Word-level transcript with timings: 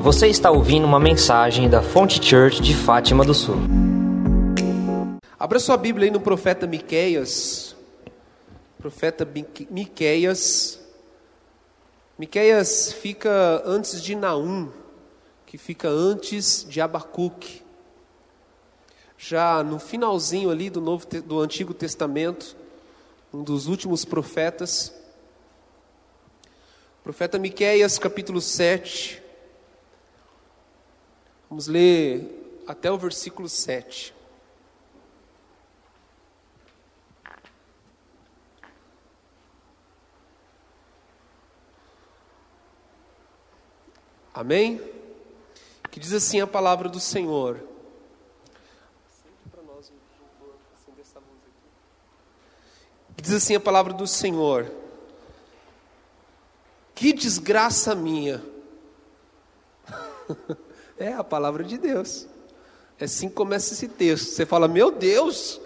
Você 0.00 0.28
está 0.28 0.50
ouvindo 0.50 0.84
uma 0.86 0.98
mensagem 0.98 1.68
da 1.68 1.82
Fonte 1.82 2.22
Church 2.24 2.60
de 2.62 2.74
Fátima 2.74 3.24
do 3.24 3.34
Sul. 3.34 3.56
Abra 5.38 5.58
sua 5.58 5.76
Bíblia 5.76 6.06
aí 6.06 6.10
no 6.10 6.20
profeta 6.20 6.66
Miqueias. 6.66 7.76
Profeta 8.78 9.24
Mique- 9.24 9.68
Miqueias. 9.70 10.80
Miqueias 12.18 12.92
fica 12.92 13.62
antes 13.64 14.02
de 14.02 14.14
Naum, 14.14 14.70
que 15.46 15.56
fica 15.58 15.88
antes 15.88 16.64
de 16.68 16.80
Abacuque. 16.80 17.62
Já 19.18 19.62
no 19.62 19.78
finalzinho 19.78 20.50
ali 20.50 20.70
do 20.70 20.80
Novo 20.80 21.06
do 21.24 21.40
Antigo 21.40 21.74
Testamento, 21.74 22.56
um 23.32 23.42
dos 23.42 23.66
últimos 23.66 24.04
profetas. 24.04 24.94
Profeta 27.04 27.38
Miqueias, 27.38 27.98
capítulo 27.98 28.40
7. 28.40 29.19
Vamos 31.50 31.66
ler 31.66 32.62
até 32.64 32.92
o 32.92 32.96
versículo 32.96 33.48
7. 33.48 34.14
Amém? 44.32 44.80
Que 45.90 45.98
diz 45.98 46.12
assim 46.12 46.40
a 46.40 46.46
palavra 46.46 46.88
do 46.88 47.00
Senhor. 47.00 47.60
Que 53.16 53.22
diz 53.22 53.32
assim 53.32 53.56
a 53.56 53.60
palavra 53.60 53.92
do 53.92 54.06
Senhor. 54.06 54.70
Que 56.94 57.12
desgraça 57.12 57.92
minha. 57.96 58.40
É 61.00 61.14
a 61.14 61.24
palavra 61.24 61.64
de 61.64 61.78
Deus. 61.78 62.28
É 62.98 63.06
assim 63.06 63.30
que 63.30 63.34
começa 63.34 63.72
esse 63.72 63.88
texto. 63.88 64.26
Você 64.26 64.44
fala, 64.44 64.68
meu 64.68 64.90
Deus, 64.90 65.58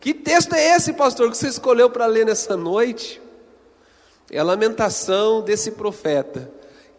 que 0.00 0.12
texto 0.12 0.54
é 0.54 0.74
esse, 0.74 0.92
pastor, 0.92 1.30
que 1.30 1.36
você 1.36 1.46
escolheu 1.46 1.88
para 1.88 2.04
ler 2.06 2.26
nessa 2.26 2.56
noite? 2.56 3.22
É 4.28 4.40
a 4.40 4.42
lamentação 4.42 5.40
desse 5.40 5.70
profeta. 5.70 6.50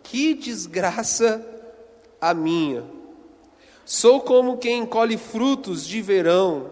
Que 0.01 0.33
desgraça 0.33 1.45
a 2.21 2.33
minha. 2.33 2.85
Sou 3.85 4.21
como 4.21 4.57
quem 4.57 4.85
colhe 4.85 5.17
frutos 5.17 5.85
de 5.85 6.01
verão 6.01 6.71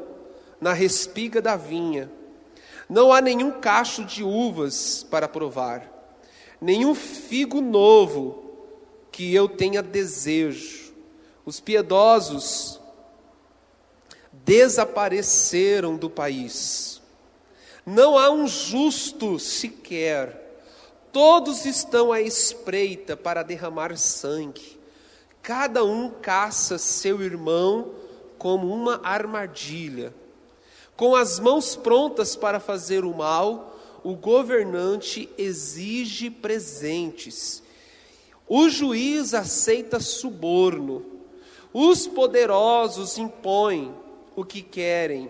na 0.62 0.72
respiga 0.72 1.42
da 1.42 1.58
vinha. 1.58 2.09
Não 2.88 3.12
há 3.12 3.20
nenhum 3.20 3.52
cacho 3.52 4.06
de 4.06 4.23
uvas 4.23 5.06
para 5.09 5.28
provar, 5.28 5.89
nenhum 6.62 6.95
figo 6.95 7.59
novo 7.59 8.44
que 9.12 9.34
eu 9.36 9.50
tenha 9.50 9.82
desejo. 9.82 10.81
Os 11.52 11.60
piedosos 11.60 12.80
desapareceram 14.32 15.98
do 15.98 16.10
país. 16.10 17.02
Não 17.86 18.18
há 18.18 18.32
um 18.32 18.48
justo 18.48 19.38
sequer. 19.38 20.64
Todos 21.12 21.66
estão 21.66 22.14
à 22.14 22.22
espreita 22.22 23.18
para 23.18 23.44
derramar 23.44 23.98
sangue. 23.98 24.80
Cada 25.42 25.84
um 25.84 26.10
caça 26.10 26.78
seu 26.78 27.22
irmão 27.22 27.96
como 28.38 28.74
uma 28.74 29.02
armadilha. 29.04 30.14
Com 30.96 31.18
as 31.18 31.38
mãos 31.38 31.76
prontas 31.76 32.34
para 32.34 32.62
fazer 32.62 33.04
o 33.04 33.14
mal, 33.14 33.78
o 34.06 34.16
governante 34.16 35.30
exige 35.38 36.30
presentes. 36.30 37.62
O 38.48 38.70
juiz 38.70 39.34
aceita 39.34 40.00
suborno. 40.00 41.11
Os 41.73 42.05
poderosos 42.08 43.17
impõem 43.17 43.93
o 44.36 44.43
que 44.43 44.61
querem. 44.61 45.30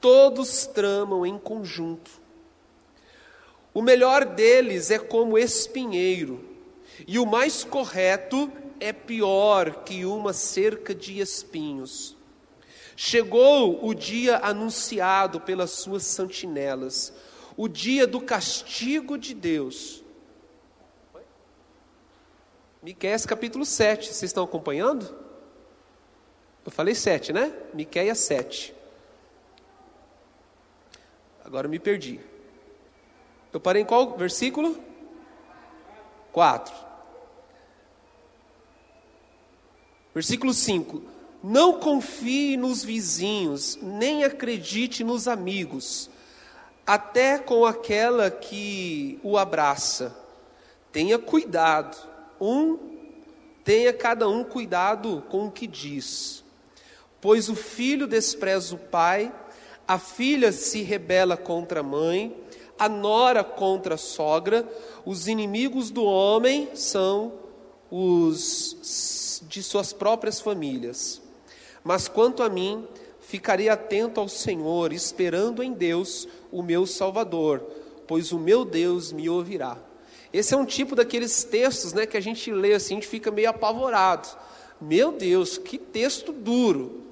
Todos 0.00 0.66
tramam 0.66 1.26
em 1.26 1.38
conjunto. 1.38 2.10
O 3.74 3.82
melhor 3.82 4.24
deles 4.24 4.90
é 4.90 4.98
como 4.98 5.36
espinheiro, 5.36 6.42
e 7.06 7.18
o 7.18 7.26
mais 7.26 7.64
correto 7.64 8.50
é 8.80 8.92
pior 8.92 9.84
que 9.84 10.06
uma 10.06 10.32
cerca 10.32 10.94
de 10.94 11.20
espinhos. 11.20 12.16
Chegou 12.96 13.84
o 13.86 13.94
dia 13.94 14.38
anunciado 14.38 15.40
pelas 15.40 15.72
suas 15.72 16.04
sentinelas, 16.04 17.12
o 17.56 17.68
dia 17.68 18.06
do 18.06 18.20
castigo 18.20 19.18
de 19.18 19.34
Deus. 19.34 20.02
Miqueias 22.86 23.26
capítulo 23.26 23.66
7, 23.66 24.06
vocês 24.06 24.22
estão 24.22 24.44
acompanhando? 24.44 25.12
Eu 26.64 26.70
falei 26.70 26.94
7, 26.94 27.32
né? 27.32 27.52
Miqueias 27.74 28.18
7. 28.18 28.72
Agora 31.44 31.66
eu 31.66 31.70
me 31.72 31.80
perdi. 31.80 32.20
Eu 33.52 33.58
parei 33.58 33.82
em 33.82 33.84
qual 33.84 34.16
versículo? 34.16 34.78
4. 36.30 36.72
Versículo 40.14 40.54
5: 40.54 41.02
Não 41.42 41.80
confie 41.80 42.56
nos 42.56 42.84
vizinhos, 42.84 43.76
nem 43.82 44.22
acredite 44.22 45.02
nos 45.02 45.26
amigos, 45.26 46.08
até 46.86 47.36
com 47.36 47.66
aquela 47.66 48.30
que 48.30 49.18
o 49.24 49.36
abraça. 49.36 50.16
Tenha 50.92 51.18
cuidado, 51.18 52.14
um, 52.40 52.78
tenha 53.64 53.92
cada 53.92 54.28
um 54.28 54.44
cuidado 54.44 55.24
com 55.28 55.46
o 55.46 55.50
que 55.50 55.66
diz. 55.66 56.44
Pois 57.20 57.48
o 57.48 57.54
filho 57.54 58.06
despreza 58.06 58.74
o 58.74 58.78
pai, 58.78 59.32
a 59.86 59.98
filha 59.98 60.52
se 60.52 60.82
rebela 60.82 61.36
contra 61.36 61.80
a 61.80 61.82
mãe, 61.82 62.36
a 62.78 62.88
nora 62.88 63.42
contra 63.42 63.94
a 63.94 63.98
sogra, 63.98 64.68
os 65.04 65.28
inimigos 65.28 65.90
do 65.90 66.04
homem 66.04 66.70
são 66.74 67.32
os 67.90 69.42
de 69.48 69.62
suas 69.62 69.92
próprias 69.92 70.40
famílias. 70.40 71.22
Mas 71.82 72.08
quanto 72.08 72.42
a 72.42 72.48
mim, 72.48 72.86
ficarei 73.20 73.68
atento 73.68 74.20
ao 74.20 74.28
Senhor, 74.28 74.92
esperando 74.92 75.62
em 75.62 75.72
Deus, 75.72 76.28
o 76.50 76.62
meu 76.62 76.86
Salvador, 76.86 77.60
pois 78.06 78.32
o 78.32 78.38
meu 78.38 78.64
Deus 78.64 79.12
me 79.12 79.28
ouvirá. 79.28 79.78
Esse 80.36 80.52
é 80.52 80.56
um 80.56 80.66
tipo 80.66 80.94
daqueles 80.94 81.44
textos, 81.44 81.94
né, 81.94 82.04
que 82.04 82.16
a 82.16 82.20
gente 82.20 82.52
lê 82.52 82.74
assim, 82.74 82.94
a 82.94 82.96
gente 82.96 83.08
fica 83.08 83.30
meio 83.30 83.48
apavorado. 83.48 84.28
Meu 84.78 85.10
Deus, 85.10 85.56
que 85.56 85.78
texto 85.78 86.30
duro. 86.30 87.04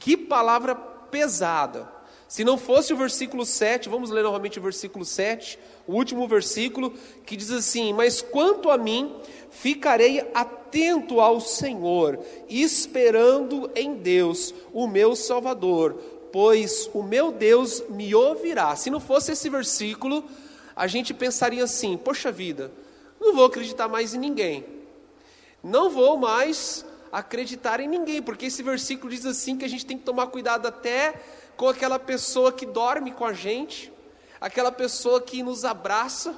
Que 0.00 0.16
palavra 0.16 0.74
pesada. 0.74 1.88
Se 2.26 2.42
não 2.42 2.58
fosse 2.58 2.92
o 2.92 2.96
versículo 2.96 3.46
7, 3.46 3.88
vamos 3.88 4.10
ler 4.10 4.24
novamente 4.24 4.58
o 4.58 4.62
versículo 4.62 5.04
7, 5.04 5.60
o 5.86 5.92
último 5.92 6.26
versículo, 6.26 6.92
que 7.24 7.36
diz 7.36 7.52
assim: 7.52 7.92
Mas 7.92 8.20
quanto 8.20 8.68
a 8.68 8.76
mim, 8.76 9.14
ficarei 9.50 10.28
atento 10.34 11.20
ao 11.20 11.40
Senhor, 11.40 12.18
esperando 12.48 13.70
em 13.76 13.94
Deus, 13.94 14.52
o 14.72 14.88
meu 14.88 15.14
Salvador, 15.14 15.92
pois 16.32 16.90
o 16.92 17.02
meu 17.02 17.30
Deus 17.30 17.84
me 17.90 18.12
ouvirá. 18.12 18.74
Se 18.74 18.90
não 18.90 18.98
fosse 18.98 19.30
esse 19.30 19.48
versículo, 19.48 20.24
a 20.74 20.86
gente 20.86 21.12
pensaria 21.12 21.64
assim: 21.64 21.96
Poxa 21.96 22.32
vida, 22.32 22.72
não 23.20 23.34
vou 23.34 23.46
acreditar 23.46 23.88
mais 23.88 24.14
em 24.14 24.18
ninguém, 24.18 24.64
não 25.62 25.90
vou 25.90 26.16
mais 26.16 26.84
acreditar 27.12 27.78
em 27.78 27.86
ninguém, 27.88 28.22
porque 28.22 28.46
esse 28.46 28.62
versículo 28.62 29.10
diz 29.10 29.26
assim 29.26 29.56
que 29.56 29.64
a 29.64 29.68
gente 29.68 29.84
tem 29.84 29.98
que 29.98 30.04
tomar 30.04 30.28
cuidado 30.28 30.66
até 30.66 31.14
com 31.56 31.68
aquela 31.68 31.98
pessoa 31.98 32.50
que 32.50 32.64
dorme 32.64 33.12
com 33.12 33.24
a 33.24 33.32
gente, 33.32 33.92
aquela 34.40 34.72
pessoa 34.72 35.20
que 35.20 35.42
nos 35.42 35.64
abraça. 35.64 36.34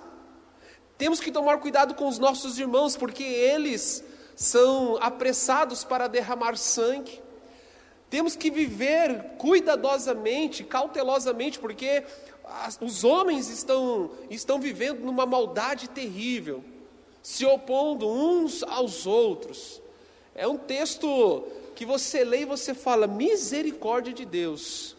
Temos 0.98 1.20
que 1.20 1.30
tomar 1.30 1.58
cuidado 1.58 1.94
com 1.94 2.08
os 2.08 2.18
nossos 2.18 2.58
irmãos, 2.58 2.96
porque 2.96 3.22
eles 3.22 4.04
são 4.34 4.98
apressados 5.00 5.84
para 5.84 6.08
derramar 6.08 6.56
sangue. 6.56 7.22
Temos 8.10 8.36
que 8.36 8.50
viver 8.50 9.36
cuidadosamente, 9.38 10.62
cautelosamente, 10.64 11.58
porque 11.58 12.04
os 12.80 13.04
homens 13.04 13.48
estão, 13.48 14.10
estão 14.30 14.60
vivendo 14.60 15.00
numa 15.00 15.24
maldade 15.24 15.88
terrível, 15.88 16.62
se 17.22 17.44
opondo 17.46 18.08
uns 18.08 18.62
aos 18.62 19.06
outros. 19.06 19.80
É 20.34 20.46
um 20.46 20.58
texto 20.58 21.44
que 21.74 21.86
você 21.86 22.22
lê 22.22 22.40
e 22.40 22.44
você 22.44 22.74
fala, 22.74 23.06
misericórdia 23.06 24.12
de 24.12 24.24
Deus. 24.24 24.96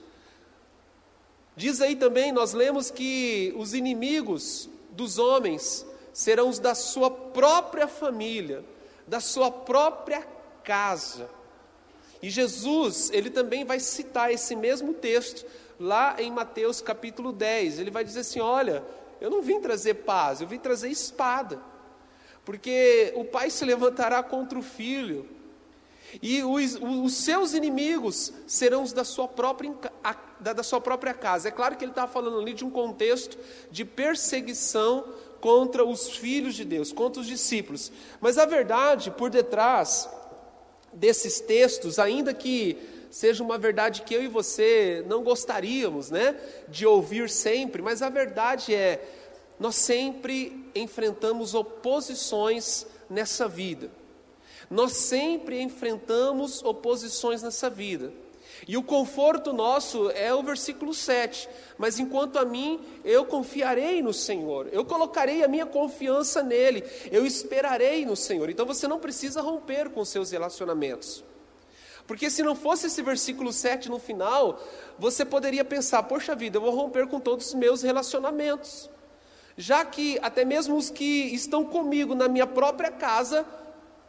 Diz 1.56 1.81
aí 1.81 1.95
também, 1.95 2.31
nós 2.31 2.53
lemos 2.53 2.89
que 2.92 3.53
os 3.56 3.74
inimigos 3.74 4.68
dos 4.91 5.18
homens 5.18 5.86
serão 6.12 6.50
os 6.50 6.59
da 6.59 6.74
sua 6.74 7.12
própria 7.12 7.88
família, 7.88 8.63
da 9.07 9.19
sua 9.19 9.51
própria 9.51 10.25
casa. 10.63 11.30
E 12.21 12.30
Jesus, 12.30 13.12
ele 13.13 13.30
também 13.30 13.63
vai 13.63 13.80
citar 13.80 14.31
esse 14.31 14.56
mesmo 14.56 14.94
texto 14.94 15.45
lá 15.80 16.16
em 16.19 16.31
Mateus 16.31 16.81
capítulo 16.81 17.31
10. 17.31 17.80
Ele 17.80 17.92
vai 17.92 18.04
dizer 18.04 18.22
assim: 18.22 18.39
Olha, 18.39 18.83
eu 19.19 19.30
não 19.30 19.42
vim 19.42 19.60
trazer 19.60 19.95
paz, 19.95 20.42
eu 20.42 20.48
vim 20.48 20.60
trazer 20.60 20.89
espada. 20.89 21.60
Porque 22.44 23.12
o 23.16 23.25
pai 23.25 23.50
se 23.50 23.66
levantará 23.66 24.22
contra 24.22 24.57
o 24.57 24.62
filho, 24.62 25.27
e 26.22 26.44
os, 26.44 26.77
os 26.80 27.16
seus 27.16 27.54
inimigos 27.54 28.31
serão 28.45 28.83
os 28.83 28.94
da 28.94 29.04
sua, 29.04 29.27
própria, 29.27 29.74
da 30.39 30.63
sua 30.63 30.80
própria 30.80 31.13
casa. 31.13 31.48
É 31.48 31.51
claro 31.51 31.75
que 31.75 31.83
ele 31.83 31.92
está 31.92 32.07
falando 32.07 32.39
ali 32.39 32.54
de 32.54 32.63
um 32.63 32.69
contexto 32.69 33.38
de 33.72 33.83
perseguição 33.83 35.06
contra 35.42 35.83
os 35.83 36.10
filhos 36.10 36.56
de 36.56 36.63
Deus, 36.63 36.94
contra 36.94 37.22
os 37.22 37.27
discípulos. 37.27 37.92
Mas 38.22 38.38
a 38.38 38.45
verdade 38.45 39.12
por 39.12 39.30
detrás 39.30 40.10
desses 40.94 41.39
textos, 41.39 42.00
ainda 42.00 42.33
que 42.33 42.77
seja 43.15 43.41
uma 43.41 43.57
verdade 43.57 44.01
que 44.01 44.13
eu 44.13 44.21
e 44.21 44.27
você 44.27 45.01
não 45.07 45.23
gostaríamos, 45.23 46.12
né, 46.12 46.38
de 46.67 46.85
ouvir 46.85 47.29
sempre, 47.29 47.81
mas 47.81 48.01
a 48.01 48.09
verdade 48.09 48.75
é 48.75 49.01
nós 49.57 49.77
sempre 49.77 50.69
enfrentamos 50.75 51.53
oposições 51.53 52.85
nessa 53.09 53.47
vida. 53.47 53.89
Nós 54.69 54.91
sempre 54.91 55.62
enfrentamos 55.62 56.62
oposições 56.62 57.41
nessa 57.41 57.69
vida. 57.69 58.12
E 58.67 58.75
o 58.75 58.83
conforto 58.83 59.53
nosso 59.53 60.09
é 60.09 60.35
o 60.35 60.44
versículo 60.44 60.94
7. 60.94 61.47
Mas 61.77 61.97
enquanto 61.97 62.38
a 62.38 62.44
mim, 62.44 62.81
eu 63.06 63.23
confiarei 63.23 64.01
no 64.01 64.13
Senhor, 64.13 64.67
eu 64.73 64.83
colocarei 64.83 65.41
a 65.41 65.47
minha 65.47 65.65
confiança 65.65 66.44
nele, 66.44 66.83
eu 67.09 67.25
esperarei 67.25 68.06
no 68.06 68.17
Senhor. 68.17 68.50
Então 68.50 68.65
você 68.65 68.89
não 68.89 69.00
precisa 69.00 69.39
romper 69.41 69.89
com 69.89 70.03
seus 70.03 70.31
relacionamentos. 70.31 71.23
Porque 72.07 72.30
se 72.30 72.44
não 72.44 72.56
fosse 72.56 72.88
esse 72.88 73.02
versículo 73.02 73.52
7 73.52 73.90
no 73.90 74.00
final, 74.00 74.62
você 74.98 75.25
poderia 75.25 75.66
pensar: 75.66 76.04
poxa 76.04 76.36
vida, 76.36 76.57
eu 76.57 76.62
vou 76.62 76.72
romper 76.72 77.07
com 77.07 77.19
todos 77.19 77.48
os 77.48 77.54
meus 77.54 77.81
relacionamentos. 77.81 78.90
Já 79.57 79.84
que 79.86 80.19
até 80.22 80.44
mesmo 80.44 80.75
os 80.75 80.90
que 80.90 81.34
estão 81.34 81.63
comigo 81.63 82.13
na 82.13 82.28
minha 82.28 82.46
própria 82.46 82.92
casa 82.92 83.46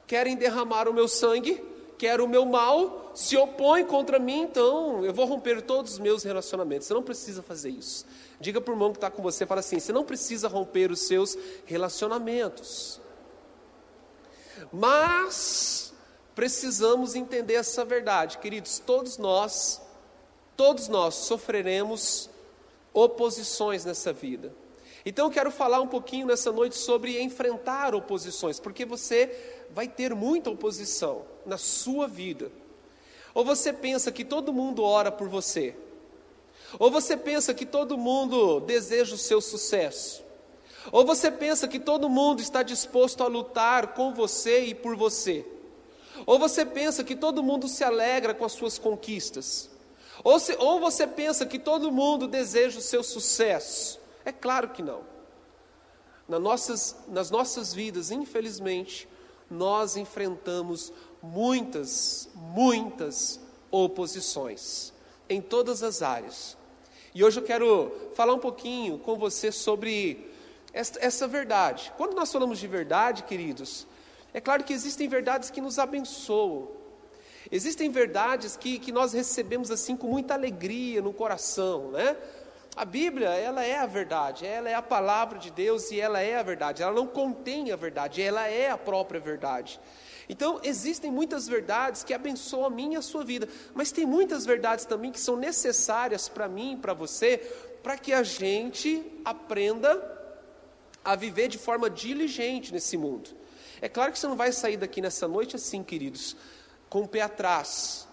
querem 0.06 0.36
derramar 0.36 0.88
o 0.88 0.92
meu 0.92 1.08
sangue, 1.08 1.62
querem 1.96 2.24
o 2.24 2.28
meu 2.28 2.44
mal, 2.44 3.12
se 3.14 3.36
opõem 3.36 3.84
contra 3.84 4.18
mim, 4.18 4.42
então 4.42 5.04
eu 5.04 5.12
vou 5.14 5.24
romper 5.24 5.62
todos 5.62 5.92
os 5.92 5.98
meus 5.98 6.22
relacionamentos. 6.22 6.86
Você 6.86 6.94
não 6.94 7.02
precisa 7.02 7.42
fazer 7.42 7.70
isso. 7.70 8.04
Diga 8.40 8.60
para 8.60 8.72
o 8.72 8.74
irmão 8.74 8.90
que 8.90 8.98
está 8.98 9.10
com 9.10 9.22
você, 9.22 9.46
fala 9.46 9.60
assim: 9.60 9.78
você 9.78 9.92
não 9.92 10.04
precisa 10.04 10.48
romper 10.48 10.90
os 10.90 11.00
seus 11.00 11.36
relacionamentos. 11.64 13.00
Mas 14.72 15.94
precisamos 16.36 17.14
entender 17.14 17.54
essa 17.54 17.82
verdade, 17.82 18.36
queridos. 18.36 18.78
Todos 18.78 19.16
nós, 19.16 19.80
todos 20.54 20.86
nós 20.86 21.14
sofreremos 21.14 22.28
oposições 22.92 23.86
nessa 23.86 24.12
vida. 24.12 24.54
Então 25.04 25.26
eu 25.26 25.30
quero 25.30 25.50
falar 25.50 25.80
um 25.80 25.86
pouquinho 25.86 26.26
nessa 26.26 26.52
noite 26.52 26.76
sobre 26.76 27.22
enfrentar 27.22 27.94
oposições, 27.94 28.60
porque 28.60 28.84
você 28.84 29.64
vai 29.70 29.88
ter 29.88 30.14
muita 30.14 30.50
oposição 30.50 31.24
na 31.46 31.56
sua 31.56 32.06
vida. 32.06 32.52
Ou 33.32 33.42
você 33.42 33.72
pensa 33.72 34.12
que 34.12 34.24
todo 34.24 34.52
mundo 34.52 34.82
ora 34.82 35.10
por 35.10 35.28
você, 35.28 35.74
ou 36.78 36.90
você 36.90 37.16
pensa 37.16 37.54
que 37.54 37.64
todo 37.64 37.96
mundo 37.96 38.60
deseja 38.60 39.14
o 39.14 39.18
seu 39.18 39.40
sucesso, 39.40 40.22
ou 40.92 41.04
você 41.04 41.30
pensa 41.30 41.66
que 41.66 41.78
todo 41.78 42.10
mundo 42.10 42.42
está 42.42 42.62
disposto 42.62 43.22
a 43.22 43.26
lutar 43.26 43.94
com 43.94 44.12
você 44.12 44.66
e 44.66 44.74
por 44.74 44.96
você, 44.96 45.46
ou 46.24 46.38
você 46.38 46.64
pensa 46.64 47.04
que 47.04 47.16
todo 47.16 47.42
mundo 47.42 47.68
se 47.68 47.84
alegra 47.84 48.32
com 48.32 48.44
as 48.44 48.52
suas 48.52 48.78
conquistas, 48.78 49.68
ou, 50.24 50.38
se, 50.40 50.56
ou 50.58 50.80
você 50.80 51.06
pensa 51.06 51.44
que 51.44 51.58
todo 51.58 51.92
mundo 51.92 52.26
deseja 52.26 52.78
o 52.78 52.82
seu 52.82 53.02
sucesso. 53.02 54.00
É 54.24 54.32
claro 54.32 54.70
que 54.70 54.82
não. 54.82 55.02
Nas 56.28 56.40
nossas, 56.40 56.96
nas 57.08 57.30
nossas 57.30 57.74
vidas, 57.74 58.10
infelizmente, 58.10 59.08
nós 59.50 59.96
enfrentamos 59.96 60.92
muitas, 61.22 62.28
muitas 62.34 63.40
oposições 63.70 64.92
em 65.28 65.40
todas 65.40 65.82
as 65.82 66.02
áreas. 66.02 66.56
E 67.14 67.24
hoje 67.24 67.40
eu 67.40 67.44
quero 67.44 67.92
falar 68.14 68.34
um 68.34 68.38
pouquinho 68.38 68.98
com 68.98 69.16
você 69.16 69.50
sobre 69.52 70.30
essa, 70.72 70.98
essa 71.00 71.28
verdade. 71.28 71.92
Quando 71.96 72.14
nós 72.14 72.30
falamos 72.30 72.58
de 72.58 72.66
verdade, 72.66 73.22
queridos, 73.22 73.86
é 74.36 74.40
claro 74.42 74.62
que 74.62 74.74
existem 74.74 75.08
verdades 75.08 75.48
que 75.48 75.62
nos 75.62 75.78
abençoam, 75.78 76.68
existem 77.50 77.90
verdades 77.90 78.54
que, 78.54 78.78
que 78.78 78.92
nós 78.92 79.14
recebemos 79.14 79.70
assim 79.70 79.96
com 79.96 80.08
muita 80.08 80.34
alegria 80.34 81.00
no 81.00 81.10
coração, 81.10 81.90
né? 81.90 82.14
A 82.76 82.84
Bíblia, 82.84 83.30
ela 83.30 83.64
é 83.64 83.78
a 83.78 83.86
verdade, 83.86 84.44
ela 84.44 84.68
é 84.68 84.74
a 84.74 84.82
palavra 84.82 85.38
de 85.38 85.50
Deus 85.50 85.90
e 85.90 85.98
ela 85.98 86.20
é 86.20 86.36
a 86.36 86.42
verdade. 86.42 86.82
Ela 86.82 86.92
não 86.92 87.06
contém 87.06 87.72
a 87.72 87.76
verdade, 87.76 88.20
ela 88.20 88.46
é 88.46 88.68
a 88.68 88.76
própria 88.76 89.18
verdade. 89.18 89.80
Então, 90.28 90.60
existem 90.62 91.10
muitas 91.10 91.48
verdades 91.48 92.04
que 92.04 92.12
abençoam 92.12 92.66
a 92.66 92.70
mim 92.70 92.92
e 92.92 92.96
a 92.96 93.02
sua 93.02 93.24
vida, 93.24 93.48
mas 93.72 93.90
tem 93.90 94.04
muitas 94.04 94.44
verdades 94.44 94.84
também 94.84 95.10
que 95.10 95.18
são 95.18 95.38
necessárias 95.38 96.28
para 96.28 96.46
mim 96.46 96.74
e 96.74 96.76
para 96.76 96.92
você, 96.92 97.38
para 97.82 97.96
que 97.96 98.12
a 98.12 98.22
gente 98.22 99.02
aprenda 99.24 99.90
a 101.02 101.16
viver 101.16 101.48
de 101.48 101.56
forma 101.56 101.88
diligente 101.88 102.70
nesse 102.70 102.98
mundo. 102.98 103.35
É 103.80 103.88
claro 103.88 104.12
que 104.12 104.18
você 104.18 104.26
não 104.26 104.36
vai 104.36 104.52
sair 104.52 104.76
daqui 104.76 105.00
nessa 105.00 105.28
noite 105.28 105.56
assim, 105.56 105.82
queridos, 105.82 106.36
com 106.88 107.02
o 107.02 107.08
pé 107.08 107.22
atrás, 107.22 108.06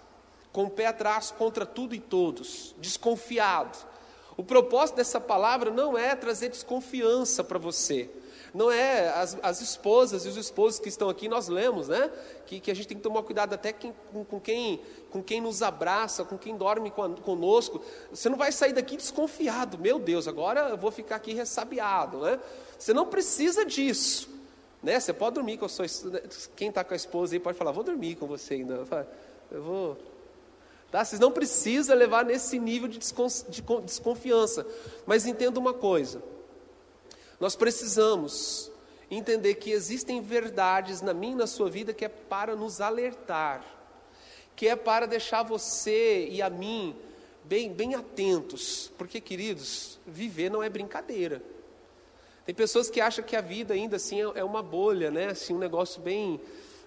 com 0.51 0.65
o 0.65 0.69
pé 0.69 0.87
atrás 0.87 1.31
contra 1.31 1.65
tudo 1.65 1.95
e 1.95 1.99
todos, 1.99 2.75
desconfiado 2.79 3.93
o 4.35 4.43
propósito 4.43 4.95
dessa 4.95 5.19
palavra 5.21 5.69
não 5.69 5.97
é 5.97 6.15
trazer 6.15 6.49
desconfiança 6.49 7.43
para 7.43 7.59
você. 7.59 8.09
Não 8.53 8.71
é 8.71 9.09
as, 9.09 9.37
as, 9.41 9.61
esposas 9.61 10.25
e 10.25 10.29
os 10.29 10.37
esposos 10.37 10.79
que 10.79 10.87
estão 10.87 11.09
aqui, 11.09 11.27
nós 11.27 11.47
lemos, 11.47 11.87
né? 11.87 12.11
Que, 12.45 12.59
que 12.59 12.69
a 12.69 12.73
gente 12.75 12.87
tem 12.87 12.97
que 12.97 13.03
tomar 13.03 13.23
cuidado 13.23 13.53
até 13.53 13.73
quem, 13.73 13.93
com, 14.11 14.23
com, 14.23 14.39
quem, 14.39 14.79
com 15.09 15.23
quem 15.23 15.41
nos 15.41 15.63
abraça, 15.63 16.23
com 16.23 16.37
quem 16.37 16.55
dorme 16.55 16.91
conosco. 16.91 17.81
Você 18.11 18.29
não 18.29 18.37
vai 18.37 18.51
sair 18.51 18.73
daqui 18.73 18.95
desconfiado, 18.95 19.77
meu 19.79 19.97
Deus, 19.97 20.27
agora 20.27 20.69
eu 20.69 20.77
vou 20.77 20.91
ficar 20.91 21.15
aqui 21.15 21.33
ressabiado, 21.33 22.19
né? 22.19 22.39
Você 22.77 22.93
não 22.93 23.07
precisa 23.07 23.65
disso. 23.65 24.29
Né? 24.83 24.99
Você 24.99 25.13
pode 25.13 25.35
dormir 25.35 25.57
com 25.57 25.65
a 25.65 25.69
sua 25.69 25.85
Quem 26.55 26.69
está 26.69 26.83
com 26.83 26.93
a 26.93 26.97
esposa 26.97 27.33
aí 27.33 27.39
pode 27.39 27.57
falar, 27.57 27.71
vou 27.71 27.83
dormir 27.83 28.15
com 28.15 28.27
você 28.27 28.55
ainda. 28.55 28.85
Eu 29.49 29.63
vou 29.63 29.97
Tá? 30.93 31.03
Vocês 31.03 31.19
não 31.19 31.31
precisam 31.31 31.97
levar 31.97 32.23
nesse 32.23 32.59
nível 32.59 32.87
de 32.87 32.99
desconfiança. 32.99 34.63
Mas 35.07 35.25
entenda 35.25 35.59
uma 35.59 35.73
coisa: 35.73 36.21
nós 37.39 37.55
precisamos 37.55 38.71
entender 39.09 39.55
que 39.55 39.71
existem 39.71 40.21
verdades 40.21 41.01
na 41.01 41.11
minha 41.11 41.33
e 41.33 41.37
na 41.37 41.47
sua 41.47 41.67
vida 41.67 41.95
que 41.95 42.05
é 42.05 42.09
para 42.09 42.55
nos 42.55 42.79
alertar, 42.79 43.65
que 44.55 44.67
é 44.67 44.75
para 44.75 45.07
deixar 45.07 45.41
você 45.41 46.27
e 46.29 46.43
a 46.43 46.49
mim 46.51 46.95
bem, 47.43 47.73
bem 47.73 47.95
atentos, 47.95 48.91
porque, 48.95 49.19
queridos, 49.19 49.97
viver 50.05 50.51
não 50.51 50.61
é 50.61 50.69
brincadeira. 50.69 51.41
Tem 52.45 52.53
pessoas 52.53 52.89
que 52.89 52.99
acham 52.99 53.23
que 53.23 53.35
a 53.35 53.41
vida 53.41 53.73
ainda 53.73 53.95
assim 53.95 54.21
é, 54.21 54.39
é 54.39 54.43
uma 54.43 54.61
bolha, 54.61 55.09
né? 55.09 55.27
Assim, 55.29 55.53
um 55.53 55.59
negócio 55.59 56.01
bem, 56.01 56.41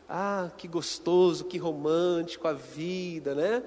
ah, 0.09 0.51
que 0.59 0.69
gostoso, 0.69 1.45
que 1.45 1.57
romântico 1.57 2.47
a 2.47 2.53
vida, 2.53 3.35
né? 3.35 3.63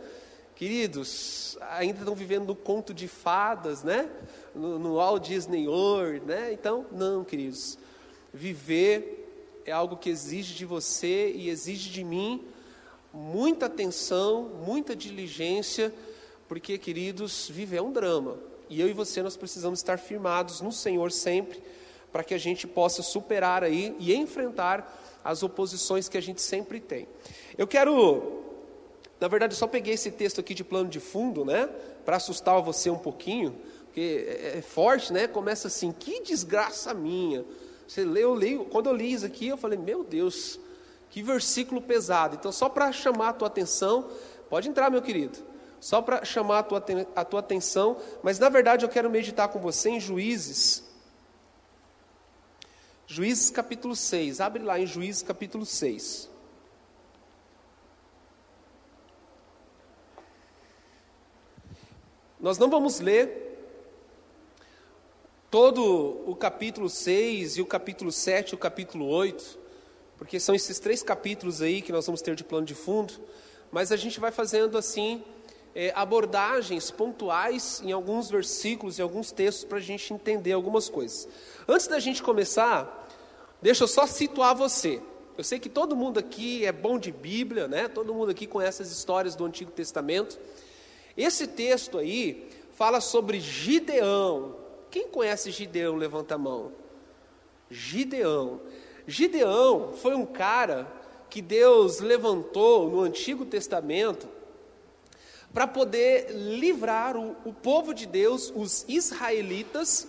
Queridos, 0.56 1.58
ainda 1.72 2.00
estão 2.00 2.14
vivendo 2.14 2.46
no 2.46 2.56
conto 2.56 2.94
de 2.94 3.08
fadas, 3.08 3.84
né? 3.84 4.08
No, 4.54 4.78
no 4.78 4.96
Walt 4.96 5.26
Disney 5.26 5.68
World, 5.68 6.26
né? 6.26 6.54
Então, 6.54 6.86
não, 6.92 7.24
queridos. 7.24 7.78
Viver 8.32 9.62
é 9.66 9.72
algo 9.72 9.98
que 9.98 10.10
exige 10.10 10.54
de 10.54 10.66
você 10.66 11.32
e 11.32 11.50
exige 11.50 11.90
de 11.90 12.04
mim 12.04 12.46
muita 13.12 13.66
atenção, 13.66 14.44
muita 14.66 14.96
diligência, 14.96 15.94
porque, 16.48 16.78
queridos, 16.78 17.50
viver 17.50 17.78
é 17.78 17.82
um 17.82 17.92
drama. 17.92 18.38
E 18.70 18.80
eu 18.80 18.88
e 18.88 18.94
você 18.94 19.24
nós 19.24 19.36
precisamos 19.36 19.80
estar 19.80 19.98
firmados 19.98 20.62
no 20.62 20.72
Senhor 20.72 21.12
sempre, 21.12 21.62
para 22.12 22.24
que 22.24 22.34
a 22.34 22.38
gente 22.38 22.68
possa 22.68 23.02
superar 23.02 23.64
aí 23.64 23.96
e 24.00 24.14
enfrentar 24.14 25.20
as 25.24 25.44
oposições 25.44 26.10
que 26.10 26.18
a 26.18 26.22
gente 26.22 26.42
sempre 26.42 26.80
tem. 26.80 27.08
Eu 27.58 27.68
quero 27.68 28.46
na 29.20 29.28
verdade, 29.28 29.54
eu 29.54 29.58
só 29.58 29.68
peguei 29.68 29.96
esse 29.96 30.12
texto 30.12 30.40
aqui 30.40 30.54
de 30.54 30.64
plano 30.64 30.90
de 30.90 31.00
fundo, 31.00 31.44
né? 31.44 31.70
Para 32.06 32.16
assustar 32.16 32.60
você 32.62 32.90
um 32.90 32.98
pouquinho, 32.98 33.54
porque 33.86 34.26
é, 34.28 34.58
é 34.60 34.62
forte, 34.62 35.12
né? 35.12 35.28
Começa 35.28 35.68
assim: 35.68 35.92
que 35.92 36.22
desgraça 36.22 36.94
minha. 36.94 37.44
Você 37.86 38.02
eu 38.02 38.34
leio, 38.34 38.66
quando 38.66 38.88
eu 38.88 38.94
li 38.94 39.12
isso 39.12 39.26
aqui, 39.26 39.48
eu 39.48 39.58
falei: 39.58 39.78
meu 39.78 40.04
Deus, 40.04 40.58
que 41.10 41.22
versículo 41.22 41.82
pesado. 41.82 42.38
Então, 42.40 42.52
só 42.52 42.70
para 42.70 42.92
chamar 42.94 43.30
a 43.30 43.34
tua 43.34 43.48
atenção, 43.48 44.10
pode 44.50 44.70
entrar, 44.70 44.90
meu 44.90 45.02
querido. 45.02 45.38
Só 45.82 46.02
para 46.02 46.24
chamar 46.24 46.60
a 46.60 46.64
tua, 46.64 46.84
a 47.16 47.26
tua 47.26 47.40
atenção, 47.40 47.98
mas 48.22 48.38
na 48.38 48.50
verdade 48.50 48.86
eu 48.86 48.90
quero 48.90 49.10
meditar 49.10 49.48
com 49.48 49.60
você 49.60 49.90
em 49.90 50.00
Juízes. 50.00 50.84
Juízes 53.12 53.50
capítulo 53.50 53.96
6, 53.96 54.40
abre 54.40 54.62
lá 54.62 54.80
em 54.80 54.86
Juízes 54.86 55.24
capítulo 55.24 55.66
6. 55.66 56.30
Nós 62.40 62.60
não 62.60 62.70
vamos 62.70 63.00
ler 63.00 63.58
todo 65.50 66.22
o 66.30 66.36
capítulo 66.36 66.88
6 66.88 67.58
e 67.58 67.62
o 67.64 67.66
capítulo 67.66 68.12
7 68.12 68.52
e 68.52 68.54
o 68.54 68.60
capítulo 68.60 69.08
8, 69.08 69.58
porque 70.16 70.40
são 70.40 70.54
esses 70.54 70.78
três 70.78 71.02
capítulos 71.02 71.64
aí 71.64 71.82
que 71.82 71.92
nós 71.92 72.06
vamos 72.06 72.22
ter 72.22 72.36
de 72.36 72.44
plano 72.44 72.68
de 72.68 72.76
fundo, 72.76 73.16
mas 73.72 73.92
a 73.92 73.98
gente 73.98 74.20
vai 74.20 74.32
fazendo 74.32 74.78
assim 74.78 75.24
é, 75.76 75.92
abordagens 75.96 76.92
pontuais 76.92 77.82
em 77.84 77.92
alguns 77.92 78.30
versículos, 78.30 79.00
em 79.00 79.02
alguns 79.02 79.32
textos, 79.32 79.64
para 79.64 79.78
a 79.78 79.82
gente 79.82 80.14
entender 80.14 80.52
algumas 80.52 80.90
coisas. 80.90 81.28
Antes 81.68 81.88
da 81.88 82.00
gente 82.00 82.24
começar, 82.24 83.08
deixa 83.62 83.84
eu 83.84 83.88
só 83.88 84.06
situar 84.06 84.56
você. 84.56 85.02
Eu 85.38 85.44
sei 85.44 85.60
que 85.60 85.70
todo 85.70 85.96
mundo 85.96 86.20
aqui 86.20 86.66
é 86.66 86.72
bom 86.72 87.00
de 87.00 87.12
Bíblia, 87.12 87.68
né? 87.68 87.88
Todo 87.88 88.14
mundo 88.14 88.32
aqui 88.32 88.46
conhece 88.46 88.82
as 88.82 88.92
histórias 88.92 89.36
do 89.36 89.46
Antigo 89.46 89.72
Testamento. 89.72 90.38
Esse 91.16 91.48
texto 91.48 91.98
aí 91.98 92.50
fala 92.74 93.00
sobre 93.00 93.40
Gideão. 93.40 94.56
Quem 94.92 95.08
conhece 95.08 95.52
Gideão? 95.52 95.96
Levanta 95.96 96.36
a 96.36 96.38
mão. 96.38 96.72
Gideão. 97.70 98.60
Gideão 99.08 99.94
foi 99.94 100.14
um 100.16 100.26
cara 100.26 100.88
que 101.30 101.42
Deus 101.42 102.00
levantou 102.00 102.90
no 102.90 103.02
Antigo 103.02 103.46
Testamento 103.46 104.28
para 105.54 105.68
poder 105.68 106.32
livrar 106.32 107.18
o, 107.18 107.36
o, 107.44 107.54
povo 107.54 107.94
de 107.94 108.06
Deus, 108.06 108.52
os 108.56 108.86
israelitas, 108.88 110.08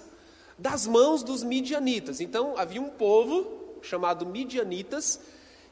das 0.58 0.86
mãos 0.86 1.22
dos 1.22 1.42
midianitas. 1.42 2.20
Então 2.20 2.54
havia 2.58 2.82
um 2.82 2.90
povo 2.90 3.78
chamado 3.80 4.26
midianitas, 4.26 5.18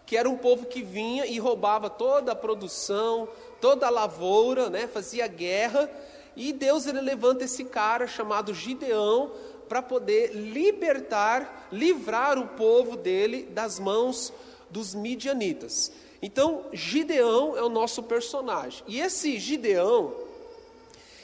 que 0.07 0.17
era 0.17 0.29
um 0.29 0.39
povo 0.39 0.65
que 0.65 0.83
vinha 0.83 1.27
e 1.27 1.39
roubava 1.39 1.91
toda 1.91 2.33
a 2.33 2.35
produção, 2.35 3.29
toda 3.61 3.87
a 3.87 3.91
lavoura, 3.91 4.71
né, 4.71 4.87
fazia 4.87 5.27
guerra, 5.27 5.91
e 6.35 6.53
Deus 6.53 6.87
ele 6.87 7.03
levanta 7.03 7.45
esse 7.45 7.65
cara 7.65 8.07
chamado 8.07 8.55
Gideão 8.55 9.31
para 9.69 9.83
poder 9.83 10.33
libertar, 10.35 11.69
livrar 11.71 12.39
o 12.39 12.49
povo 12.49 12.97
dele 12.97 13.43
das 13.43 13.79
mãos 13.79 14.33
dos 14.71 14.95
midianitas. 14.95 15.93
Então, 16.21 16.65
Gideão 16.73 17.57
é 17.57 17.63
o 17.63 17.69
nosso 17.69 18.03
personagem. 18.03 18.83
E 18.87 19.01
esse 19.01 19.39
Gideão, 19.39 20.15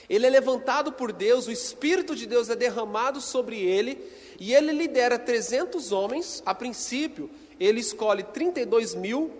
ele 0.09 0.27
é 0.27 0.31
levantado 0.31 0.93
por 0.93 1.13
Deus, 1.13 1.47
o 1.47 1.51
Espírito 1.51 2.15
de 2.15 2.27
Deus 2.27 2.49
é 2.49 2.55
derramado 2.55 3.21
sobre 3.21 3.59
ele, 3.61 3.99
e 4.39 4.55
ele 4.55 4.73
lidera 4.73 5.19
300 5.19 5.91
homens. 5.91 6.43
A 6.47 6.55
princípio, 6.55 7.29
ele 7.59 7.81
escolhe 7.81 8.23
32 8.23 8.95
mil, 8.95 9.33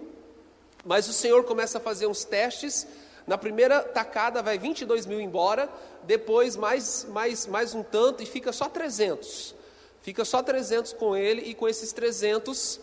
mas 0.85 1.09
o 1.09 1.13
Senhor 1.13 1.45
começa 1.45 1.79
a 1.79 1.81
fazer 1.81 2.07
uns 2.07 2.25
testes. 2.25 2.87
Na 3.27 3.39
primeira 3.39 3.81
tacada 3.81 4.43
vai 4.43 4.59
22 4.59 5.07
mil 5.07 5.21
embora, 5.21 5.71
depois 6.03 6.57
mais, 6.57 7.07
mais, 7.09 7.47
mais 7.47 7.75
um 7.75 7.83
tanto 7.83 8.23
e 8.23 8.27
fica 8.27 8.53
só 8.53 8.69
300. 8.69 9.55
Fica 10.03 10.25
só 10.25 10.43
300 10.43 10.93
com 10.93 11.17
ele, 11.17 11.43
e 11.43 11.55
com 11.55 11.67
esses 11.67 11.93
300 11.93 12.81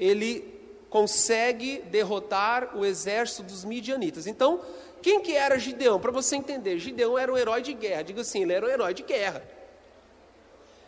ele 0.00 0.61
consegue 0.92 1.78
derrotar 1.90 2.76
o 2.76 2.84
exército 2.84 3.42
dos 3.42 3.64
midianitas. 3.64 4.26
Então, 4.26 4.60
quem 5.00 5.22
que 5.22 5.32
era 5.32 5.58
Gideão? 5.58 5.98
Para 5.98 6.12
você 6.12 6.36
entender, 6.36 6.78
Gideão 6.78 7.18
era 7.18 7.32
um 7.32 7.38
herói 7.38 7.62
de 7.62 7.72
guerra. 7.72 8.02
Diga 8.02 8.20
assim, 8.20 8.42
ele 8.42 8.52
era 8.52 8.66
um 8.66 8.68
herói 8.68 8.92
de 8.92 9.02
guerra. 9.02 9.42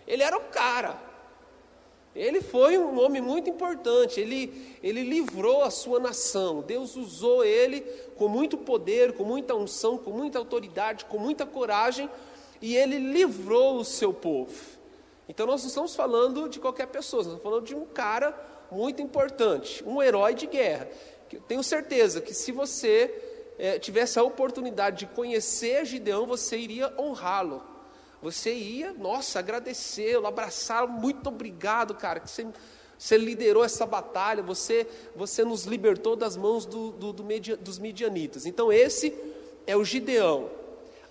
Ele 0.07 0.23
era 0.23 0.37
o 0.37 0.43
cara. 0.43 1.03
Ele 2.15 2.43
foi 2.43 2.77
um 2.77 3.03
homem 3.03 3.23
muito 3.23 3.49
importante. 3.49 4.21
Ele, 4.21 4.77
ele 4.83 5.05
livrou 5.05 5.65
a 5.65 5.71
sua 5.71 5.99
nação. 5.99 6.61
Deus 6.61 6.97
usou 6.97 7.43
ele 7.43 7.81
com 8.19 8.29
muito 8.29 8.59
poder, 8.59 9.15
com 9.15 9.25
muita 9.25 9.55
unção, 9.55 9.97
com 9.97 10.11
muita 10.11 10.39
autoridade, 10.39 11.07
com 11.07 11.17
muita 11.17 11.47
coragem. 11.47 12.11
E 12.61 12.77
ele 12.77 12.99
livrou 12.99 13.79
o 13.79 13.85
seu 13.87 14.13
povo. 14.13 14.55
Então 15.27 15.47
nós 15.47 15.63
não 15.63 15.69
estamos 15.69 15.97
falando 15.97 16.47
de 16.47 16.61
qualquer 16.61 16.89
pessoa, 16.89 17.23
nós 17.23 17.33
estamos 17.33 17.43
falando 17.43 17.65
de 17.65 17.75
um 17.75 17.87
cara 17.87 18.53
muito 18.71 19.01
importante, 19.03 19.83
um 19.85 20.03
herói 20.03 20.35
de 20.35 20.47
guerra. 20.47 20.89
Tenho 21.49 21.63
certeza 21.63 22.21
que 22.21 22.33
se 22.35 22.53
você 22.53 23.13
é, 23.59 23.79
tivesse 23.79 24.19
a 24.19 24.23
oportunidade 24.23 25.01
de 25.01 25.07
conhecer 25.07 25.85
Gideão, 25.85 26.27
você 26.27 26.57
iria 26.57 26.93
honrá-lo. 26.99 27.63
Você 28.23 28.55
ia, 28.55 28.93
nossa, 28.93 29.39
agradecê-lo, 29.39 30.27
abraçá-lo, 30.27 30.89
muito 30.89 31.29
obrigado, 31.29 31.95
cara, 31.95 32.21
que 32.21 32.31
você, 32.31 32.47
você 32.99 33.19
liderou 33.19 33.63
essa 33.63 33.85
batalha, 33.85 34.43
você, 34.43 34.87
você 35.15 35.45
nos 35.45 35.65
libertou 35.65 36.17
das 36.17 36.37
mãos 36.37 36.65
do, 36.65 36.91
do, 36.93 37.13
do 37.13 37.23
media, 37.23 37.57
dos 37.57 37.79
midianitas. 37.79 38.47
Então, 38.47 38.73
esse 38.73 39.15
é 39.67 39.77
o 39.77 39.85
Gideão. 39.85 40.49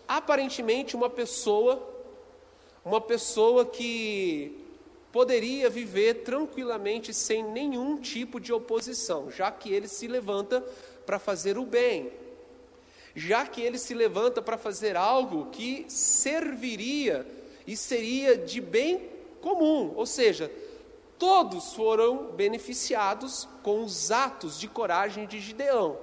Aparentemente, 0.07 0.95
uma 0.95 1.10
pessoa, 1.10 1.88
uma 2.83 3.00
pessoa 3.00 3.63
que 3.63 4.62
poderia 5.13 5.70
viver 5.70 6.24
tranquilamente 6.24 7.13
sem 7.13 7.43
nenhum 7.43 7.98
tipo 7.98 8.39
de 8.39 8.51
oposição, 8.51 9.29
já 9.29 9.51
que 9.51 9.72
ele 9.72 9.88
se 9.88 10.08
levanta 10.08 10.60
para 11.05 11.20
fazer 11.20 11.55
o 11.55 11.65
bem, 11.67 12.12
já 13.15 13.46
que 13.46 13.62
ele 13.62 13.77
se 13.77 13.93
levanta 13.93 14.41
para 14.41 14.58
fazer 14.58 14.98
algo 14.98 15.51
que 15.51 15.86
serviria 15.88 17.27
e 17.67 17.77
seria 17.77 18.36
de 18.36 18.60
bem 18.60 19.08
comum, 19.39 19.93
ou 19.96 20.08
seja, 20.08 20.51
todos 21.20 21.74
foram 21.74 22.32
beneficiados 22.32 23.48
com 23.62 23.84
os 23.84 24.10
atos 24.10 24.60
de 24.60 24.67
coragem 24.67 25.27
de 25.27 25.39
Gideão. 25.39 25.96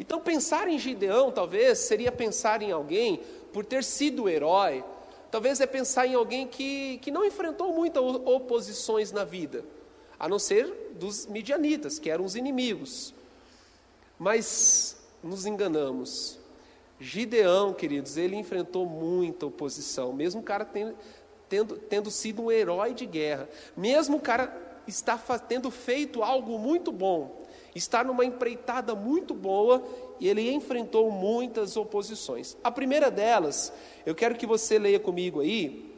Então, 0.00 0.18
pensar 0.18 0.66
em 0.66 0.80
Gideão 0.80 1.30
talvez 1.30 1.78
seria 1.78 2.10
pensar 2.10 2.60
em 2.60 2.72
alguém 2.72 3.20
por 3.52 3.64
ter 3.64 3.84
sido 3.84 4.28
herói, 4.28 4.82
Talvez 5.30 5.60
é 5.60 5.66
pensar 5.66 6.06
em 6.06 6.14
alguém 6.14 6.46
que, 6.46 6.98
que 6.98 7.10
não 7.10 7.24
enfrentou 7.24 7.72
muitas 7.72 8.02
oposições 8.02 9.12
na 9.12 9.24
vida, 9.24 9.64
a 10.18 10.28
não 10.28 10.38
ser 10.38 10.94
dos 10.94 11.26
midianitas, 11.26 11.98
que 11.98 12.10
eram 12.10 12.24
os 12.24 12.34
inimigos. 12.34 13.14
Mas 14.18 14.96
nos 15.22 15.46
enganamos. 15.46 16.38
Gideão, 16.98 17.72
queridos, 17.72 18.16
ele 18.16 18.36
enfrentou 18.36 18.84
muita 18.86 19.46
oposição, 19.46 20.12
mesmo 20.12 20.40
o 20.40 20.44
cara 20.44 20.64
tendo, 20.64 20.96
tendo, 21.48 21.76
tendo 21.76 22.10
sido 22.10 22.42
um 22.42 22.50
herói 22.50 22.92
de 22.92 23.06
guerra, 23.06 23.48
mesmo 23.76 24.16
o 24.16 24.20
cara 24.20 24.52
está 24.86 25.16
tendo 25.38 25.70
feito 25.70 26.22
algo 26.22 26.58
muito 26.58 26.90
bom, 26.90 27.44
está 27.74 28.02
numa 28.02 28.24
empreitada 28.24 28.94
muito 28.94 29.32
boa 29.34 29.84
e 30.20 30.28
ele 30.28 30.50
enfrentou 30.50 31.10
muitas 31.10 31.76
oposições. 31.76 32.56
A 32.62 32.70
primeira 32.70 33.10
delas, 33.10 33.72
eu 34.04 34.14
quero 34.14 34.34
que 34.34 34.46
você 34.46 34.78
leia 34.78 34.98
comigo 34.98 35.40
aí, 35.40 35.92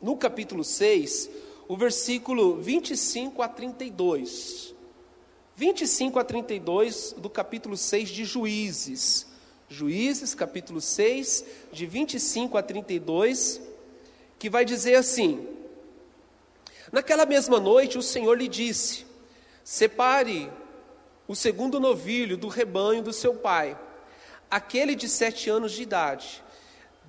no 0.00 0.16
capítulo 0.16 0.62
6, 0.62 1.30
o 1.68 1.76
versículo 1.76 2.56
25 2.56 3.42
a 3.42 3.48
32. 3.48 4.74
25 5.56 6.18
a 6.18 6.24
32 6.24 7.14
do 7.16 7.30
capítulo 7.30 7.76
6 7.76 8.08
de 8.10 8.24
Juízes. 8.24 9.26
Juízes, 9.68 10.34
capítulo 10.34 10.80
6, 10.80 11.44
de 11.72 11.86
25 11.86 12.56
a 12.56 12.62
32, 12.62 13.60
que 14.38 14.48
vai 14.48 14.64
dizer 14.64 14.94
assim: 14.94 15.48
Naquela 16.92 17.26
mesma 17.26 17.58
noite 17.58 17.98
o 17.98 18.02
Senhor 18.02 18.38
lhe 18.38 18.46
disse: 18.46 19.06
Separe 19.64 20.50
o 21.28 21.34
segundo 21.34 21.80
novilho 21.80 22.36
do 22.36 22.48
rebanho 22.48 23.02
do 23.02 23.12
seu 23.12 23.34
pai, 23.34 23.78
aquele 24.50 24.94
de 24.94 25.08
sete 25.08 25.50
anos 25.50 25.72
de 25.72 25.82
idade. 25.82 26.42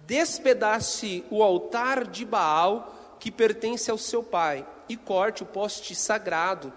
Despedace 0.06 1.24
o 1.30 1.44
altar 1.44 2.08
de 2.08 2.26
Baal 2.26 3.18
que 3.20 3.32
pertence 3.32 3.92
ao 3.92 3.98
seu 3.98 4.24
pai 4.24 4.66
e 4.88 4.96
corte 4.96 5.44
o 5.44 5.46
poste 5.46 5.94
sagrado 5.94 6.72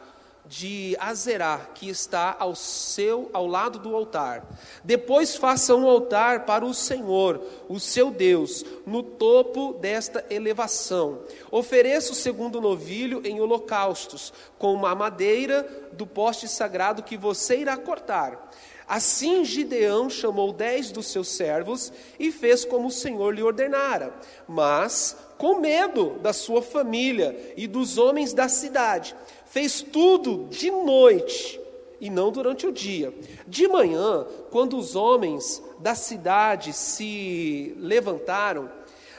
de 0.46 0.96
Azerá, 0.98 1.68
que 1.74 1.88
está 1.88 2.36
ao 2.38 2.54
seu 2.54 3.30
ao 3.32 3.46
lado 3.46 3.78
do 3.78 3.94
altar. 3.94 4.44
Depois 4.82 5.36
faça 5.36 5.74
um 5.74 5.88
altar 5.88 6.44
para 6.44 6.64
o 6.64 6.74
Senhor, 6.74 7.40
o 7.68 7.78
seu 7.78 8.10
Deus, 8.10 8.64
no 8.86 9.02
topo 9.02 9.74
desta 9.74 10.24
elevação. 10.28 11.20
Ofereça 11.50 12.12
o 12.12 12.16
segundo 12.16 12.60
novilho 12.60 13.22
em 13.24 13.40
holocaustos, 13.40 14.32
com 14.58 14.74
uma 14.74 14.94
madeira 14.94 15.62
do 15.92 16.06
poste 16.06 16.48
sagrado 16.48 17.02
que 17.02 17.16
você 17.16 17.58
irá 17.58 17.76
cortar. 17.76 18.50
Assim 18.90 19.44
Gideão 19.44 20.10
chamou 20.10 20.52
dez 20.52 20.90
dos 20.90 21.06
seus 21.06 21.28
servos 21.28 21.92
e 22.18 22.32
fez 22.32 22.64
como 22.64 22.88
o 22.88 22.90
Senhor 22.90 23.32
lhe 23.32 23.40
ordenara. 23.40 24.12
Mas, 24.48 25.16
com 25.38 25.60
medo 25.60 26.18
da 26.18 26.32
sua 26.32 26.60
família 26.60 27.54
e 27.56 27.68
dos 27.68 27.98
homens 27.98 28.32
da 28.32 28.48
cidade, 28.48 29.14
fez 29.50 29.82
tudo 29.82 30.46
de 30.48 30.70
noite 30.70 31.60
e 32.00 32.08
não 32.08 32.30
durante 32.30 32.66
o 32.66 32.72
dia. 32.72 33.12
De 33.46 33.68
manhã, 33.68 34.24
quando 34.50 34.78
os 34.78 34.96
homens 34.96 35.62
da 35.78 35.94
cidade 35.94 36.72
se 36.72 37.74
levantaram, 37.76 38.70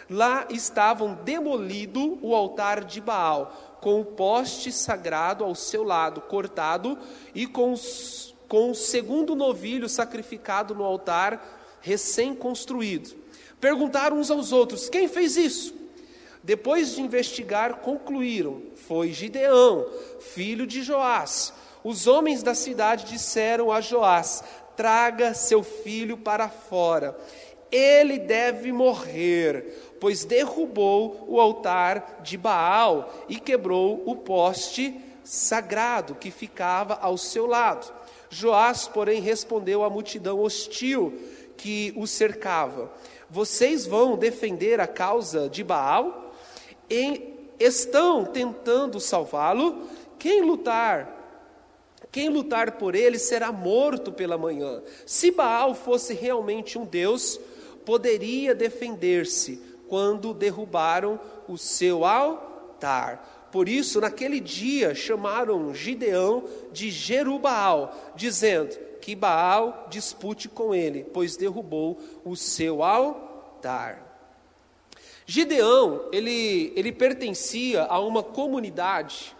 lá 0.09 0.47
estavam 0.49 1.13
demolido 1.13 2.17
o 2.21 2.33
altar 2.33 2.83
de 2.83 2.99
Baal, 2.99 3.77
com 3.81 3.99
o 3.99 4.05
poste 4.05 4.71
sagrado 4.71 5.43
ao 5.43 5.53
seu 5.53 5.83
lado 5.83 6.21
cortado 6.21 6.97
e 7.35 7.45
com, 7.45 7.73
os, 7.73 8.33
com 8.47 8.71
o 8.71 8.75
segundo 8.75 9.35
novilho 9.35 9.89
sacrificado 9.89 10.73
no 10.73 10.83
altar 10.83 11.77
recém-construído. 11.81 13.15
Perguntaram 13.59 14.17
uns 14.17 14.31
aos 14.31 14.51
outros: 14.51 14.87
quem 14.87 15.07
fez 15.07 15.35
isso? 15.35 15.80
Depois 16.43 16.95
de 16.95 17.01
investigar, 17.01 17.75
concluíram: 17.77 18.63
foi 18.75 19.11
Gideão, 19.11 19.85
filho 20.19 20.65
de 20.65 20.81
Joás. 20.81 21.53
Os 21.83 22.07
homens 22.07 22.43
da 22.43 22.55
cidade 22.55 23.05
disseram 23.05 23.71
a 23.71 23.81
Joás: 23.81 24.43
traga 24.75 25.33
seu 25.33 25.63
filho 25.63 26.17
para 26.17 26.49
fora. 26.49 27.17
Ele 27.71 28.19
deve 28.19 28.71
morrer, 28.71 29.95
pois 29.99 30.25
derrubou 30.25 31.25
o 31.27 31.39
altar 31.39 32.19
de 32.21 32.37
Baal 32.37 33.09
e 33.29 33.39
quebrou 33.39 34.03
o 34.05 34.15
poste 34.15 34.99
sagrado 35.23 36.15
que 36.15 36.29
ficava 36.29 36.95
ao 36.95 37.17
seu 37.17 37.45
lado. 37.45 37.91
Joás, 38.29 38.87
porém, 38.87 39.21
respondeu 39.21 39.83
à 39.83 39.89
multidão 39.89 40.41
hostil 40.41 41.13
que 41.55 41.93
o 41.95 42.07
cercava: 42.07 42.91
Vocês 43.29 43.85
vão 43.85 44.17
defender 44.17 44.79
a 44.79 44.87
causa 44.87 45.47
de 45.47 45.63
Baal? 45.63 46.30
Em, 46.91 47.33
estão 47.59 48.25
tentando 48.25 48.99
salvá-lo? 48.99 49.87
Quem 50.19 50.41
lutar 50.41 51.21
quem 52.11 52.27
lutar 52.27 52.73
por 52.73 52.93
ele 52.93 53.17
será 53.17 53.53
morto 53.53 54.11
pela 54.11 54.37
manhã. 54.37 54.81
Se 55.05 55.31
Baal 55.31 55.73
fosse 55.73 56.13
realmente 56.13 56.77
um 56.77 56.83
Deus, 56.83 57.39
poderia 57.85 58.53
defender-se 58.53 59.61
quando 59.87 60.33
derrubaram 60.33 61.17
o 61.47 61.57
seu 61.57 62.03
altar. 62.03 63.49
Por 63.51 63.69
isso, 63.69 64.01
naquele 64.01 64.39
dia, 64.39 64.93
chamaram 64.93 65.73
Gideão 65.73 66.43
de 66.71 66.91
Jerubaal, 66.91 67.95
dizendo 68.15 68.75
que 68.99 69.15
Baal 69.15 69.87
dispute 69.89 70.49
com 70.49 70.75
ele, 70.75 71.05
pois 71.13 71.37
derrubou 71.37 71.97
o 72.25 72.35
seu 72.35 72.83
altar. 72.83 74.10
Gideão, 75.31 76.09
ele, 76.11 76.73
ele 76.75 76.91
pertencia 76.91 77.83
a 77.85 78.01
uma 78.01 78.21
comunidade, 78.21 79.33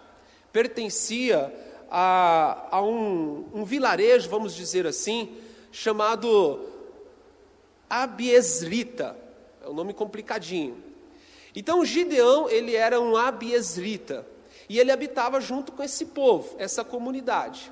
pertencia 0.50 1.54
a, 1.90 2.66
a 2.70 2.80
um, 2.80 3.46
um 3.52 3.62
vilarejo, 3.62 4.26
vamos 4.30 4.54
dizer 4.54 4.86
assim, 4.86 5.36
chamado 5.70 6.66
Abiesrita. 7.90 9.14
É 9.62 9.68
um 9.68 9.74
nome 9.74 9.92
complicadinho. 9.92 10.82
Então 11.54 11.84
Gideão, 11.84 12.48
ele 12.48 12.74
era 12.74 12.98
um 12.98 13.14
Abiesrita. 13.14 14.26
E 14.70 14.78
ele 14.78 14.90
habitava 14.90 15.42
junto 15.42 15.72
com 15.72 15.82
esse 15.82 16.06
povo, 16.06 16.56
essa 16.56 16.82
comunidade. 16.82 17.70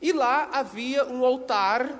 E 0.00 0.14
lá 0.14 0.48
havia 0.50 1.04
um 1.04 1.26
altar 1.26 1.92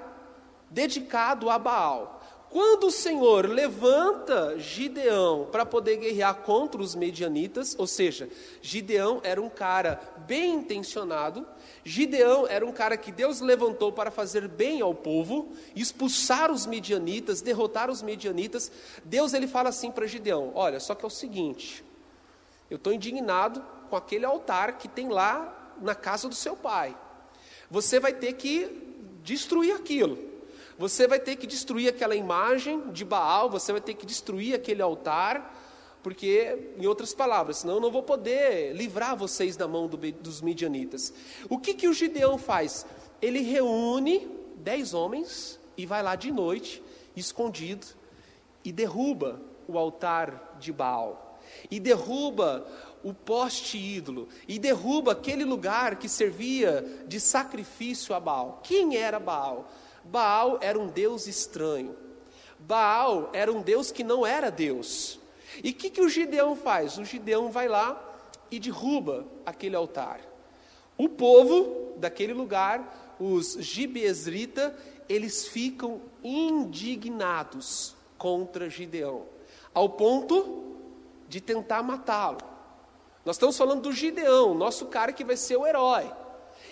dedicado 0.70 1.50
a 1.50 1.58
Baal. 1.58 2.19
Quando 2.50 2.88
o 2.88 2.90
Senhor 2.90 3.48
levanta 3.48 4.58
Gideão 4.58 5.46
para 5.52 5.64
poder 5.64 5.98
guerrear 5.98 6.34
contra 6.42 6.82
os 6.82 6.96
medianitas, 6.96 7.76
ou 7.78 7.86
seja, 7.86 8.28
Gideão 8.60 9.20
era 9.22 9.40
um 9.40 9.48
cara 9.48 10.00
bem 10.26 10.54
intencionado, 10.54 11.46
Gideão 11.84 12.48
era 12.48 12.66
um 12.66 12.72
cara 12.72 12.96
que 12.96 13.12
Deus 13.12 13.40
levantou 13.40 13.92
para 13.92 14.10
fazer 14.10 14.48
bem 14.48 14.80
ao 14.80 14.92
povo, 14.92 15.52
expulsar 15.76 16.50
os 16.50 16.66
medianitas, 16.66 17.40
derrotar 17.40 17.88
os 17.88 18.02
medianitas. 18.02 18.72
Deus 19.04 19.32
ele 19.32 19.46
fala 19.46 19.68
assim 19.68 19.92
para 19.92 20.08
Gideão: 20.08 20.50
Olha, 20.56 20.80
só 20.80 20.96
que 20.96 21.04
é 21.04 21.06
o 21.06 21.10
seguinte, 21.10 21.84
eu 22.68 22.78
estou 22.78 22.92
indignado 22.92 23.64
com 23.88 23.94
aquele 23.94 24.24
altar 24.24 24.76
que 24.76 24.88
tem 24.88 25.08
lá 25.08 25.76
na 25.80 25.94
casa 25.94 26.28
do 26.28 26.34
seu 26.34 26.56
pai. 26.56 26.96
Você 27.70 28.00
vai 28.00 28.12
ter 28.12 28.32
que 28.32 28.98
destruir 29.22 29.72
aquilo. 29.72 30.29
Você 30.80 31.06
vai 31.06 31.20
ter 31.20 31.36
que 31.36 31.46
destruir 31.46 31.90
aquela 31.90 32.16
imagem 32.16 32.90
de 32.90 33.04
Baal, 33.04 33.50
você 33.50 33.70
vai 33.70 33.82
ter 33.82 33.92
que 33.92 34.06
destruir 34.06 34.54
aquele 34.54 34.80
altar, 34.80 35.54
porque, 36.02 36.72
em 36.78 36.86
outras 36.86 37.12
palavras, 37.12 37.58
senão 37.58 37.74
eu 37.74 37.80
não 37.82 37.90
vou 37.90 38.02
poder 38.02 38.72
livrar 38.74 39.14
vocês 39.14 39.58
da 39.58 39.68
mão 39.68 39.86
do, 39.86 39.98
dos 39.98 40.40
midianitas. 40.40 41.12
O 41.50 41.58
que, 41.58 41.74
que 41.74 41.86
o 41.86 41.92
Gideão 41.92 42.38
faz? 42.38 42.86
Ele 43.20 43.42
reúne 43.42 44.26
dez 44.56 44.94
homens 44.94 45.60
e 45.76 45.84
vai 45.84 46.02
lá 46.02 46.14
de 46.14 46.32
noite, 46.32 46.82
escondido, 47.14 47.86
e 48.64 48.72
derruba 48.72 49.38
o 49.68 49.76
altar 49.76 50.56
de 50.58 50.72
Baal, 50.72 51.38
e 51.70 51.78
derruba 51.78 52.66
o 53.04 53.12
poste 53.12 53.76
ídolo, 53.76 54.30
e 54.48 54.58
derruba 54.58 55.12
aquele 55.12 55.44
lugar 55.44 55.96
que 55.96 56.08
servia 56.08 57.04
de 57.06 57.20
sacrifício 57.20 58.14
a 58.14 58.18
Baal. 58.18 58.60
Quem 58.62 58.96
era 58.96 59.20
Baal? 59.20 59.70
Baal 60.04 60.58
era 60.60 60.78
um 60.78 60.88
deus 60.88 61.26
estranho. 61.26 61.96
Baal 62.58 63.30
era 63.32 63.52
um 63.52 63.62
deus 63.62 63.90
que 63.90 64.04
não 64.04 64.26
era 64.26 64.50
Deus. 64.50 65.18
E 65.62 65.70
o 65.70 65.74
que, 65.74 65.90
que 65.90 66.00
o 66.00 66.08
Gideão 66.08 66.54
faz? 66.54 66.98
O 66.98 67.04
Gideão 67.04 67.50
vai 67.50 67.68
lá 67.68 68.00
e 68.50 68.58
derruba 68.58 69.26
aquele 69.44 69.76
altar. 69.76 70.20
O 70.96 71.08
povo 71.08 71.94
daquele 71.96 72.32
lugar, 72.32 73.16
os 73.18 73.54
gibeesrita, 73.54 74.76
eles 75.08 75.46
ficam 75.48 76.00
indignados 76.22 77.94
contra 78.18 78.68
Gideão, 78.68 79.24
ao 79.72 79.88
ponto 79.88 80.76
de 81.28 81.40
tentar 81.40 81.82
matá-lo. 81.82 82.38
Nós 83.24 83.36
estamos 83.36 83.56
falando 83.56 83.82
do 83.82 83.92
Gideão, 83.92 84.54
nosso 84.54 84.86
cara 84.86 85.12
que 85.12 85.24
vai 85.24 85.36
ser 85.36 85.56
o 85.56 85.66
herói. 85.66 86.10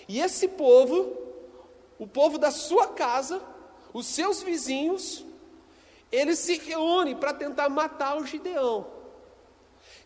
E 0.07 0.19
esse 0.19 0.47
povo 0.47 1.28
o 1.99 2.07
povo 2.07 2.37
da 2.37 2.49
sua 2.49 2.87
casa, 2.87 3.41
os 3.93 4.07
seus 4.07 4.41
vizinhos, 4.41 5.25
eles 6.11 6.39
se 6.39 6.57
reúnem 6.57 7.15
para 7.15 7.33
tentar 7.33 7.69
matar 7.69 8.17
o 8.17 8.25
Gideão. 8.25 8.87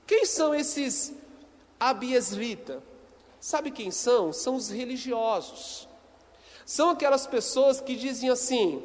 Quem 0.06 0.26
são 0.26 0.54
esses 0.54 1.14
Abiesrita? 1.80 2.84
Sabe 3.40 3.72
quem 3.72 3.92
são? 3.92 4.34
São 4.34 4.56
os 4.56 4.70
religiosos. 4.70 5.88
São 6.66 6.90
aquelas 6.90 7.28
pessoas 7.28 7.80
que 7.80 7.96
dizem 7.96 8.30
assim: 8.30 8.82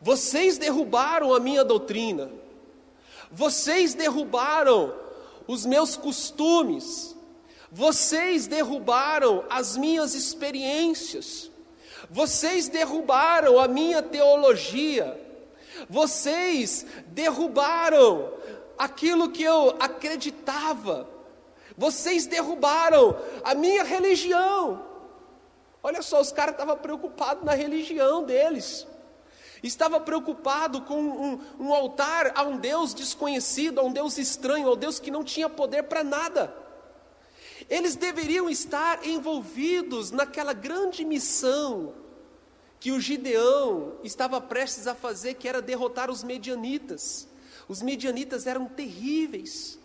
vocês 0.00 0.58
derrubaram 0.58 1.32
a 1.34 1.40
minha 1.40 1.64
doutrina, 1.64 2.30
vocês 3.30 3.94
derrubaram 3.94 4.94
os 5.46 5.64
meus 5.64 5.96
costumes, 5.96 7.13
vocês 7.74 8.46
derrubaram 8.46 9.44
as 9.50 9.76
minhas 9.76 10.14
experiências, 10.14 11.50
vocês 12.08 12.68
derrubaram 12.68 13.58
a 13.58 13.66
minha 13.66 14.00
teologia, 14.00 15.20
vocês 15.90 16.86
derrubaram 17.08 18.32
aquilo 18.78 19.28
que 19.32 19.42
eu 19.42 19.74
acreditava, 19.80 21.08
vocês 21.76 22.26
derrubaram 22.26 23.18
a 23.42 23.56
minha 23.56 23.82
religião. 23.82 24.86
Olha 25.82 26.00
só, 26.00 26.20
os 26.20 26.30
caras 26.30 26.54
estavam 26.54 26.76
preocupados 26.76 27.42
na 27.42 27.54
religião 27.54 28.22
deles. 28.22 28.86
Estava 29.64 29.98
preocupado 29.98 30.82
com 30.82 31.00
um, 31.00 31.40
um, 31.58 31.74
altar 31.74 32.30
a 32.36 32.44
um 32.44 32.56
Deus 32.56 32.94
desconhecido, 32.94 33.80
a 33.80 33.82
um 33.82 33.92
Deus 33.92 34.16
estranho, 34.16 34.68
a 34.68 34.74
um 34.74 34.76
Deus 34.76 35.00
que 35.00 35.10
não 35.10 35.24
tinha 35.24 35.48
poder 35.48 35.82
para 35.82 36.04
nada. 36.04 36.62
Eles 37.68 37.96
deveriam 37.96 38.48
estar 38.48 39.06
envolvidos 39.06 40.10
naquela 40.10 40.52
grande 40.52 41.04
missão 41.04 41.94
que 42.78 42.92
o 42.92 43.00
Gideão 43.00 43.98
estava 44.04 44.40
prestes 44.40 44.86
a 44.86 44.94
fazer, 44.94 45.34
que 45.34 45.48
era 45.48 45.62
derrotar 45.62 46.10
os 46.10 46.22
medianitas. 46.22 47.26
Os 47.66 47.80
medianitas 47.80 48.46
eram 48.46 48.66
terríveis, 48.66 49.78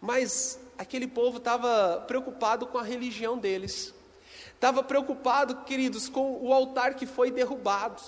mas 0.00 0.58
aquele 0.76 1.06
povo 1.06 1.38
estava 1.38 2.04
preocupado 2.08 2.66
com 2.66 2.78
a 2.78 2.82
religião 2.82 3.38
deles, 3.38 3.94
estava 4.52 4.82
preocupado, 4.82 5.62
queridos, 5.64 6.08
com 6.08 6.38
o 6.42 6.52
altar 6.52 6.94
que 6.94 7.06
foi 7.06 7.30
derrubado. 7.30 8.02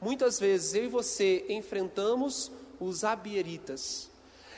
Muitas 0.00 0.40
vezes 0.40 0.74
eu 0.74 0.84
e 0.84 0.88
você 0.88 1.44
enfrentamos 1.50 2.50
os 2.78 3.04
abieritas, 3.04 4.08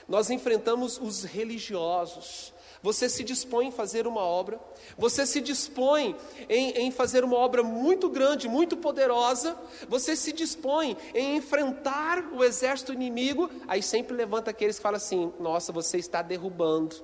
nós 0.07 0.31
enfrentamos 0.31 0.99
os 1.01 1.25
religiosos, 1.25 2.52
você 2.83 3.09
se 3.09 3.23
dispõe 3.23 3.69
em 3.69 3.71
fazer 3.71 4.07
uma 4.07 4.23
obra, 4.23 4.59
você 4.99 5.25
se 5.25 5.41
dispõe 5.41 6.17
em, 6.49 6.71
em, 6.71 6.91
fazer 6.91 7.23
uma 7.23 7.37
obra 7.37 7.63
muito 7.63 8.09
grande, 8.09 8.49
muito 8.49 8.77
poderosa, 8.77 9.57
você 9.89 10.17
se 10.17 10.33
dispõe 10.33 10.97
em 11.15 11.37
enfrentar 11.37 12.33
o 12.33 12.43
exército 12.43 12.93
inimigo, 12.93 13.49
aí 13.69 13.83
sempre 13.83 14.17
levanta 14.17 14.51
aqueles 14.51 14.77
que 14.77 14.83
falam 14.83 14.97
assim: 14.97 15.33
nossa, 15.39 15.71
você 15.71 15.99
está 15.99 16.23
derrubando, 16.23 16.97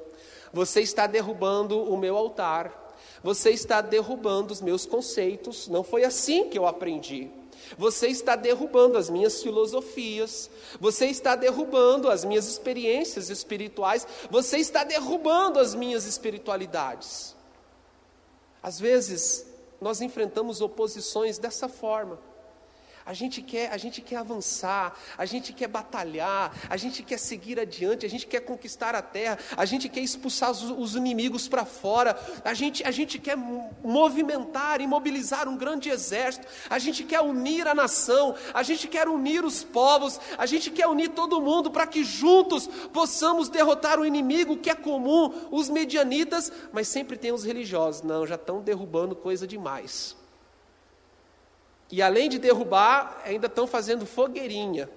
você 0.52 0.80
está 0.80 1.06
derrubando 1.06 1.80
o 1.80 1.96
meu 1.96 2.16
altar, 2.16 2.96
você 3.22 3.50
está 3.50 3.80
derrubando 3.80 4.52
os 4.52 4.60
meus 4.60 4.84
conceitos, 4.84 5.68
não 5.68 5.84
foi 5.84 6.02
assim 6.02 6.48
que 6.48 6.58
eu 6.58 6.66
aprendi. 6.66 7.37
Você 7.76 8.08
está 8.08 8.36
derrubando 8.36 8.96
as 8.96 9.10
minhas 9.10 9.42
filosofias, 9.42 10.50
você 10.80 11.06
está 11.06 11.34
derrubando 11.36 12.10
as 12.10 12.24
minhas 12.24 12.46
experiências 12.46 13.30
espirituais, 13.30 14.06
você 14.30 14.58
está 14.58 14.84
derrubando 14.84 15.58
as 15.58 15.74
minhas 15.74 16.06
espiritualidades. 16.06 17.36
Às 18.62 18.78
vezes, 18.78 19.46
nós 19.80 20.00
enfrentamos 20.00 20.60
oposições 20.60 21.38
dessa 21.38 21.68
forma. 21.68 22.18
A 23.08 23.14
gente 23.14 23.40
quer, 23.40 23.72
a 23.72 23.78
gente 23.78 24.02
quer 24.02 24.16
avançar, 24.16 24.94
a 25.16 25.24
gente 25.24 25.50
quer 25.50 25.66
batalhar, 25.66 26.54
a 26.68 26.76
gente 26.76 27.02
quer 27.02 27.18
seguir 27.18 27.58
adiante, 27.58 28.04
a 28.04 28.10
gente 28.10 28.26
quer 28.26 28.40
conquistar 28.40 28.94
a 28.94 29.00
terra, 29.00 29.38
a 29.56 29.64
gente 29.64 29.88
quer 29.88 30.00
expulsar 30.00 30.50
os, 30.50 30.62
os 30.62 30.94
inimigos 30.94 31.48
para 31.48 31.64
fora, 31.64 32.20
a 32.44 32.52
gente, 32.52 32.86
a 32.86 32.90
gente 32.90 33.18
quer 33.18 33.34
movimentar 33.82 34.82
e 34.82 34.86
mobilizar 34.86 35.48
um 35.48 35.56
grande 35.56 35.88
exército, 35.88 36.46
a 36.68 36.78
gente 36.78 37.02
quer 37.02 37.22
unir 37.22 37.66
a 37.66 37.74
nação, 37.74 38.34
a 38.52 38.62
gente 38.62 38.86
quer 38.86 39.08
unir 39.08 39.42
os 39.42 39.64
povos, 39.64 40.20
a 40.36 40.44
gente 40.44 40.70
quer 40.70 40.86
unir 40.86 41.08
todo 41.08 41.40
mundo 41.40 41.70
para 41.70 41.86
que 41.86 42.04
juntos 42.04 42.66
possamos 42.92 43.48
derrotar 43.48 43.98
o 43.98 44.04
inimigo 44.04 44.58
que 44.58 44.68
é 44.68 44.74
comum, 44.74 45.48
os 45.50 45.70
medianitas, 45.70 46.52
mas 46.74 46.88
sempre 46.88 47.16
tem 47.16 47.32
os 47.32 47.42
religiosos. 47.42 48.02
Não, 48.02 48.26
já 48.26 48.34
estão 48.34 48.60
derrubando 48.60 49.16
coisa 49.16 49.46
demais. 49.46 50.17
E 51.90 52.02
além 52.02 52.28
de 52.28 52.38
derrubar, 52.38 53.22
ainda 53.24 53.46
estão 53.46 53.66
fazendo 53.66 54.04
fogueirinha. 54.04 54.88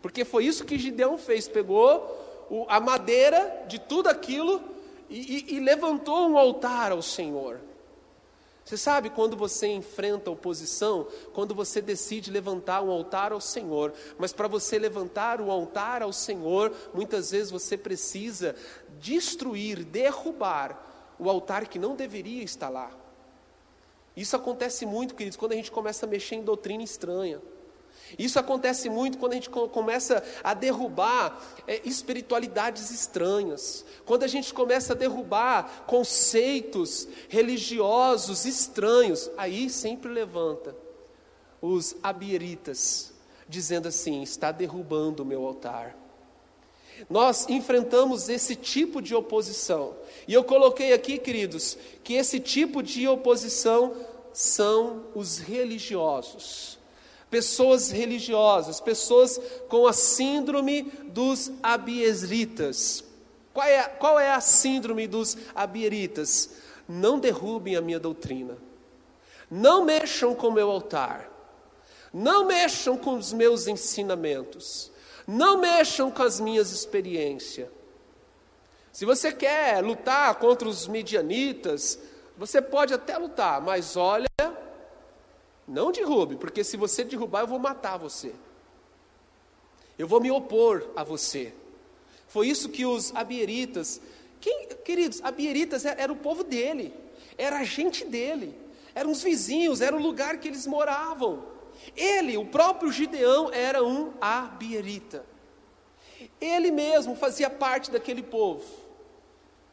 Porque 0.00 0.24
foi 0.24 0.44
isso 0.44 0.64
que 0.64 0.78
Gideão 0.78 1.18
fez: 1.18 1.48
pegou 1.48 2.46
o, 2.48 2.64
a 2.68 2.80
madeira 2.80 3.64
de 3.68 3.78
tudo 3.78 4.08
aquilo 4.08 4.62
e, 5.10 5.46
e, 5.50 5.56
e 5.56 5.60
levantou 5.60 6.28
um 6.28 6.38
altar 6.38 6.92
ao 6.92 7.02
Senhor. 7.02 7.60
Você 8.64 8.76
sabe 8.76 9.08
quando 9.08 9.34
você 9.34 9.66
enfrenta 9.66 10.30
oposição, 10.30 11.06
quando 11.32 11.54
você 11.54 11.80
decide 11.80 12.30
levantar 12.30 12.82
um 12.82 12.90
altar 12.90 13.32
ao 13.32 13.40
Senhor, 13.40 13.94
mas 14.18 14.30
para 14.30 14.46
você 14.46 14.78
levantar 14.78 15.40
um 15.40 15.50
altar 15.50 16.02
ao 16.02 16.12
Senhor, 16.12 16.70
muitas 16.92 17.30
vezes 17.30 17.50
você 17.50 17.78
precisa 17.78 18.54
destruir, 19.00 19.84
derrubar 19.84 20.84
o 21.18 21.30
altar 21.30 21.66
que 21.66 21.78
não 21.78 21.96
deveria 21.96 22.42
estar 22.44 22.68
lá. 22.68 22.90
Isso 24.18 24.34
acontece 24.34 24.84
muito, 24.84 25.14
queridos, 25.14 25.36
quando 25.36 25.52
a 25.52 25.54
gente 25.54 25.70
começa 25.70 26.04
a 26.04 26.08
mexer 26.08 26.34
em 26.34 26.42
doutrina 26.42 26.82
estranha. 26.82 27.40
Isso 28.18 28.36
acontece 28.36 28.88
muito 28.90 29.16
quando 29.16 29.32
a 29.32 29.34
gente 29.36 29.48
começa 29.48 30.24
a 30.42 30.54
derrubar 30.54 31.40
é, 31.68 31.80
espiritualidades 31.84 32.90
estranhas, 32.90 33.84
quando 34.04 34.24
a 34.24 34.26
gente 34.26 34.52
começa 34.52 34.92
a 34.92 34.96
derrubar 34.96 35.84
conceitos 35.86 37.06
religiosos 37.28 38.44
estranhos, 38.44 39.30
aí 39.36 39.70
sempre 39.70 40.10
levanta 40.10 40.74
os 41.62 41.94
abieritas, 42.02 43.12
dizendo 43.48 43.86
assim: 43.86 44.22
está 44.22 44.50
derrubando 44.50 45.22
o 45.22 45.26
meu 45.26 45.46
altar. 45.46 45.96
Nós 47.08 47.48
enfrentamos 47.48 48.28
esse 48.28 48.54
tipo 48.56 49.00
de 49.00 49.14
oposição. 49.14 49.94
E 50.26 50.34
eu 50.34 50.44
coloquei 50.44 50.92
aqui, 50.92 51.18
queridos, 51.18 51.76
que 52.02 52.14
esse 52.14 52.40
tipo 52.40 52.82
de 52.82 53.06
oposição 53.06 53.94
são 54.32 55.04
os 55.14 55.38
religiosos. 55.38 56.78
Pessoas 57.30 57.90
religiosas, 57.90 58.80
pessoas 58.80 59.38
com 59.68 59.86
a 59.86 59.92
síndrome 59.92 60.82
dos 61.12 61.52
abiesritas. 61.62 63.04
Qual 63.52 63.66
é, 63.66 63.82
qual 63.82 64.18
é 64.18 64.30
a 64.30 64.40
síndrome 64.40 65.06
dos 65.06 65.36
abieritas? 65.54 66.50
Não 66.88 67.18
derrubem 67.18 67.76
a 67.76 67.80
minha 67.80 67.98
doutrina. 67.98 68.56
Não 69.50 69.84
mexam 69.84 70.34
com 70.34 70.48
o 70.48 70.52
meu 70.52 70.70
altar. 70.70 71.30
Não 72.12 72.46
mexam 72.46 72.96
com 72.96 73.14
os 73.16 73.32
meus 73.32 73.66
ensinamentos. 73.66 74.90
Não 75.28 75.58
mexam 75.58 76.10
com 76.10 76.22
as 76.22 76.40
minhas 76.40 76.72
experiências. 76.72 77.68
Se 78.90 79.04
você 79.04 79.30
quer 79.30 79.84
lutar 79.84 80.34
contra 80.36 80.66
os 80.66 80.88
medianitas, 80.88 81.98
você 82.34 82.62
pode 82.62 82.94
até 82.94 83.18
lutar, 83.18 83.60
mas 83.60 83.94
olha, 83.94 84.26
não 85.66 85.92
derrube, 85.92 86.36
porque 86.36 86.64
se 86.64 86.78
você 86.78 87.04
derrubar, 87.04 87.42
eu 87.42 87.46
vou 87.46 87.58
matar 87.58 87.98
você. 87.98 88.34
Eu 89.98 90.08
vou 90.08 90.18
me 90.18 90.30
opor 90.30 90.90
a 90.96 91.04
você. 91.04 91.52
Foi 92.26 92.48
isso 92.48 92.70
que 92.70 92.86
os 92.86 93.14
abieritas, 93.14 94.00
quem, 94.40 94.68
queridos, 94.82 95.20
abieritas 95.22 95.84
era, 95.84 96.00
era 96.00 96.12
o 96.12 96.16
povo 96.16 96.42
dele, 96.42 96.94
era 97.36 97.58
a 97.58 97.64
gente 97.64 98.02
dele, 98.02 98.58
eram 98.94 99.10
os 99.10 99.22
vizinhos, 99.22 99.82
era 99.82 99.94
o 99.94 100.00
lugar 100.00 100.38
que 100.38 100.48
eles 100.48 100.66
moravam. 100.66 101.57
Ele, 101.96 102.36
o 102.36 102.46
próprio 102.46 102.90
Gideão, 102.92 103.50
era 103.52 103.82
um 103.82 104.12
abierita. 104.20 105.24
Ele 106.40 106.70
mesmo 106.70 107.16
fazia 107.16 107.48
parte 107.48 107.90
daquele 107.90 108.22
povo. 108.22 108.64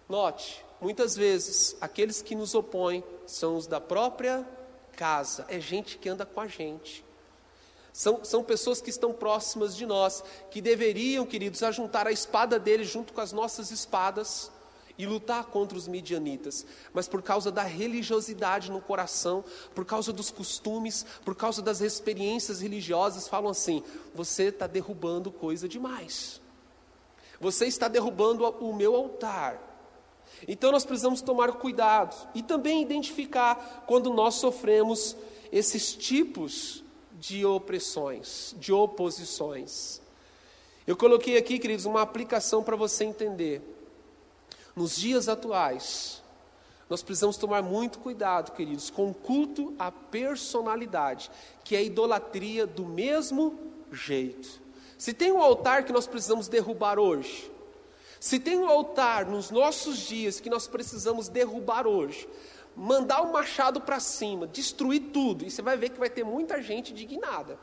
Note, 0.07 0.63
muitas 0.79 1.15
vezes, 1.15 1.75
aqueles 1.81 2.21
que 2.21 2.35
nos 2.35 2.53
opõem 2.53 3.03
são 3.25 3.55
os 3.55 3.67
da 3.67 3.81
própria 3.81 4.47
casa, 4.95 5.45
é 5.49 5.59
gente 5.59 5.97
que 5.97 6.07
anda 6.07 6.25
com 6.25 6.39
a 6.39 6.47
gente. 6.47 7.03
São, 7.91 8.23
são 8.25 8.43
pessoas 8.43 8.81
que 8.81 8.89
estão 8.89 9.13
próximas 9.13 9.75
de 9.75 9.85
nós, 9.85 10.23
que 10.51 10.61
deveriam, 10.61 11.25
queridos, 11.25 11.63
ajuntar 11.63 12.07
a 12.07 12.11
espada 12.11 12.59
deles 12.59 12.89
junto 12.89 13.13
com 13.13 13.21
as 13.21 13.31
nossas 13.31 13.71
espadas 13.71 14.51
e 14.97 15.05
lutar 15.05 15.45
contra 15.45 15.77
os 15.77 15.87
midianitas, 15.87 16.65
mas 16.93 17.07
por 17.07 17.21
causa 17.21 17.51
da 17.51 17.63
religiosidade 17.63 18.71
no 18.71 18.81
coração, 18.81 19.43
por 19.73 19.85
causa 19.85 20.13
dos 20.13 20.31
costumes, 20.31 21.05
por 21.23 21.35
causa 21.35 21.61
das 21.61 21.81
experiências 21.81 22.61
religiosas, 22.61 23.27
falam 23.27 23.51
assim: 23.51 23.83
você 24.13 24.45
está 24.45 24.67
derrubando 24.67 25.31
coisa 25.31 25.67
demais, 25.67 26.39
você 27.39 27.65
está 27.65 27.87
derrubando 27.87 28.45
o 28.45 28.73
meu 28.73 28.95
altar. 28.95 29.61
Então 30.47 30.71
nós 30.71 30.85
precisamos 30.85 31.21
tomar 31.21 31.53
cuidado 31.53 32.15
e 32.33 32.41
também 32.41 32.81
identificar 32.81 33.85
quando 33.87 34.13
nós 34.13 34.35
sofremos 34.35 35.15
esses 35.51 35.93
tipos 35.95 36.83
de 37.19 37.45
opressões, 37.45 38.55
de 38.59 38.73
oposições. 38.73 40.01
Eu 40.85 40.95
coloquei 40.95 41.37
aqui, 41.37 41.57
queridos, 41.57 41.85
uma 41.85 42.01
aplicação 42.01 42.63
para 42.63 42.75
você 42.75 43.05
entender. 43.05 43.74
Nos 44.75 44.97
dias 44.97 45.29
atuais, 45.29 46.21
nós 46.89 47.01
precisamos 47.01 47.37
tomar 47.37 47.63
muito 47.63 47.99
cuidado, 47.99 48.51
queridos, 48.51 48.89
com 48.89 49.09
o 49.09 49.13
culto 49.13 49.73
à 49.79 49.91
personalidade, 49.91 51.31
que 51.63 51.75
é 51.75 51.79
a 51.79 51.83
idolatria 51.83 52.67
do 52.67 52.85
mesmo 52.85 53.57
jeito. 53.91 54.61
Se 54.97 55.13
tem 55.13 55.31
um 55.31 55.41
altar 55.41 55.85
que 55.85 55.93
nós 55.93 56.05
precisamos 56.05 56.47
derrubar 56.47 56.99
hoje, 56.99 57.49
se 58.19 58.39
tem 58.39 58.57
um 58.57 58.67
altar 58.67 59.25
nos 59.25 59.49
nossos 59.49 59.97
dias 59.97 60.39
que 60.39 60.49
nós 60.49 60.67
precisamos 60.67 61.29
derrubar 61.29 61.87
hoje, 61.87 62.27
mandar 62.75 63.21
o 63.21 63.31
machado 63.31 63.79
para 63.79 63.99
cima, 63.99 64.45
destruir 64.45 65.11
tudo, 65.13 65.45
e 65.45 65.51
você 65.51 65.61
vai 65.61 65.77
ver 65.77 65.89
que 65.89 65.99
vai 65.99 66.09
ter 66.09 66.23
muita 66.23 66.61
gente 66.61 66.91
indignada. 66.91 67.57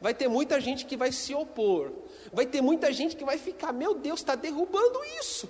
Vai 0.00 0.14
ter 0.14 0.28
muita 0.28 0.60
gente 0.60 0.84
que 0.84 0.96
vai 0.96 1.10
se 1.10 1.34
opor. 1.34 1.90
Vai 2.32 2.46
ter 2.46 2.60
muita 2.60 2.92
gente 2.92 3.16
que 3.16 3.24
vai 3.24 3.38
ficar, 3.38 3.72
meu 3.72 3.94
Deus, 3.94 4.20
está 4.20 4.34
derrubando 4.34 5.00
isso. 5.20 5.48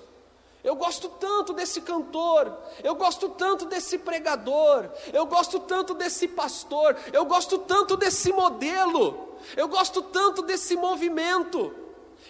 Eu 0.66 0.74
gosto 0.74 1.09
tanto 1.09 1.52
desse 1.52 1.81
cantor, 1.81 2.52
eu 2.83 2.96
gosto 2.96 3.29
tanto 3.29 3.66
desse 3.66 3.98
pregador, 3.98 4.90
eu 5.12 5.24
gosto 5.24 5.61
tanto 5.61 5.94
desse 5.94 6.26
pastor, 6.26 6.96
eu 7.12 7.24
gosto 7.24 7.57
tanto 7.59 7.96
desse 7.96 8.33
modelo, 8.33 9.37
eu 9.57 9.68
gosto 9.68 10.02
tanto 10.02 10.42
desse 10.42 10.74
movimento, 10.74 11.72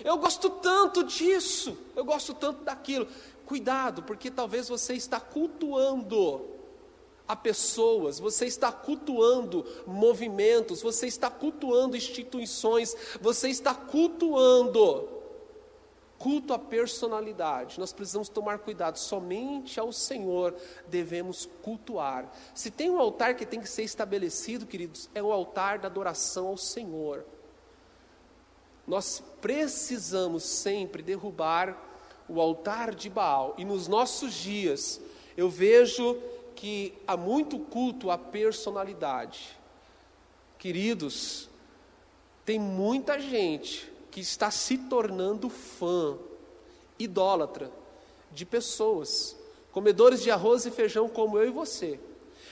eu 0.04 0.18
gosto 0.18 0.50
tanto 0.50 1.02
disso, 1.02 1.78
eu 1.96 2.04
gosto 2.04 2.34
tanto 2.34 2.62
daquilo. 2.62 3.08
Cuidado, 3.46 4.02
porque 4.02 4.30
talvez 4.30 4.68
você 4.68 4.92
está 4.92 5.18
cultuando 5.18 6.42
a 7.26 7.34
pessoas, 7.34 8.18
você 8.18 8.44
está 8.44 8.70
cultuando 8.70 9.64
movimentos, 9.86 10.82
você 10.82 11.06
está 11.06 11.30
cultuando 11.30 11.96
instituições, 11.96 12.94
você 13.18 13.48
está 13.48 13.74
cultuando 13.74 15.15
Culto 16.26 16.52
à 16.52 16.58
personalidade, 16.58 17.78
nós 17.78 17.92
precisamos 17.92 18.28
tomar 18.28 18.58
cuidado, 18.58 18.98
somente 18.98 19.78
ao 19.78 19.92
Senhor 19.92 20.56
devemos 20.88 21.48
cultuar. 21.62 22.28
Se 22.52 22.68
tem 22.68 22.90
um 22.90 22.98
altar 22.98 23.36
que 23.36 23.46
tem 23.46 23.60
que 23.60 23.68
ser 23.68 23.84
estabelecido, 23.84 24.66
queridos, 24.66 25.08
é 25.14 25.22
o 25.22 25.30
altar 25.30 25.78
da 25.78 25.86
adoração 25.86 26.48
ao 26.48 26.56
Senhor. 26.56 27.24
Nós 28.88 29.22
precisamos 29.40 30.42
sempre 30.42 31.00
derrubar 31.00 31.80
o 32.28 32.40
altar 32.40 32.92
de 32.92 33.08
Baal, 33.08 33.54
e 33.56 33.64
nos 33.64 33.86
nossos 33.86 34.34
dias 34.34 35.00
eu 35.36 35.48
vejo 35.48 36.20
que 36.56 36.92
há 37.06 37.16
muito 37.16 37.56
culto 37.56 38.10
à 38.10 38.18
personalidade. 38.18 39.56
Queridos, 40.58 41.48
tem 42.44 42.58
muita 42.58 43.16
gente 43.20 43.94
que 44.16 44.20
está 44.22 44.50
se 44.50 44.78
tornando 44.78 45.50
fã, 45.50 46.16
idólatra, 46.98 47.70
de 48.32 48.46
pessoas, 48.46 49.36
comedores 49.70 50.22
de 50.22 50.30
arroz 50.30 50.64
e 50.64 50.70
feijão 50.70 51.06
como 51.06 51.36
eu 51.36 51.46
e 51.46 51.50
você. 51.50 52.00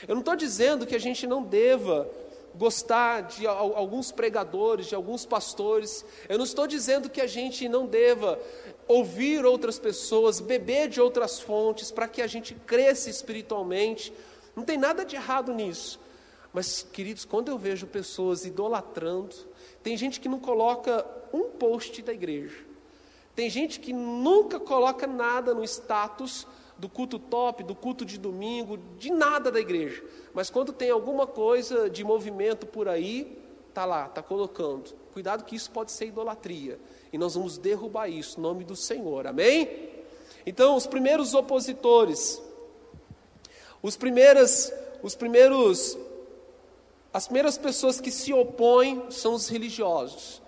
Eu 0.07 0.15
não 0.15 0.21
estou 0.21 0.37
dizendo 0.37 0.85
que 0.85 0.95
a 0.95 0.99
gente 0.99 1.27
não 1.27 1.43
deva 1.43 2.07
gostar 2.55 3.23
de 3.23 3.47
alguns 3.47 4.13
pregadores, 4.13 4.89
de 4.89 4.95
alguns 4.95 5.25
pastores. 5.25 6.05
Eu 6.29 6.37
não 6.37 6.45
estou 6.45 6.67
dizendo 6.67 7.09
que 7.09 7.23
a 7.23 7.27
gente 7.27 7.67
não 7.67 7.87
deva 7.87 8.39
ouvir 8.87 9.47
outras 9.47 9.79
pessoas, 9.79 10.41
beber 10.41 10.91
de 10.91 11.01
outras 11.01 11.41
fontes 11.41 11.91
para 11.91 12.07
que 12.07 12.21
a 12.21 12.27
gente 12.27 12.55
cresça 12.67 13.09
espiritualmente. 13.09 14.13
Não 14.55 14.65
tem 14.65 14.77
nada 14.77 15.03
de 15.03 15.17
errado 15.17 15.51
nisso. 15.55 15.99
Mas, 16.53 16.87
queridos, 16.93 17.25
quando 17.25 17.49
eu 17.49 17.57
vejo 17.57 17.87
pessoas 17.87 18.45
idolatrando, 18.45 19.35
tem 19.85 19.97
gente 19.97 20.19
que 20.19 20.29
não 20.29 20.41
coloca 20.41 21.07
um 21.33 21.51
post 21.51 22.03
da 22.03 22.13
igreja, 22.13 22.57
tem 23.37 23.51
gente 23.51 23.79
que 23.79 23.93
nunca 23.93 24.59
coloca 24.59 25.07
nada 25.07 25.55
no 25.55 25.63
status 25.63 26.47
do 26.79 26.89
culto 26.89 27.19
top, 27.19 27.63
do 27.63 27.75
culto 27.75 28.05
de 28.05 28.19
domingo, 28.19 28.79
de 28.99 29.11
nada 29.11 29.51
da 29.51 29.61
igreja. 29.61 30.03
Mas 30.33 30.51
quando 30.51 30.73
tem 30.73 30.91
alguma 30.91 31.27
coisa 31.27 31.89
de 31.89 32.03
movimento 32.03 32.67
por 32.67 32.89
aí, 32.89 33.39
tá 33.73 33.85
lá, 33.85 34.09
tá 34.09 34.23
colocando. 34.23 34.93
Cuidado 35.13 35.45
que 35.45 35.55
isso 35.55 35.71
pode 35.71 35.93
ser 35.93 36.07
idolatria. 36.07 36.79
E 37.13 37.19
nós 37.19 37.35
vamos 37.35 37.59
derrubar 37.59 38.09
isso, 38.09 38.39
em 38.39 38.43
nome 38.43 38.65
do 38.65 38.75
Senhor. 38.75 39.27
Amém? 39.27 39.91
Então, 40.47 40.77
os 40.77 40.87
primeiros 40.87 41.35
opositores, 41.35 42.43
os 43.83 43.97
primeiras, 43.97 44.73
os 45.03 45.15
primeiros 45.15 45.97
as 47.15 47.27
primeiras 47.27 47.57
pessoas 47.57 48.01
que 48.01 48.11
se 48.11 48.33
opõem 48.33 49.09
são 49.09 49.35
os 49.35 49.49
religiosos. 49.49 50.43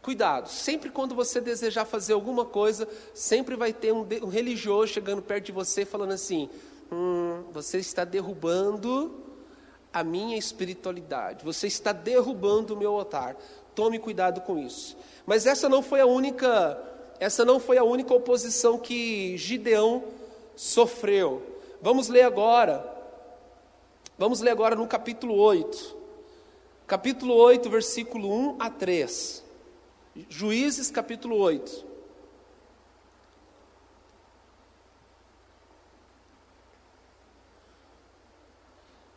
Cuidado, 0.00 0.48
sempre 0.48 0.88
quando 0.88 1.16
você 1.16 1.40
desejar 1.40 1.84
fazer 1.84 2.12
alguma 2.12 2.44
coisa, 2.44 2.88
sempre 3.12 3.56
vai 3.56 3.72
ter 3.72 3.92
um, 3.92 4.06
um 4.22 4.28
religioso 4.28 4.92
chegando 4.92 5.20
perto 5.20 5.46
de 5.46 5.52
você 5.52 5.84
falando 5.84 6.12
assim: 6.12 6.48
hum, 6.92 7.42
você 7.52 7.78
está 7.78 8.04
derrubando 8.04 9.20
a 9.92 10.04
minha 10.04 10.38
espiritualidade, 10.38 11.44
você 11.44 11.66
está 11.66 11.92
derrubando 11.92 12.74
o 12.74 12.76
meu 12.76 12.94
altar. 12.94 13.36
Tome 13.74 13.98
cuidado 13.98 14.42
com 14.42 14.56
isso. 14.56 14.96
Mas 15.26 15.44
essa 15.44 15.68
não 15.68 15.82
foi 15.82 16.00
a 16.00 16.06
única, 16.06 16.80
essa 17.18 17.44
não 17.44 17.58
foi 17.58 17.78
a 17.78 17.84
única 17.84 18.14
oposição 18.14 18.78
que 18.78 19.36
Gideão 19.36 20.04
sofreu. 20.54 21.42
Vamos 21.80 22.06
ler 22.06 22.22
agora. 22.22 22.88
Vamos 24.16 24.40
ler 24.40 24.50
agora 24.50 24.76
no 24.76 24.86
capítulo 24.86 25.34
8. 25.34 26.01
Capítulo 26.86 27.34
8, 27.34 27.70
versículo 27.70 28.28
1 28.30 28.56
a 28.60 28.68
3. 28.68 29.44
Juízes 30.28 30.90
capítulo 30.90 31.36
8. 31.36 31.86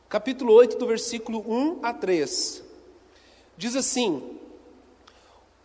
Capítulo 0.08 0.54
8, 0.54 0.78
do 0.78 0.88
versículo 0.88 1.40
1 1.40 1.80
a 1.84 1.92
3. 1.92 2.64
Diz 3.58 3.76
assim: 3.76 4.40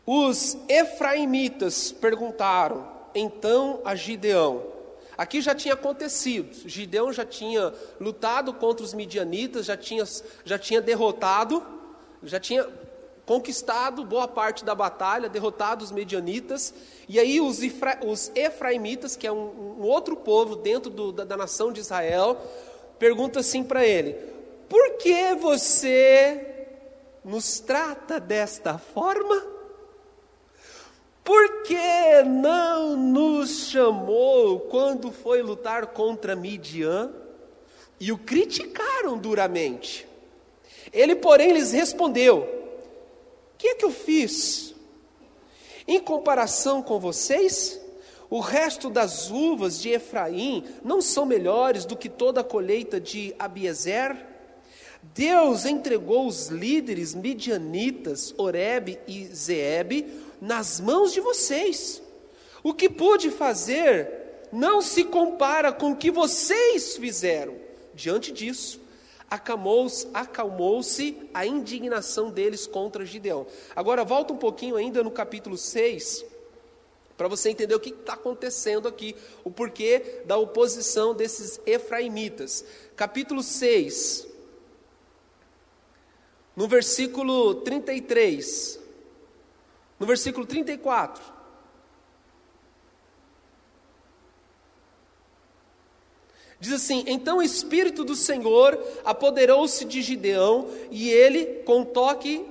Os 0.04 0.56
efraimitas 0.68 1.92
perguntaram 1.92 2.88
então 3.14 3.80
a 3.84 3.94
Gideão. 3.94 4.64
Aqui 5.16 5.40
já 5.40 5.54
tinha 5.54 5.74
acontecido. 5.74 6.66
Gideão 6.66 7.12
já 7.12 7.26
tinha 7.26 7.74
lutado 8.00 8.54
contra 8.54 8.84
os 8.84 8.94
midianitas, 8.94 9.66
já 9.66 9.76
tinha, 9.76 10.04
já 10.44 10.58
tinha 10.58 10.80
derrotado, 10.80 11.79
já 12.22 12.40
tinha 12.40 12.66
conquistado 13.24 14.04
boa 14.04 14.26
parte 14.26 14.64
da 14.64 14.74
batalha, 14.74 15.28
derrotado 15.28 15.84
os 15.84 15.92
medianitas, 15.92 16.74
e 17.08 17.18
aí 17.18 17.40
os, 17.40 17.62
Ifra, 17.62 18.00
os 18.04 18.30
efraimitas, 18.34 19.14
que 19.14 19.26
é 19.26 19.32
um, 19.32 19.78
um 19.78 19.82
outro 19.82 20.16
povo 20.16 20.56
dentro 20.56 20.90
do, 20.90 21.12
da, 21.12 21.24
da 21.24 21.36
nação 21.36 21.72
de 21.72 21.80
Israel, 21.80 22.36
pergunta 22.98 23.38
assim 23.40 23.62
para 23.62 23.86
ele: 23.86 24.14
Por 24.68 24.96
que 24.96 25.34
você 25.34 26.66
nos 27.24 27.60
trata 27.60 28.18
desta 28.18 28.78
forma? 28.78 29.46
Por 31.22 31.62
que 31.62 32.22
não 32.26 32.96
nos 32.96 33.68
chamou 33.68 34.58
quando 34.60 35.12
foi 35.12 35.40
lutar 35.40 35.86
contra 35.88 36.34
Midian? 36.34 37.12
E 38.00 38.10
o 38.10 38.18
criticaram 38.18 39.16
duramente. 39.16 40.09
Ele, 40.92 41.14
porém, 41.14 41.52
lhes 41.52 41.72
respondeu: 41.72 42.60
que 43.60 43.68
é 43.68 43.74
que 43.74 43.84
eu 43.84 43.90
fiz? 43.90 44.74
Em 45.86 46.00
comparação 46.00 46.82
com 46.82 46.98
vocês, 46.98 47.78
o 48.30 48.40
resto 48.40 48.88
das 48.88 49.30
uvas 49.30 49.78
de 49.78 49.90
Efraim 49.90 50.64
não 50.82 51.02
são 51.02 51.26
melhores 51.26 51.84
do 51.84 51.94
que 51.94 52.08
toda 52.08 52.40
a 52.40 52.44
colheita 52.44 52.98
de 52.98 53.34
Abiezer? 53.38 54.16
Deus 55.02 55.66
entregou 55.66 56.26
os 56.26 56.46
líderes 56.46 57.14
midianitas, 57.14 58.34
Oreb 58.38 58.98
e 59.06 59.26
Zeeb, 59.26 60.06
nas 60.40 60.80
mãos 60.80 61.12
de 61.12 61.20
vocês. 61.20 62.02
O 62.62 62.72
que 62.72 62.88
pude 62.88 63.30
fazer 63.30 64.08
não 64.50 64.80
se 64.80 65.04
compara 65.04 65.70
com 65.70 65.92
o 65.92 65.96
que 65.96 66.10
vocês 66.10 66.96
fizeram. 66.96 67.56
Diante 67.94 68.32
disso, 68.32 68.80
acalmou-se 69.30 70.08
acalmou 70.12 70.80
a 71.32 71.46
indignação 71.46 72.30
deles 72.30 72.66
contra 72.66 73.06
Gideão. 73.06 73.46
Agora, 73.76 74.04
volta 74.04 74.32
um 74.32 74.36
pouquinho 74.36 74.76
ainda 74.76 75.04
no 75.04 75.10
capítulo 75.10 75.56
6, 75.56 76.24
para 77.16 77.28
você 77.28 77.50
entender 77.50 77.74
o 77.74 77.80
que 77.80 77.90
está 77.90 78.14
acontecendo 78.14 78.88
aqui, 78.88 79.14
o 79.44 79.50
porquê 79.50 80.22
da 80.24 80.36
oposição 80.36 81.14
desses 81.14 81.60
efraimitas. 81.64 82.64
Capítulo 82.96 83.42
6, 83.42 84.26
no 86.56 86.66
versículo 86.66 87.54
33, 87.56 88.80
no 89.98 90.06
versículo 90.06 90.44
34. 90.44 91.29
Diz 96.60 96.74
assim: 96.74 97.04
Então 97.06 97.38
o 97.38 97.42
Espírito 97.42 98.04
do 98.04 98.14
Senhor 98.14 98.78
apoderou-se 99.04 99.84
de 99.86 100.02
Gideão, 100.02 100.68
e 100.90 101.10
ele, 101.10 101.62
com 101.64 101.82
toque 101.82 102.44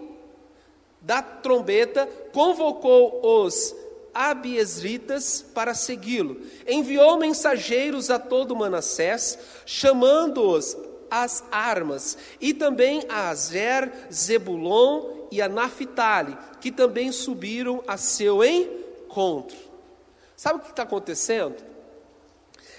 da 1.00 1.22
trombeta, 1.22 2.10
convocou 2.34 3.22
os 3.24 3.76
abiesritas 4.13 5.45
para 5.54 5.76
segui-lo. 5.76 6.41
Enviou 6.67 7.17
mensageiros 7.17 8.10
a 8.10 8.17
todo 8.17 8.56
Manassés, 8.56 9.38
chamando-os 9.65 10.76
às 11.10 11.43
armas, 11.52 12.17
e 12.41 12.54
também 12.54 13.04
a 13.08 13.30
Azer, 13.30 13.91
Zebulon 14.12 15.28
e 15.32 15.41
a 15.41 15.48
Naphtali, 15.48 16.36
que 16.60 16.72
também 16.72 17.12
subiram 17.12 17.84
a 17.88 17.95
seu 17.95 18.43
encontro. 18.43 19.58
Sabe 20.36 20.58
o 20.58 20.62
que 20.62 20.72
está 20.72 20.84
acontecendo? 20.84 21.69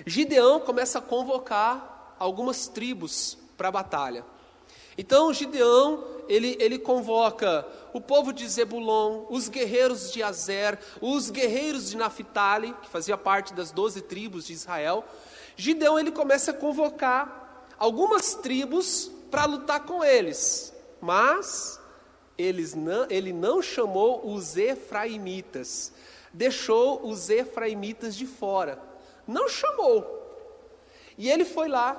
Gideão 0.07 0.61
começa 0.61 0.99
a 0.99 1.03
convocar 1.03 2.15
algumas 2.19 2.69
tribos 2.69 3.37
para 3.57 3.69
a 3.69 3.73
batalha. 3.73 4.25
Então 4.97 5.33
Gideão, 5.33 6.05
ele, 6.29 6.57
ele 6.61 6.79
convoca 6.79 7.67
o 7.93 8.01
povo 8.01 8.33
de 8.33 8.47
Zebulon, 8.49 9.25
os 9.31 9.49
guerreiros 9.49 10.13
de 10.13 10.23
Azer, 10.23 10.79
os 11.01 11.31
guerreiros 11.31 11.91
de 11.91 11.97
Naphtali, 11.97 12.75
que 12.83 12.89
fazia 12.89 13.17
parte 13.17 13.53
das 13.55 13.71
doze 13.71 14.01
tribos 14.01 14.47
de 14.47 14.53
Israel. 14.53 15.05
Gideão, 15.57 15.99
ele 15.99 16.11
começa 16.11 16.51
a 16.51 16.55
convocar 16.55 17.67
algumas 17.79 18.35
tribos 18.35 19.11
para 19.31 19.45
lutar 19.45 19.85
com 19.85 20.05
eles, 20.05 20.73
mas 21.01 21.81
eles 22.37 22.75
não, 22.75 23.07
ele 23.09 23.33
não 23.33 23.63
chamou 23.63 24.33
os 24.33 24.57
efraimitas, 24.57 25.93
deixou 26.33 27.07
os 27.07 27.29
efraimitas 27.31 28.17
de 28.17 28.27
fora 28.27 28.90
não 29.31 29.49
chamou. 29.49 30.19
E 31.17 31.31
ele 31.31 31.45
foi 31.45 31.69
lá 31.69 31.95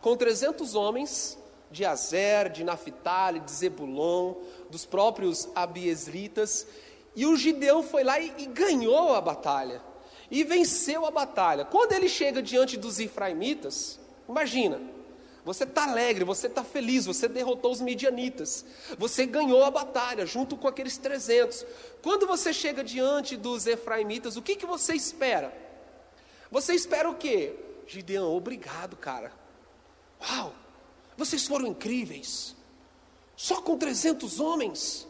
com 0.00 0.16
300 0.16 0.74
homens 0.74 1.38
de 1.70 1.84
Azer, 1.84 2.50
de 2.50 2.64
Naphtali, 2.64 3.40
de 3.40 3.50
Zebulon, 3.50 4.34
dos 4.70 4.84
próprios 4.84 5.48
abiesritas, 5.54 6.66
e 7.14 7.26
o 7.26 7.36
Gideão 7.36 7.82
foi 7.82 8.04
lá 8.04 8.18
e, 8.20 8.32
e 8.38 8.46
ganhou 8.46 9.14
a 9.14 9.20
batalha, 9.20 9.82
e 10.30 10.44
venceu 10.44 11.06
a 11.06 11.10
batalha. 11.10 11.64
Quando 11.64 11.92
ele 11.92 12.08
chega 12.08 12.42
diante 12.42 12.76
dos 12.76 12.98
Efraimitas, 12.98 13.98
imagina, 14.28 14.80
você 15.44 15.64
está 15.64 15.84
alegre, 15.84 16.24
você 16.24 16.46
está 16.46 16.64
feliz, 16.64 17.06
você 17.06 17.28
derrotou 17.28 17.70
os 17.70 17.80
midianitas, 17.80 18.64
você 18.98 19.24
ganhou 19.24 19.62
a 19.64 19.70
batalha 19.70 20.26
junto 20.26 20.56
com 20.56 20.66
aqueles 20.66 20.98
300. 20.98 21.64
Quando 22.02 22.26
você 22.26 22.52
chega 22.52 22.82
diante 22.82 23.36
dos 23.36 23.66
Efraimitas, 23.66 24.36
o 24.36 24.42
que, 24.42 24.56
que 24.56 24.66
você 24.66 24.94
espera? 24.94 25.65
Você 26.50 26.74
espera 26.74 27.08
o 27.08 27.14
quê? 27.14 27.54
Gideão, 27.86 28.34
obrigado, 28.34 28.96
cara. 28.96 29.32
Uau, 30.20 30.52
vocês 31.16 31.46
foram 31.46 31.66
incríveis. 31.66 32.56
Só 33.36 33.60
com 33.60 33.76
300 33.76 34.40
homens, 34.40 35.06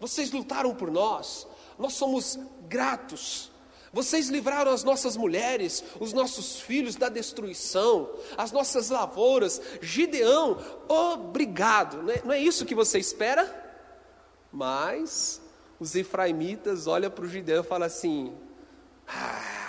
vocês 0.00 0.30
lutaram 0.30 0.74
por 0.74 0.90
nós. 0.90 1.46
Nós 1.78 1.94
somos 1.94 2.38
gratos. 2.68 3.50
Vocês 3.92 4.28
livraram 4.28 4.72
as 4.72 4.82
nossas 4.82 5.18
mulheres, 5.18 5.84
os 6.00 6.14
nossos 6.14 6.60
filhos 6.60 6.96
da 6.96 7.10
destruição, 7.10 8.10
as 8.38 8.50
nossas 8.50 8.88
lavouras. 8.88 9.60
Gideão, 9.82 10.58
obrigado. 10.88 12.02
Não 12.02 12.10
é, 12.10 12.22
não 12.24 12.32
é 12.32 12.38
isso 12.38 12.64
que 12.64 12.74
você 12.74 12.98
espera? 12.98 13.60
Mas 14.50 15.42
os 15.78 15.94
efraimitas 15.94 16.86
olham 16.86 17.10
para 17.10 17.24
o 17.24 17.28
Gideão 17.28 17.62
e 17.62 17.66
falam 17.66 17.86
assim: 17.86 18.34
ah, 19.06 19.61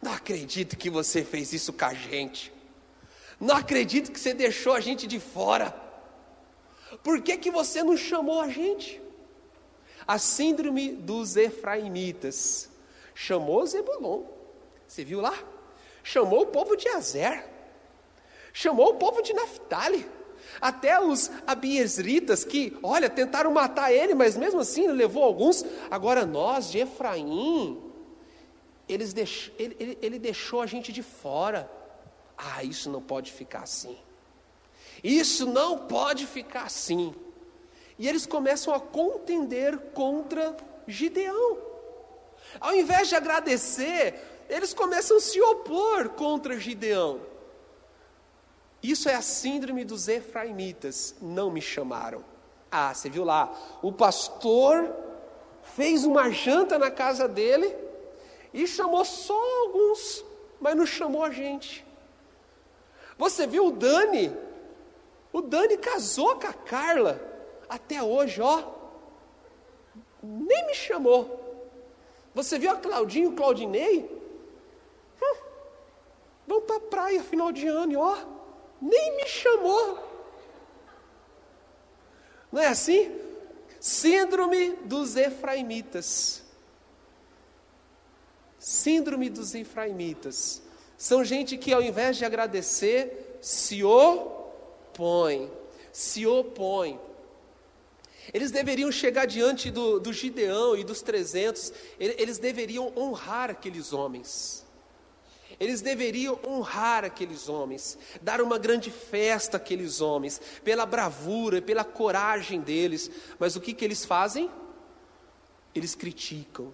não 0.00 0.12
acredito 0.12 0.76
que 0.76 0.88
você 0.88 1.24
fez 1.24 1.52
isso 1.52 1.72
com 1.72 1.84
a 1.84 1.94
gente. 1.94 2.52
Não 3.40 3.56
acredito 3.56 4.12
que 4.12 4.18
você 4.18 4.32
deixou 4.32 4.72
a 4.72 4.80
gente 4.80 5.06
de 5.06 5.18
fora. 5.18 5.74
Por 7.02 7.20
que, 7.20 7.36
que 7.36 7.50
você 7.50 7.82
não 7.82 7.96
chamou 7.96 8.40
a 8.40 8.48
gente? 8.48 9.00
A 10.06 10.18
síndrome 10.18 10.92
dos 10.92 11.36
Efraimitas. 11.36 12.68
Chamou 13.14 13.66
Zebulon. 13.66 14.22
Você 14.86 15.04
viu 15.04 15.20
lá? 15.20 15.34
Chamou 16.02 16.42
o 16.42 16.46
povo 16.46 16.76
de 16.76 16.88
Azer. 16.88 17.44
Chamou 18.52 18.90
o 18.90 18.94
povo 18.94 19.20
de 19.20 19.32
Naphtali. 19.32 20.08
Até 20.60 21.00
os 21.00 21.30
abiesritas 21.46 22.44
que, 22.44 22.76
olha, 22.82 23.10
tentaram 23.10 23.52
matar 23.52 23.92
ele, 23.92 24.14
mas 24.14 24.36
mesmo 24.36 24.60
assim 24.60 24.88
levou 24.88 25.22
alguns. 25.22 25.64
Agora 25.90 26.24
nós 26.24 26.70
de 26.70 26.78
Efraim, 26.78 27.87
eles 28.88 29.12
deix, 29.12 29.52
ele, 29.58 29.76
ele, 29.78 29.98
ele 30.00 30.18
deixou 30.18 30.60
a 30.60 30.66
gente 30.66 30.92
de 30.92 31.02
fora. 31.02 31.70
Ah, 32.36 32.64
isso 32.64 32.88
não 32.90 33.02
pode 33.02 33.32
ficar 33.32 33.60
assim. 33.60 33.98
Isso 35.02 35.46
não 35.46 35.86
pode 35.86 36.26
ficar 36.26 36.62
assim. 36.62 37.14
E 37.98 38.08
eles 38.08 38.26
começam 38.26 38.72
a 38.72 38.80
contender 38.80 39.78
contra 39.92 40.56
Gideão. 40.86 41.58
Ao 42.60 42.74
invés 42.74 43.08
de 43.08 43.16
agradecer, 43.16 44.46
eles 44.48 44.72
começam 44.72 45.16
a 45.16 45.20
se 45.20 45.40
opor 45.40 46.10
contra 46.10 46.58
Gideão. 46.58 47.20
Isso 48.82 49.08
é 49.08 49.14
a 49.14 49.22
síndrome 49.22 49.84
dos 49.84 50.08
efraimitas. 50.08 51.16
Não 51.20 51.50
me 51.50 51.60
chamaram. 51.60 52.24
Ah, 52.70 52.94
você 52.94 53.10
viu 53.10 53.24
lá, 53.24 53.52
o 53.82 53.90
pastor 53.90 54.94
fez 55.62 56.04
uma 56.04 56.30
janta 56.30 56.78
na 56.78 56.90
casa 56.90 57.26
dele 57.26 57.87
e 58.52 58.66
chamou 58.66 59.04
só 59.04 59.38
alguns, 59.62 60.24
mas 60.60 60.76
não 60.76 60.86
chamou 60.86 61.22
a 61.22 61.30
gente. 61.30 61.86
Você 63.16 63.46
viu 63.46 63.66
o 63.66 63.72
Dani? 63.72 64.34
O 65.32 65.42
Dani 65.42 65.76
casou 65.76 66.36
com 66.38 66.46
a 66.46 66.52
Carla. 66.52 67.20
Até 67.68 68.02
hoje, 68.02 68.40
ó, 68.40 68.64
nem 70.22 70.66
me 70.66 70.74
chamou. 70.74 71.38
Você 72.34 72.58
viu 72.58 72.70
a 72.70 72.76
Claudinho, 72.76 73.30
o 73.30 73.34
Claudinei? 73.34 74.08
Hum, 75.20 75.36
vão 76.46 76.60
para 76.62 76.76
a 76.76 76.80
praia 76.80 77.22
final 77.22 77.52
de 77.52 77.66
ano, 77.66 78.00
ó, 78.00 78.16
nem 78.80 79.16
me 79.16 79.26
chamou. 79.26 79.98
Não 82.50 82.62
é 82.62 82.68
assim? 82.68 83.14
Síndrome 83.80 84.70
dos 84.84 85.16
Efraimitas. 85.16 86.42
Síndrome 88.68 89.30
dos 89.30 89.54
Efraimitas. 89.54 90.60
São 90.98 91.24
gente 91.24 91.56
que 91.56 91.72
ao 91.72 91.80
invés 91.80 92.18
de 92.18 92.26
agradecer, 92.26 93.38
se 93.40 93.82
opõe. 93.82 95.50
Se 95.90 96.26
opõe. 96.26 97.00
Eles 98.30 98.50
deveriam 98.50 98.92
chegar 98.92 99.24
diante 99.24 99.70
do, 99.70 99.98
do 99.98 100.12
Gideão 100.12 100.76
e 100.76 100.84
dos 100.84 101.00
trezentos, 101.00 101.72
eles 101.98 102.36
deveriam 102.36 102.92
honrar 102.94 103.48
aqueles 103.48 103.94
homens. 103.94 104.66
Eles 105.58 105.80
deveriam 105.80 106.38
honrar 106.46 107.06
aqueles 107.06 107.48
homens, 107.48 107.96
dar 108.20 108.42
uma 108.42 108.58
grande 108.58 108.90
festa 108.90 109.56
àqueles 109.56 110.02
homens, 110.02 110.42
pela 110.62 110.84
bravura, 110.84 111.62
pela 111.62 111.84
coragem 111.84 112.60
deles. 112.60 113.10
Mas 113.38 113.56
o 113.56 113.62
que, 113.62 113.72
que 113.72 113.82
eles 113.82 114.04
fazem? 114.04 114.50
Eles 115.74 115.94
criticam. 115.94 116.70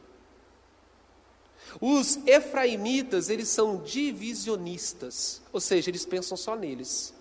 Os 1.80 2.18
efraimitas, 2.26 3.28
eles 3.28 3.48
são 3.48 3.78
divisionistas, 3.78 5.42
ou 5.52 5.60
seja, 5.60 5.90
eles 5.90 6.06
pensam 6.06 6.36
só 6.36 6.54
neles. 6.54 7.14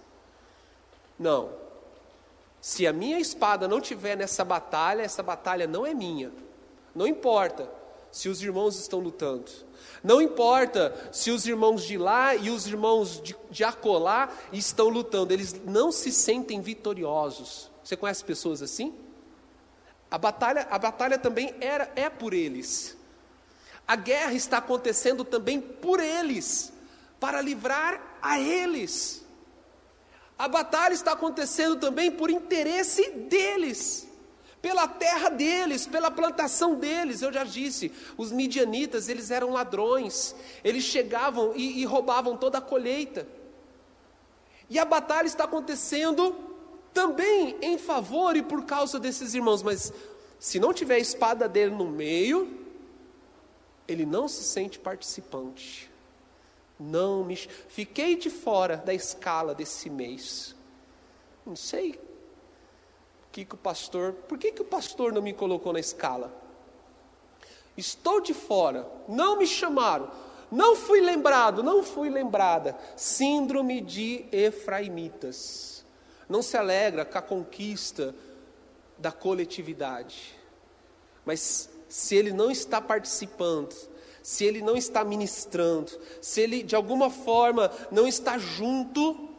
Não, 1.17 1.51
se 2.63 2.87
a 2.87 2.93
minha 2.93 3.19
espada 3.19 3.67
não 3.67 3.81
tiver 3.81 4.15
nessa 4.15 4.45
batalha, 4.45 5.01
essa 5.01 5.21
batalha 5.21 5.67
não 5.67 5.85
é 5.85 5.93
minha. 5.93 6.31
Não 6.95 7.05
importa 7.05 7.69
se 8.09 8.29
os 8.29 8.41
irmãos 8.41 8.79
estão 8.79 8.99
lutando. 8.99 9.51
Não 10.01 10.21
importa 10.21 10.95
se 11.11 11.29
os 11.29 11.45
irmãos 11.45 11.83
de 11.83 11.97
lá 11.97 12.33
e 12.35 12.49
os 12.49 12.65
irmãos 12.65 13.21
de, 13.21 13.35
de 13.51 13.65
acolá 13.65 14.31
estão 14.53 14.87
lutando. 14.87 15.33
Eles 15.33 15.53
não 15.65 15.91
se 15.91 16.09
sentem 16.09 16.61
vitoriosos. 16.61 17.69
Você 17.83 17.97
conhece 17.97 18.23
pessoas 18.23 18.61
assim? 18.61 18.93
A 20.09 20.17
batalha, 20.17 20.65
a 20.71 20.79
batalha 20.79 21.17
também 21.17 21.53
era, 21.59 21.91
é 21.97 22.09
por 22.09 22.33
eles. 22.33 22.95
A 23.87 23.95
guerra 23.95 24.33
está 24.33 24.57
acontecendo 24.57 25.23
também 25.23 25.59
por 25.59 25.99
eles, 25.99 26.71
para 27.19 27.41
livrar 27.41 28.17
a 28.21 28.39
eles. 28.39 29.23
A 30.37 30.47
batalha 30.47 30.93
está 30.93 31.13
acontecendo 31.13 31.75
também 31.75 32.11
por 32.11 32.29
interesse 32.29 33.11
deles, 33.11 34.07
pela 34.61 34.87
terra 34.87 35.29
deles, 35.29 35.85
pela 35.85 36.09
plantação 36.09 36.75
deles. 36.75 37.21
Eu 37.21 37.31
já 37.31 37.43
disse, 37.43 37.91
os 38.17 38.31
midianitas, 38.31 39.09
eles 39.09 39.29
eram 39.29 39.51
ladrões, 39.51 40.33
eles 40.63 40.83
chegavam 40.83 41.53
e, 41.55 41.81
e 41.81 41.85
roubavam 41.85 42.37
toda 42.37 42.57
a 42.57 42.61
colheita. 42.61 43.27
E 44.69 44.79
a 44.79 44.85
batalha 44.85 45.27
está 45.27 45.43
acontecendo 45.43 46.35
também 46.93 47.57
em 47.61 47.77
favor 47.77 48.35
e 48.37 48.41
por 48.41 48.65
causa 48.65 48.99
desses 48.99 49.33
irmãos, 49.33 49.61
mas 49.61 49.91
se 50.39 50.59
não 50.59 50.73
tiver 50.73 50.95
a 50.95 50.99
espada 50.99 51.47
dele 51.47 51.75
no 51.75 51.89
meio, 51.89 52.62
ele 53.87 54.05
não 54.05 54.27
se 54.27 54.43
sente 54.43 54.79
participante. 54.79 55.91
Não 56.79 57.23
me. 57.23 57.35
Fiquei 57.35 58.15
de 58.15 58.29
fora 58.29 58.77
da 58.77 58.93
escala 58.93 59.53
desse 59.53 59.89
mês. 59.89 60.55
Não 61.45 61.55
sei. 61.55 61.99
Que 63.31 63.45
que 63.45 63.55
o 63.55 63.57
pastor. 63.57 64.13
Por 64.13 64.37
que, 64.37 64.51
que 64.51 64.61
o 64.61 64.65
pastor 64.65 65.11
não 65.13 65.21
me 65.21 65.33
colocou 65.33 65.73
na 65.73 65.79
escala? 65.79 66.33
Estou 67.75 68.21
de 68.21 68.33
fora. 68.33 68.89
Não 69.07 69.37
me 69.37 69.47
chamaram. 69.47 70.09
Não 70.51 70.75
fui 70.75 71.01
lembrado, 71.01 71.63
não 71.63 71.81
fui 71.81 72.09
lembrada. 72.09 72.77
Síndrome 72.95 73.81
de 73.81 74.25
Efraimitas. 74.31 75.83
Não 76.29 76.41
se 76.41 76.55
alegra 76.55 77.03
com 77.03 77.17
a 77.17 77.21
conquista 77.21 78.13
da 78.97 79.11
coletividade. 79.11 80.35
Mas 81.25 81.69
se 81.93 82.15
ele 82.15 82.33
não 82.33 82.49
está 82.49 82.81
participando, 82.81 83.71
se 84.23 84.43
ele 84.43 84.63
não 84.63 84.75
está 84.75 85.05
ministrando, 85.05 85.91
se 86.19 86.41
ele 86.41 86.63
de 86.63 86.75
alguma 86.75 87.11
forma 87.11 87.69
não 87.91 88.07
está 88.07 88.35
junto, 88.39 89.29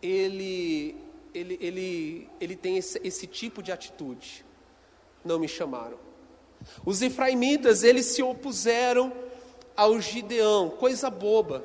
ele, 0.00 0.94
ele, 1.34 1.58
ele, 1.60 2.28
ele 2.40 2.54
tem 2.54 2.76
esse, 2.76 3.00
esse 3.02 3.26
tipo 3.26 3.60
de 3.60 3.72
atitude. 3.72 4.46
Não 5.24 5.40
me 5.40 5.48
chamaram. 5.48 5.98
Os 6.86 7.02
efraimitas, 7.02 7.82
eles 7.82 8.06
se 8.06 8.22
opuseram 8.22 9.12
ao 9.76 10.00
Gideão, 10.00 10.70
coisa 10.70 11.10
boba. 11.10 11.64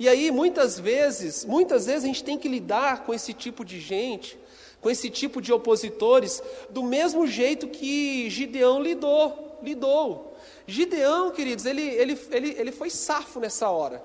E 0.00 0.08
aí, 0.08 0.30
muitas 0.30 0.80
vezes, 0.80 1.44
muitas 1.44 1.84
vezes 1.84 2.04
a 2.04 2.06
gente 2.06 2.24
tem 2.24 2.38
que 2.38 2.48
lidar 2.48 3.04
com 3.04 3.12
esse 3.12 3.34
tipo 3.34 3.62
de 3.62 3.78
gente, 3.78 4.38
com 4.84 4.90
esse 4.90 5.08
tipo 5.08 5.40
de 5.40 5.50
opositores, 5.50 6.42
do 6.68 6.82
mesmo 6.82 7.26
jeito 7.26 7.68
que 7.68 8.28
Gideão 8.28 8.82
lidou, 8.82 9.58
lidou. 9.62 10.36
Gideão, 10.66 11.30
queridos, 11.30 11.64
ele, 11.64 11.80
ele, 11.80 12.20
ele, 12.30 12.50
ele 12.58 12.70
foi 12.70 12.90
safo 12.90 13.40
nessa 13.40 13.70
hora, 13.70 14.04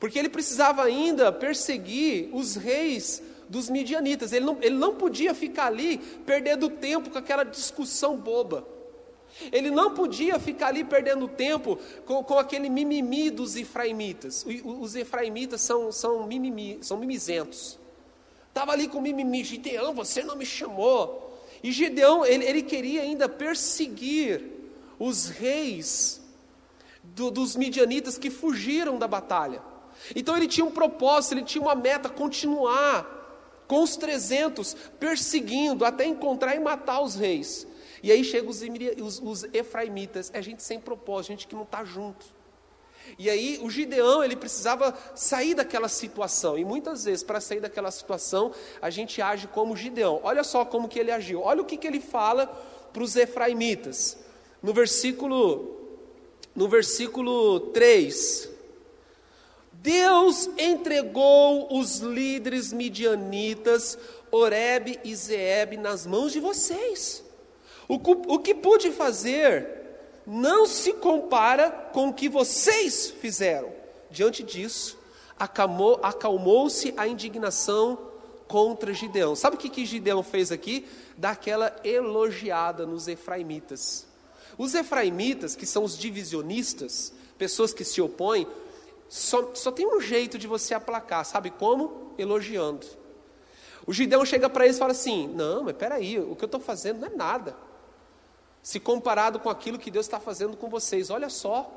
porque 0.00 0.18
ele 0.18 0.30
precisava 0.30 0.82
ainda 0.82 1.30
perseguir 1.30 2.30
os 2.32 2.56
reis 2.56 3.22
dos 3.46 3.68
midianitas, 3.68 4.32
ele 4.32 4.46
não, 4.46 4.56
ele 4.62 4.74
não 4.74 4.94
podia 4.94 5.34
ficar 5.34 5.66
ali 5.66 5.98
perdendo 6.24 6.70
tempo 6.70 7.10
com 7.10 7.18
aquela 7.18 7.44
discussão 7.44 8.16
boba. 8.16 8.66
Ele 9.52 9.70
não 9.70 9.92
podia 9.92 10.38
ficar 10.38 10.68
ali 10.68 10.82
perdendo 10.82 11.28
tempo 11.28 11.78
com, 12.06 12.24
com 12.24 12.38
aquele 12.38 12.70
mimimi 12.70 13.28
dos 13.28 13.54
efraimitas. 13.54 14.46
Os 14.64 14.96
efraimitas 14.96 15.60
são, 15.60 15.92
são, 15.92 16.26
mimimi, 16.26 16.78
são 16.80 16.96
mimizentos. 16.96 17.81
Estava 18.52 18.72
ali 18.72 18.86
com 18.86 19.00
mimimi, 19.00 19.42
Gideão, 19.42 19.94
você 19.94 20.22
não 20.22 20.36
me 20.36 20.44
chamou. 20.44 21.42
E 21.62 21.72
Gideão, 21.72 22.22
ele, 22.22 22.44
ele 22.44 22.62
queria 22.62 23.00
ainda 23.00 23.26
perseguir 23.26 24.44
os 24.98 25.28
reis 25.28 26.20
do, 27.02 27.30
dos 27.30 27.56
midianitas 27.56 28.18
que 28.18 28.28
fugiram 28.28 28.98
da 28.98 29.08
batalha. 29.08 29.62
Então 30.14 30.36
ele 30.36 30.46
tinha 30.46 30.66
um 30.66 30.70
propósito, 30.70 31.32
ele 31.32 31.44
tinha 31.44 31.62
uma 31.62 31.74
meta, 31.74 32.10
continuar 32.10 33.20
com 33.66 33.82
os 33.82 33.96
300, 33.96 34.74
perseguindo 35.00 35.82
até 35.86 36.04
encontrar 36.04 36.54
e 36.54 36.60
matar 36.60 37.00
os 37.00 37.14
reis. 37.14 37.66
E 38.02 38.12
aí 38.12 38.22
chegam 38.22 38.50
os, 38.50 38.60
os, 39.00 39.18
os 39.18 39.44
efraimitas, 39.54 40.30
é 40.34 40.42
gente 40.42 40.62
sem 40.62 40.78
propósito, 40.78 41.30
gente 41.30 41.46
que 41.46 41.54
não 41.54 41.62
está 41.62 41.82
junto. 41.84 42.26
E 43.18 43.28
aí 43.28 43.58
o 43.62 43.70
Gideão, 43.70 44.22
ele 44.22 44.36
precisava 44.36 44.96
sair 45.14 45.54
daquela 45.54 45.88
situação. 45.88 46.58
E 46.58 46.64
muitas 46.64 47.04
vezes, 47.04 47.22
para 47.22 47.40
sair 47.40 47.60
daquela 47.60 47.90
situação, 47.90 48.52
a 48.80 48.90
gente 48.90 49.20
age 49.20 49.46
como 49.46 49.76
Gideão. 49.76 50.20
Olha 50.22 50.44
só 50.44 50.64
como 50.64 50.88
que 50.88 50.98
ele 50.98 51.10
agiu. 51.10 51.42
Olha 51.42 51.62
o 51.62 51.64
que, 51.64 51.76
que 51.76 51.86
ele 51.86 52.00
fala 52.00 52.46
para 52.92 53.02
os 53.02 53.16
efraimitas 53.16 54.18
no 54.62 54.72
versículo, 54.72 55.76
no 56.54 56.68
versículo 56.68 57.60
3. 57.72 58.50
Deus 59.72 60.48
entregou 60.56 61.76
os 61.76 61.98
líderes 61.98 62.72
midianitas, 62.72 63.98
Oreb 64.30 65.00
e 65.02 65.14
Zeeb, 65.14 65.76
nas 65.76 66.06
mãos 66.06 66.32
de 66.32 66.38
vocês. 66.38 67.24
O, 67.88 67.94
o 67.94 68.38
que 68.38 68.54
pude 68.54 68.92
fazer 68.92 69.81
não 70.26 70.66
se 70.66 70.92
compara 70.94 71.70
com 71.92 72.08
o 72.08 72.14
que 72.14 72.28
vocês 72.28 73.10
fizeram. 73.10 73.72
Diante 74.10 74.42
disso, 74.42 74.98
acalmou-se 75.38 76.94
a 76.96 77.06
indignação 77.06 77.98
contra 78.46 78.92
Gideão. 78.92 79.34
Sabe 79.34 79.56
o 79.56 79.58
que, 79.58 79.68
que 79.68 79.86
Gideão 79.86 80.22
fez 80.22 80.52
aqui? 80.52 80.86
Daquela 81.16 81.74
elogiada 81.82 82.86
nos 82.86 83.08
efraimitas. 83.08 84.06
Os 84.58 84.74
efraimitas, 84.74 85.56
que 85.56 85.66
são 85.66 85.84
os 85.84 85.96
divisionistas, 85.96 87.12
pessoas 87.38 87.72
que 87.72 87.84
se 87.84 88.00
opõem, 88.00 88.46
só, 89.08 89.50
só 89.54 89.72
tem 89.72 89.86
um 89.86 90.00
jeito 90.00 90.38
de 90.38 90.46
você 90.46 90.74
aplacar, 90.74 91.24
sabe 91.24 91.50
como? 91.50 92.14
Elogiando. 92.18 92.86
O 93.86 93.92
Gideão 93.92 94.24
chega 94.24 94.48
para 94.48 94.64
eles 94.64 94.76
e 94.76 94.78
fala 94.78 94.92
assim: 94.92 95.26
Não, 95.28 95.64
mas 95.64 95.76
peraí, 95.76 96.18
o 96.18 96.36
que 96.36 96.44
eu 96.44 96.46
estou 96.46 96.60
fazendo 96.60 97.00
não 97.00 97.08
é 97.08 97.10
nada. 97.10 97.56
Se 98.62 98.78
comparado 98.78 99.40
com 99.40 99.50
aquilo 99.50 99.78
que 99.78 99.90
Deus 99.90 100.06
está 100.06 100.20
fazendo 100.20 100.56
com 100.56 100.68
vocês, 100.68 101.10
olha 101.10 101.28
só, 101.28 101.70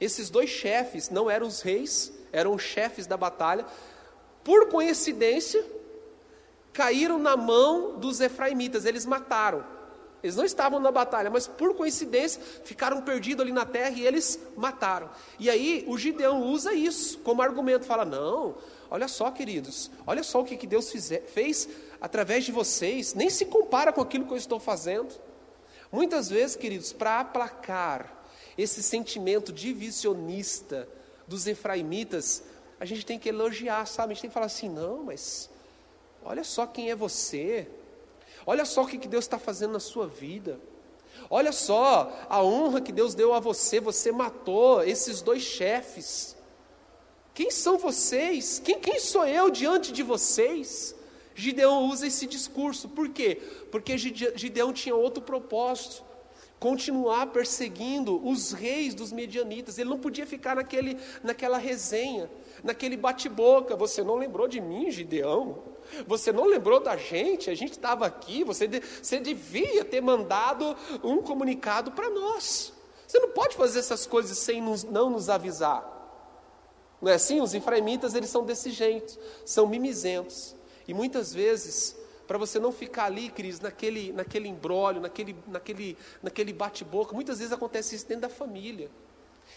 esses 0.00 0.28
dois 0.28 0.50
chefes 0.50 1.08
não 1.08 1.30
eram 1.30 1.46
os 1.46 1.60
reis, 1.60 2.12
eram 2.32 2.54
os 2.54 2.62
chefes 2.62 3.06
da 3.06 3.16
batalha, 3.16 3.64
por 4.42 4.68
coincidência, 4.68 5.64
caíram 6.72 7.18
na 7.18 7.36
mão 7.36 7.98
dos 7.98 8.20
efraimitas, 8.20 8.84
eles 8.84 9.06
mataram. 9.06 9.64
Eles 10.22 10.34
não 10.34 10.44
estavam 10.44 10.80
na 10.80 10.90
batalha, 10.90 11.30
mas 11.30 11.46
por 11.46 11.74
coincidência 11.74 12.42
ficaram 12.64 13.00
perdidos 13.02 13.42
ali 13.42 13.52
na 13.52 13.64
terra 13.64 13.96
e 13.96 14.04
eles 14.04 14.40
mataram. 14.56 15.08
E 15.38 15.48
aí 15.48 15.84
o 15.86 15.96
Gideão 15.96 16.42
usa 16.42 16.72
isso 16.72 17.18
como 17.18 17.42
argumento, 17.42 17.84
fala: 17.84 18.04
não, 18.04 18.56
olha 18.90 19.06
só, 19.06 19.30
queridos, 19.30 19.90
olha 20.06 20.22
só 20.24 20.40
o 20.40 20.44
que, 20.44 20.56
que 20.56 20.66
Deus 20.66 20.90
fizer, 20.90 21.22
fez 21.26 21.68
através 22.00 22.44
de 22.44 22.50
vocês, 22.50 23.14
nem 23.14 23.30
se 23.30 23.44
compara 23.44 23.92
com 23.92 24.00
aquilo 24.00 24.26
que 24.26 24.32
eu 24.32 24.36
estou 24.36 24.58
fazendo. 24.58 25.14
Muitas 25.90 26.28
vezes, 26.28 26.56
queridos, 26.56 26.92
para 26.92 27.20
aplacar 27.20 28.24
esse 28.56 28.82
sentimento 28.82 29.52
divisionista 29.52 30.88
dos 31.26 31.46
efraimitas, 31.46 32.42
a 32.78 32.84
gente 32.84 33.04
tem 33.04 33.18
que 33.18 33.28
elogiar, 33.28 33.86
sabe? 33.86 34.12
A 34.12 34.14
gente 34.14 34.22
tem 34.22 34.30
que 34.30 34.34
falar 34.34 34.46
assim: 34.46 34.68
não, 34.68 35.04
mas 35.04 35.50
olha 36.24 36.44
só 36.44 36.66
quem 36.66 36.90
é 36.90 36.96
você, 36.96 37.68
Olha 38.46 38.64
só 38.64 38.82
o 38.82 38.86
que 38.86 39.08
Deus 39.08 39.24
está 39.24 39.38
fazendo 39.38 39.72
na 39.72 39.80
sua 39.80 40.06
vida. 40.06 40.60
Olha 41.28 41.50
só 41.50 42.16
a 42.28 42.42
honra 42.42 42.80
que 42.80 42.92
Deus 42.92 43.12
deu 43.12 43.34
a 43.34 43.40
você. 43.40 43.80
Você 43.80 44.12
matou 44.12 44.84
esses 44.84 45.20
dois 45.20 45.42
chefes. 45.42 46.36
Quem 47.34 47.50
são 47.50 47.76
vocês? 47.76 48.62
Quem, 48.64 48.78
quem 48.78 49.00
sou 49.00 49.26
eu 49.26 49.50
diante 49.50 49.90
de 49.90 50.04
vocês? 50.04 50.94
Gideão 51.36 51.84
usa 51.86 52.06
esse 52.06 52.26
discurso. 52.26 52.88
Por 52.88 53.10
quê? 53.10 53.40
Porque 53.70 53.96
Gideão 53.96 54.72
tinha 54.72 54.96
outro 54.96 55.22
propósito 55.22 56.02
continuar 56.58 57.26
perseguindo 57.26 58.26
os 58.26 58.52
reis 58.52 58.94
dos 58.94 59.12
medianitas. 59.12 59.78
Ele 59.78 59.90
não 59.90 59.98
podia 59.98 60.26
ficar 60.26 60.56
naquele, 60.56 60.96
naquela 61.22 61.58
resenha, 61.58 62.30
naquele 62.64 62.96
bate-boca. 62.96 63.76
Você 63.76 64.02
não 64.02 64.16
lembrou 64.16 64.48
de 64.48 64.60
mim, 64.60 64.90
Gideão? 64.90 65.58
Você 66.06 66.32
não 66.32 66.46
lembrou 66.46 66.80
da 66.80 66.96
gente? 66.96 67.50
A 67.50 67.54
gente 67.54 67.72
estava 67.72 68.06
aqui. 68.06 68.42
Você, 68.44 68.66
de, 68.66 68.80
você 68.80 69.20
devia 69.20 69.84
ter 69.84 70.00
mandado 70.00 70.74
um 71.04 71.20
comunicado 71.20 71.92
para 71.92 72.08
nós. 72.08 72.72
Você 73.06 73.18
não 73.18 73.30
pode 73.30 73.54
fazer 73.54 73.78
essas 73.78 74.06
coisas 74.06 74.38
sem 74.38 74.60
nos, 74.60 74.82
não 74.82 75.10
nos 75.10 75.28
avisar. 75.28 75.94
Não 77.00 77.12
é 77.12 77.14
assim? 77.14 77.40
Os 77.40 77.54
efraimitas, 77.54 78.14
eles 78.14 78.30
são 78.30 78.44
desse 78.44 78.70
jeito, 78.70 79.18
são 79.44 79.66
mimizentos. 79.66 80.56
E 80.86 80.94
muitas 80.94 81.32
vezes 81.34 81.96
para 82.26 82.38
você 82.38 82.58
não 82.58 82.72
ficar 82.72 83.04
ali, 83.04 83.30
Cris, 83.30 83.60
naquele, 83.60 84.12
naquele 84.12 84.48
embrólio, 84.48 85.00
naquele, 85.00 85.36
naquele, 85.46 85.96
naquele 86.22 86.52
bate-boca. 86.52 87.14
Muitas 87.14 87.38
vezes 87.38 87.52
acontece 87.52 87.94
isso 87.94 88.06
dentro 88.06 88.22
da 88.22 88.28
família. 88.28 88.90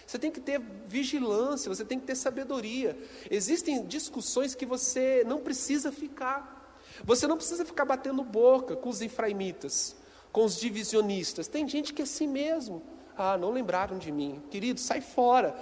Você 0.05 0.19
tem 0.19 0.31
que 0.31 0.39
ter 0.39 0.61
vigilância, 0.87 1.67
você 1.67 1.83
tem 1.83 1.99
que 1.99 2.05
ter 2.05 2.15
sabedoria. 2.15 2.97
Existem 3.29 3.85
discussões 3.85 4.53
que 4.53 4.65
você 4.65 5.23
não 5.25 5.39
precisa 5.39 5.91
ficar. 5.91 6.77
Você 7.03 7.27
não 7.27 7.37
precisa 7.37 7.65
ficar 7.65 7.85
batendo 7.85 8.23
boca 8.23 8.75
com 8.75 8.89
os 8.89 9.01
efraimitas, 9.01 9.95
com 10.31 10.45
os 10.45 10.59
divisionistas. 10.59 11.47
Tem 11.47 11.67
gente 11.67 11.93
que 11.93 12.01
é 12.01 12.03
assim 12.03 12.27
mesmo. 12.27 12.83
Ah, 13.17 13.37
não 13.37 13.51
lembraram 13.51 13.97
de 13.97 14.11
mim. 14.11 14.41
Querido, 14.49 14.79
sai 14.79 15.01
fora. 15.01 15.55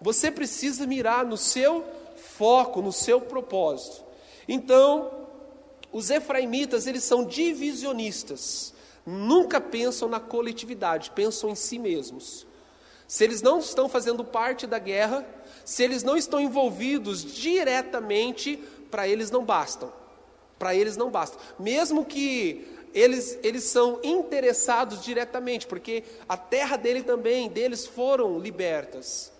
Você 0.00 0.30
precisa 0.30 0.86
mirar 0.86 1.26
no 1.26 1.36
seu 1.36 1.84
foco, 2.16 2.80
no 2.80 2.92
seu 2.92 3.20
propósito. 3.20 4.07
Então, 4.48 5.10
os 5.92 6.10
efraimitas, 6.10 6.86
eles 6.86 7.04
são 7.04 7.24
divisionistas. 7.24 8.72
Nunca 9.04 9.60
pensam 9.60 10.08
na 10.08 10.18
coletividade, 10.18 11.10
pensam 11.10 11.50
em 11.50 11.54
si 11.54 11.78
mesmos. 11.78 12.46
Se 13.06 13.24
eles 13.24 13.40
não 13.40 13.58
estão 13.58 13.88
fazendo 13.88 14.24
parte 14.24 14.66
da 14.66 14.78
guerra, 14.78 15.26
se 15.64 15.82
eles 15.82 16.02
não 16.02 16.16
estão 16.16 16.40
envolvidos 16.40 17.22
diretamente, 17.24 18.56
para 18.90 19.06
eles 19.06 19.30
não 19.30 19.44
bastam. 19.44 19.92
Para 20.58 20.74
eles 20.74 20.96
não 20.96 21.10
bastam. 21.10 21.40
Mesmo 21.58 22.04
que 22.04 22.66
eles, 22.94 23.38
eles 23.42 23.64
são 23.64 24.00
interessados 24.02 25.02
diretamente, 25.02 25.66
porque 25.66 26.04
a 26.28 26.36
terra 26.36 26.76
dele 26.76 27.02
também, 27.02 27.48
deles 27.48 27.86
foram 27.86 28.38
libertas. 28.38 29.32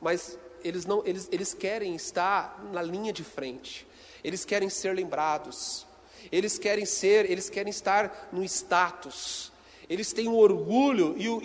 Mas 0.00 0.38
eles, 0.64 0.86
não, 0.86 1.04
eles, 1.04 1.28
eles 1.30 1.54
querem 1.54 1.94
estar 1.94 2.64
na 2.72 2.82
linha 2.82 3.12
de 3.12 3.22
frente. 3.22 3.86
Eles 4.22 4.44
querem 4.44 4.68
ser 4.68 4.94
lembrados. 4.94 5.86
Eles 6.30 6.58
querem 6.58 6.84
ser, 6.84 7.30
eles 7.30 7.48
querem 7.48 7.70
estar 7.70 8.28
no 8.32 8.44
status. 8.44 9.52
Eles 9.88 10.12
têm 10.12 10.28
um 10.28 10.36
orgulho 10.36 11.14
e 11.16 11.28
um, 11.28 11.40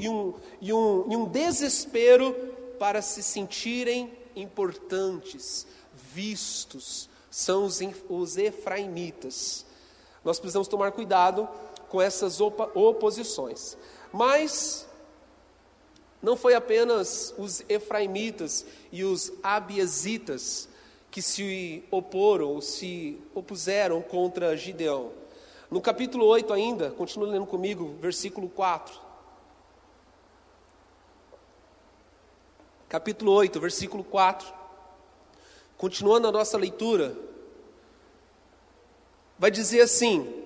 e 0.59 0.73
um, 0.73 1.05
e 1.09 1.15
um, 1.15 1.25
desespero 1.25 2.33
para 2.77 3.01
se 3.01 3.23
sentirem 3.23 4.11
importantes, 4.35 5.65
vistos. 5.93 7.09
São 7.31 7.65
os, 7.65 7.79
os 8.09 8.37
efraimitas. 8.37 9.65
Nós 10.23 10.39
precisamos 10.39 10.67
tomar 10.67 10.91
cuidado 10.91 11.47
com 11.89 12.01
essas 12.01 12.41
oposições. 12.41 13.77
Mas 14.11 14.85
não 16.21 16.35
foi 16.35 16.53
apenas 16.53 17.33
os 17.37 17.63
efraimitas 17.67 18.65
e 18.91 19.03
os 19.03 19.31
abiesitas 19.41 20.69
que 21.13 21.21
se 21.21 21.83
oporam, 21.91 22.47
ou 22.49 22.59
se 22.59 23.21
opuseram 23.35 24.01
contra 24.01 24.57
Gideão. 24.57 25.11
No 25.69 25.79
capítulo 25.79 26.25
8 26.25 26.51
ainda, 26.51 26.89
continue 26.89 27.29
lendo 27.29 27.45
comigo, 27.45 27.95
versículo 28.01 28.49
4. 28.49 28.99
Capítulo 32.89 33.31
8, 33.31 33.59
versículo 33.59 34.03
4. 34.03 34.51
Continuando 35.77 36.27
a 36.27 36.31
nossa 36.31 36.57
leitura, 36.57 37.15
vai 39.37 39.51
dizer 39.51 39.81
assim: 39.81 40.43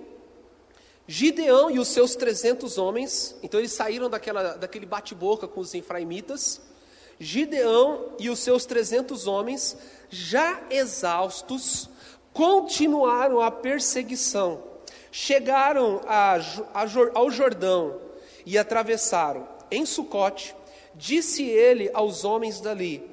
Gideão 1.08 1.72
e 1.72 1.80
os 1.80 1.88
seus 1.88 2.14
300 2.18 2.78
homens, 2.78 3.38
então 3.42 3.58
eles 3.58 3.72
saíram 3.72 4.10
daquela, 4.10 4.58
daquele 4.58 4.86
bate-boca 4.86 5.48
com 5.48 5.62
os 5.62 5.74
efraimitas. 5.74 6.60
Gideão 7.20 8.14
e 8.20 8.30
os 8.30 8.40
seus 8.40 8.66
300 8.66 9.28
homens 9.28 9.78
já 10.10 10.62
exaustos, 10.70 11.90
continuaram 12.32 13.42
a 13.42 13.50
perseguição, 13.50 14.64
chegaram 15.12 16.02
a, 16.06 16.36
a, 16.36 16.86
ao 17.16 17.32
Jordão 17.32 18.00
e 18.46 18.58
atravessaram. 18.58 19.48
Em 19.72 19.86
Sucote, 19.86 20.56
disse 20.96 21.44
ele 21.44 21.90
aos 21.94 22.24
homens 22.24 22.62
dali: 22.62 23.04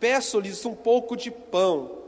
Peço-lhes 0.00 0.64
um 0.66 0.74
pouco 0.74 1.16
de 1.16 1.30
pão 1.30 2.02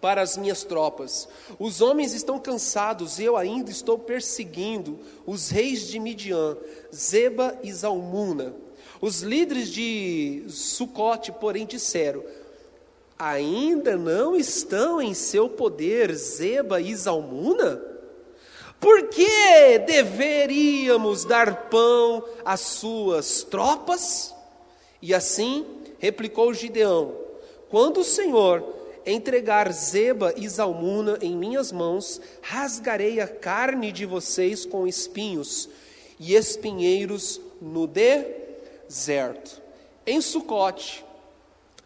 para 0.00 0.20
as 0.20 0.36
minhas 0.36 0.64
tropas. 0.64 1.28
Os 1.58 1.80
homens 1.80 2.12
estão 2.12 2.38
cansados, 2.38 3.18
eu 3.18 3.36
ainda 3.36 3.70
estou 3.70 3.98
perseguindo 3.98 5.00
os 5.26 5.48
reis 5.48 5.88
de 5.88 5.98
Midian, 5.98 6.56
Zeba 6.94 7.58
e 7.62 7.72
Zalmuna. 7.72 8.54
Os 9.04 9.20
líderes 9.20 9.68
de 9.68 10.44
Sucote, 10.48 11.30
porém, 11.30 11.66
disseram: 11.66 12.24
ainda 13.18 13.98
não 13.98 14.34
estão 14.34 14.98
em 15.02 15.12
seu 15.12 15.46
poder 15.46 16.14
Zeba 16.14 16.80
e 16.80 16.96
Zalmuna? 16.96 17.82
Por 18.80 19.08
que 19.08 19.78
deveríamos 19.80 21.26
dar 21.26 21.68
pão 21.68 22.24
às 22.46 22.60
suas 22.60 23.42
tropas? 23.42 24.34
E 25.02 25.12
assim 25.12 25.66
replicou 25.98 26.54
Gideão: 26.54 27.14
Quando 27.68 28.00
o 28.00 28.04
Senhor 28.04 28.64
entregar 29.04 29.70
Zeba 29.70 30.32
e 30.34 30.48
Zalmuna 30.48 31.18
em 31.20 31.36
minhas 31.36 31.70
mãos, 31.70 32.22
rasgarei 32.40 33.20
a 33.20 33.28
carne 33.28 33.92
de 33.92 34.06
vocês 34.06 34.64
com 34.64 34.86
espinhos 34.86 35.68
e 36.18 36.34
espinheiros 36.34 37.38
no 37.60 37.86
deserto. 38.86 39.62
Em 40.06 40.20
Sucote, 40.20 41.04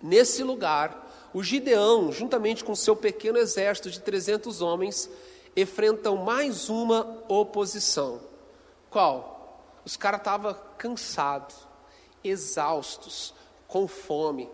nesse 0.03 0.43
lugar, 0.43 1.07
o 1.33 1.43
Gideão, 1.43 2.11
juntamente 2.11 2.65
com 2.65 2.75
seu 2.75 2.97
pequeno 2.97 3.39
exército 3.39 3.91
de 3.91 4.01
300 4.01 4.61
homens, 4.63 5.11
enfrentam 5.57 6.17
mais 6.17 6.69
uma 6.69 7.23
oposição. 7.29 8.21
Qual? 8.91 9.63
Os 9.85 9.97
caras 9.97 10.21
estavam 10.21 10.57
cansados, 10.77 11.57
exaustos, 12.23 13.35
com 13.67 13.87
fome. 13.87 14.49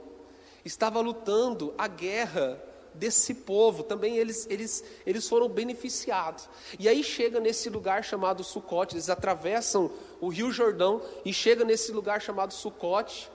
Estava 0.64 1.00
lutando 1.00 1.72
a 1.78 1.86
guerra 1.86 2.60
desse 2.94 3.34
povo, 3.34 3.82
também 3.82 4.16
eles, 4.16 4.46
eles, 4.48 4.84
eles 5.04 5.28
foram 5.28 5.48
beneficiados. 5.48 6.48
E 6.78 6.88
aí 6.88 7.02
chega 7.02 7.40
nesse 7.40 7.68
lugar 7.68 8.04
chamado 8.04 8.44
Sucote, 8.44 8.94
eles 8.94 9.10
atravessam 9.10 9.90
o 10.20 10.28
Rio 10.28 10.52
Jordão 10.52 11.02
e 11.24 11.32
chega 11.32 11.64
nesse 11.64 11.92
lugar 11.92 12.22
chamado 12.22 12.54
Sucote. 12.54 13.30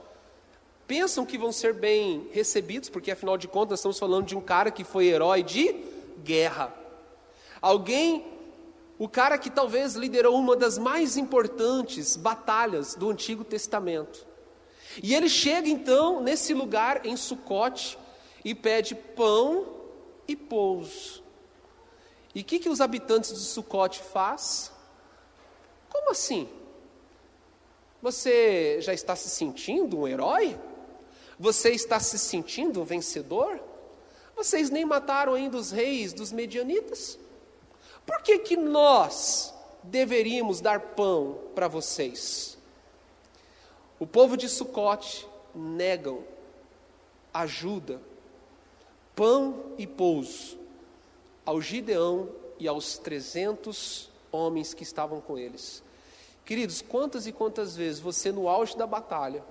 Pensam 0.87 1.25
que 1.25 1.37
vão 1.37 1.51
ser 1.51 1.73
bem 1.73 2.27
recebidos, 2.31 2.89
porque 2.89 3.11
afinal 3.11 3.37
de 3.37 3.47
contas 3.47 3.71
nós 3.71 3.79
estamos 3.79 3.99
falando 3.99 4.25
de 4.25 4.35
um 4.35 4.41
cara 4.41 4.71
que 4.71 4.83
foi 4.83 5.07
herói 5.07 5.43
de 5.43 5.75
guerra. 6.23 6.73
Alguém, 7.61 8.25
o 8.97 9.07
cara 9.07 9.37
que 9.37 9.49
talvez 9.49 9.93
liderou 9.95 10.35
uma 10.35 10.55
das 10.55 10.77
mais 10.77 11.17
importantes 11.17 12.15
batalhas 12.15 12.95
do 12.95 13.09
Antigo 13.09 13.43
Testamento. 13.43 14.25
E 15.03 15.13
ele 15.13 15.29
chega 15.29 15.69
então 15.69 16.21
nesse 16.21 16.53
lugar 16.53 17.05
em 17.05 17.15
Sucote, 17.15 17.97
e 18.43 18.55
pede 18.55 18.95
pão 18.95 19.67
e 20.27 20.35
pouso. 20.35 21.23
E 22.33 22.41
o 22.41 22.43
que, 22.43 22.59
que 22.59 22.69
os 22.69 22.79
habitantes 22.79 23.31
de 23.33 23.39
Sucote 23.39 24.01
faz? 24.01 24.71
Como 25.89 26.11
assim? 26.11 26.47
Você 28.01 28.79
já 28.81 28.93
está 28.93 29.15
se 29.15 29.29
sentindo 29.29 29.99
um 29.99 30.07
herói? 30.07 30.57
Você 31.39 31.71
está 31.71 31.99
se 31.99 32.17
sentindo 32.17 32.81
um 32.81 32.85
vencedor? 32.85 33.59
Vocês 34.35 34.69
nem 34.69 34.85
mataram 34.85 35.33
ainda 35.33 35.57
os 35.57 35.71
reis 35.71 36.13
dos 36.13 36.31
medianitas? 36.31 37.19
Por 38.05 38.21
que, 38.21 38.39
que 38.39 38.55
nós 38.55 39.53
deveríamos 39.83 40.61
dar 40.61 40.79
pão 40.79 41.39
para 41.53 41.67
vocês? 41.67 42.57
O 43.99 44.07
povo 44.07 44.37
de 44.37 44.47
Sucote 44.47 45.27
negam 45.53 46.23
ajuda 47.33 48.01
pão 49.19 49.73
e 49.77 49.85
pouso 49.85 50.57
ao 51.45 51.61
Gideão 51.61 52.29
e 52.57 52.69
aos 52.69 52.97
trezentos 52.97 54.09
homens 54.31 54.73
que 54.73 54.81
estavam 54.81 55.19
com 55.19 55.37
eles. 55.37 55.83
Queridos, 56.45 56.81
quantas 56.81 57.27
e 57.27 57.33
quantas 57.33 57.75
vezes 57.75 57.99
você 57.99 58.31
no 58.31 58.47
auge 58.47 58.77
da 58.77 58.87
batalha, 58.87 59.43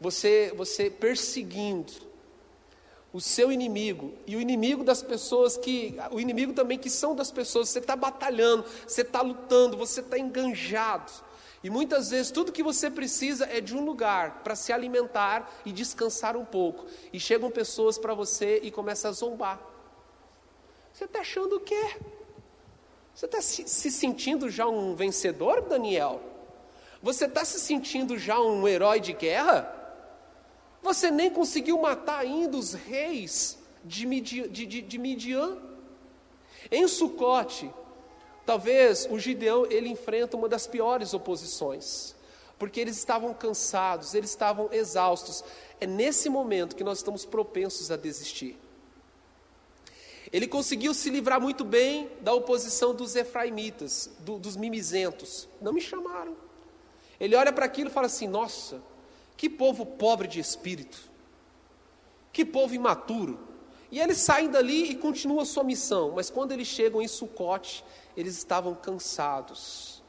você, 0.00 0.52
você 0.56 0.90
perseguindo 0.90 1.92
o 3.12 3.20
seu 3.20 3.52
inimigo 3.52 4.12
e 4.26 4.34
o 4.34 4.40
inimigo 4.40 4.82
das 4.82 5.04
pessoas 5.04 5.56
que, 5.56 5.94
o 6.10 6.18
inimigo 6.18 6.52
também 6.52 6.80
que 6.80 6.90
são 6.90 7.14
das 7.14 7.30
pessoas, 7.30 7.68
você 7.68 7.78
está 7.78 7.94
batalhando, 7.94 8.64
você 8.84 9.02
está 9.02 9.22
lutando, 9.22 9.76
você 9.76 10.00
está 10.00 10.18
enganjado. 10.18 11.12
E 11.62 11.70
muitas 11.70 12.10
vezes 12.10 12.32
tudo 12.32 12.50
que 12.50 12.62
você 12.62 12.90
precisa 12.90 13.46
é 13.46 13.60
de 13.60 13.76
um 13.76 13.84
lugar 13.84 14.42
para 14.42 14.56
se 14.56 14.72
alimentar 14.72 15.50
e 15.64 15.72
descansar 15.72 16.36
um 16.36 16.44
pouco. 16.44 16.86
E 17.12 17.20
chegam 17.20 17.50
pessoas 17.50 17.96
para 17.96 18.14
você 18.14 18.60
e 18.62 18.70
começam 18.70 19.10
a 19.10 19.14
zombar. 19.14 19.60
Você 20.92 21.04
está 21.04 21.20
achando 21.20 21.56
o 21.56 21.60
quê? 21.60 21.96
Você 23.14 23.26
está 23.26 23.40
se, 23.40 23.68
se 23.68 23.90
sentindo 23.90 24.50
já 24.50 24.66
um 24.66 24.94
vencedor, 24.96 25.62
Daniel? 25.62 26.20
Você 27.02 27.26
está 27.26 27.44
se 27.44 27.60
sentindo 27.60 28.18
já 28.18 28.40
um 28.40 28.66
herói 28.66 28.98
de 29.00 29.12
guerra? 29.12 29.78
Você 30.82 31.10
nem 31.10 31.30
conseguiu 31.30 31.80
matar 31.80 32.18
ainda 32.18 32.56
os 32.56 32.72
reis 32.74 33.58
de, 33.84 34.04
Midian. 34.06 34.48
De, 34.48 34.66
de, 34.66 34.82
de 34.82 34.98
Midian. 34.98 35.58
Em 36.70 36.86
Sucote, 36.88 37.72
Talvez 38.44 39.06
o 39.10 39.18
Gideão 39.18 39.66
ele 39.70 39.88
enfrenta 39.88 40.36
uma 40.36 40.48
das 40.48 40.66
piores 40.66 41.14
oposições, 41.14 42.14
porque 42.58 42.80
eles 42.80 42.96
estavam 42.96 43.32
cansados, 43.32 44.14
eles 44.14 44.30
estavam 44.30 44.68
exaustos. 44.72 45.44
É 45.80 45.86
nesse 45.86 46.28
momento 46.28 46.76
que 46.76 46.84
nós 46.84 46.98
estamos 46.98 47.24
propensos 47.24 47.90
a 47.90 47.96
desistir. 47.96 48.58
Ele 50.32 50.48
conseguiu 50.48 50.94
se 50.94 51.10
livrar 51.10 51.40
muito 51.40 51.62
bem 51.62 52.10
da 52.20 52.32
oposição 52.32 52.94
dos 52.94 53.14
efraimitas, 53.14 54.10
do, 54.20 54.38
dos 54.38 54.56
mimizentos. 54.56 55.46
Não 55.60 55.72
me 55.72 55.80
chamaram. 55.80 56.34
Ele 57.20 57.36
olha 57.36 57.52
para 57.52 57.66
aquilo 57.66 57.90
e 57.90 57.92
fala 57.92 58.06
assim: 58.06 58.26
Nossa, 58.26 58.80
que 59.36 59.48
povo 59.48 59.84
pobre 59.84 60.26
de 60.26 60.40
espírito, 60.40 60.98
que 62.32 62.44
povo 62.44 62.74
imaturo. 62.74 63.51
E 63.92 64.00
eles 64.00 64.16
saem 64.16 64.50
dali 64.50 64.90
e 64.90 64.96
continuam 64.96 65.40
a 65.40 65.44
sua 65.44 65.62
missão, 65.62 66.12
mas 66.12 66.30
quando 66.30 66.52
eles 66.52 66.66
chegam 66.66 67.02
em 67.02 67.06
Sucote, 67.06 67.84
eles 68.16 68.38
estavam 68.38 68.74
cansados, 68.74 70.02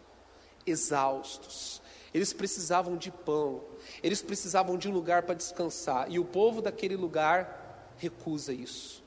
exaustos, 0.66 1.82
eles 2.14 2.32
precisavam 2.32 2.96
de 2.96 3.12
pão, 3.12 3.62
eles 4.02 4.22
precisavam 4.22 4.78
de 4.78 4.88
um 4.88 4.94
lugar 4.94 5.24
para 5.24 5.36
descansar, 5.36 6.10
e 6.10 6.18
o 6.18 6.24
povo 6.24 6.62
daquele 6.62 6.96
lugar 6.96 7.92
recusa 7.98 8.54
isso. 8.54 9.04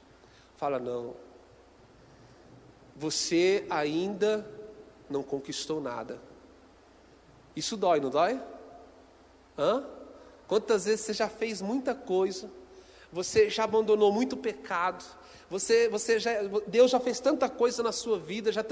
Fala: 0.59 0.79
não, 0.79 1.17
você 2.95 3.67
ainda 3.71 4.47
não 5.09 5.23
conquistou 5.23 5.81
nada. 5.81 6.21
Isso 7.57 7.79
dói, 7.79 7.99
não 7.99 8.11
dói? 8.11 8.39
Hã? 9.57 9.87
Quantas 10.47 10.85
vezes 10.85 11.07
você 11.07 11.15
já 11.15 11.31
fez 11.31 11.63
muita 11.63 11.95
coisa, 11.95 12.51
você 13.13 13.49
já 13.49 13.65
abandonou 13.65 14.13
muito 14.13 14.37
pecado, 14.37 15.05
você, 15.49 15.89
você 15.89 16.19
já, 16.19 16.33
Deus 16.67 16.91
já 16.91 16.99
fez 16.99 17.21
tanta 17.21 17.49
coisa 17.49 17.81
na 17.81 17.93
sua 17.93 18.19
vida, 18.19 18.51
já 18.51 18.65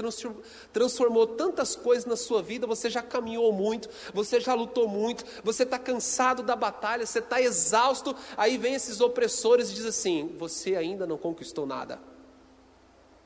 transformou 0.73 1.25
tantas 1.25 1.73
coisas 1.73 2.05
na 2.05 2.17
sua 2.17 2.41
vida, 2.41 2.67
você 2.67 2.89
já 2.89 3.01
caminhou 3.01 3.51
muito, 3.53 3.89
você 4.13 4.41
já 4.41 4.53
lutou 4.53 4.87
muito, 4.87 5.23
você 5.41 5.63
está 5.63 5.79
cansado 5.79 6.43
da 6.43 6.55
batalha, 6.55 7.05
você 7.05 7.19
está 7.19 7.41
exausto. 7.41 8.13
Aí 8.35 8.57
vem 8.57 8.73
esses 8.73 8.99
opressores 8.99 9.71
e 9.71 9.73
diz 9.73 9.85
assim: 9.85 10.35
Você 10.37 10.75
ainda 10.75 11.07
não 11.07 11.17
conquistou 11.17 11.65
nada. 11.65 11.97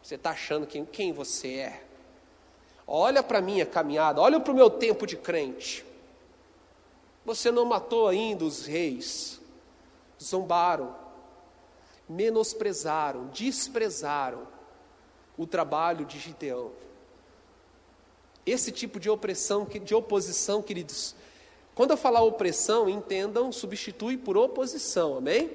Você 0.02 0.14
está 0.14 0.30
achando 0.30 0.68
quem, 0.68 0.86
quem 0.86 1.12
você 1.12 1.56
é? 1.56 1.84
Olha 2.86 3.24
para 3.24 3.40
a 3.40 3.42
minha 3.42 3.66
caminhada, 3.66 4.22
olha 4.22 4.40
para 4.40 4.52
o 4.52 4.56
meu 4.56 4.70
tempo 4.70 5.08
de 5.08 5.18
crente. 5.18 5.84
Você 7.26 7.52
não 7.52 7.66
matou 7.66 8.08
ainda 8.08 8.46
os 8.46 8.66
reis, 8.66 9.39
zombaram, 10.22 10.96
menosprezaram, 12.08 13.28
desprezaram 13.28 14.48
o 15.38 15.48
trabalho 15.48 16.06
de 16.06 16.20
Gideão. 16.20 16.72
Esse 18.46 18.72
tipo 18.72 19.00
de 19.00 19.10
opressão, 19.10 19.66
de 19.66 19.94
oposição, 19.94 20.62
queridos, 20.62 21.16
quando 21.76 21.92
eu 21.92 21.98
falar 21.98 22.22
opressão, 22.24 22.90
entendam, 22.90 23.52
substitui 23.52 24.18
por 24.18 24.36
oposição, 24.36 25.18
amém? 25.18 25.52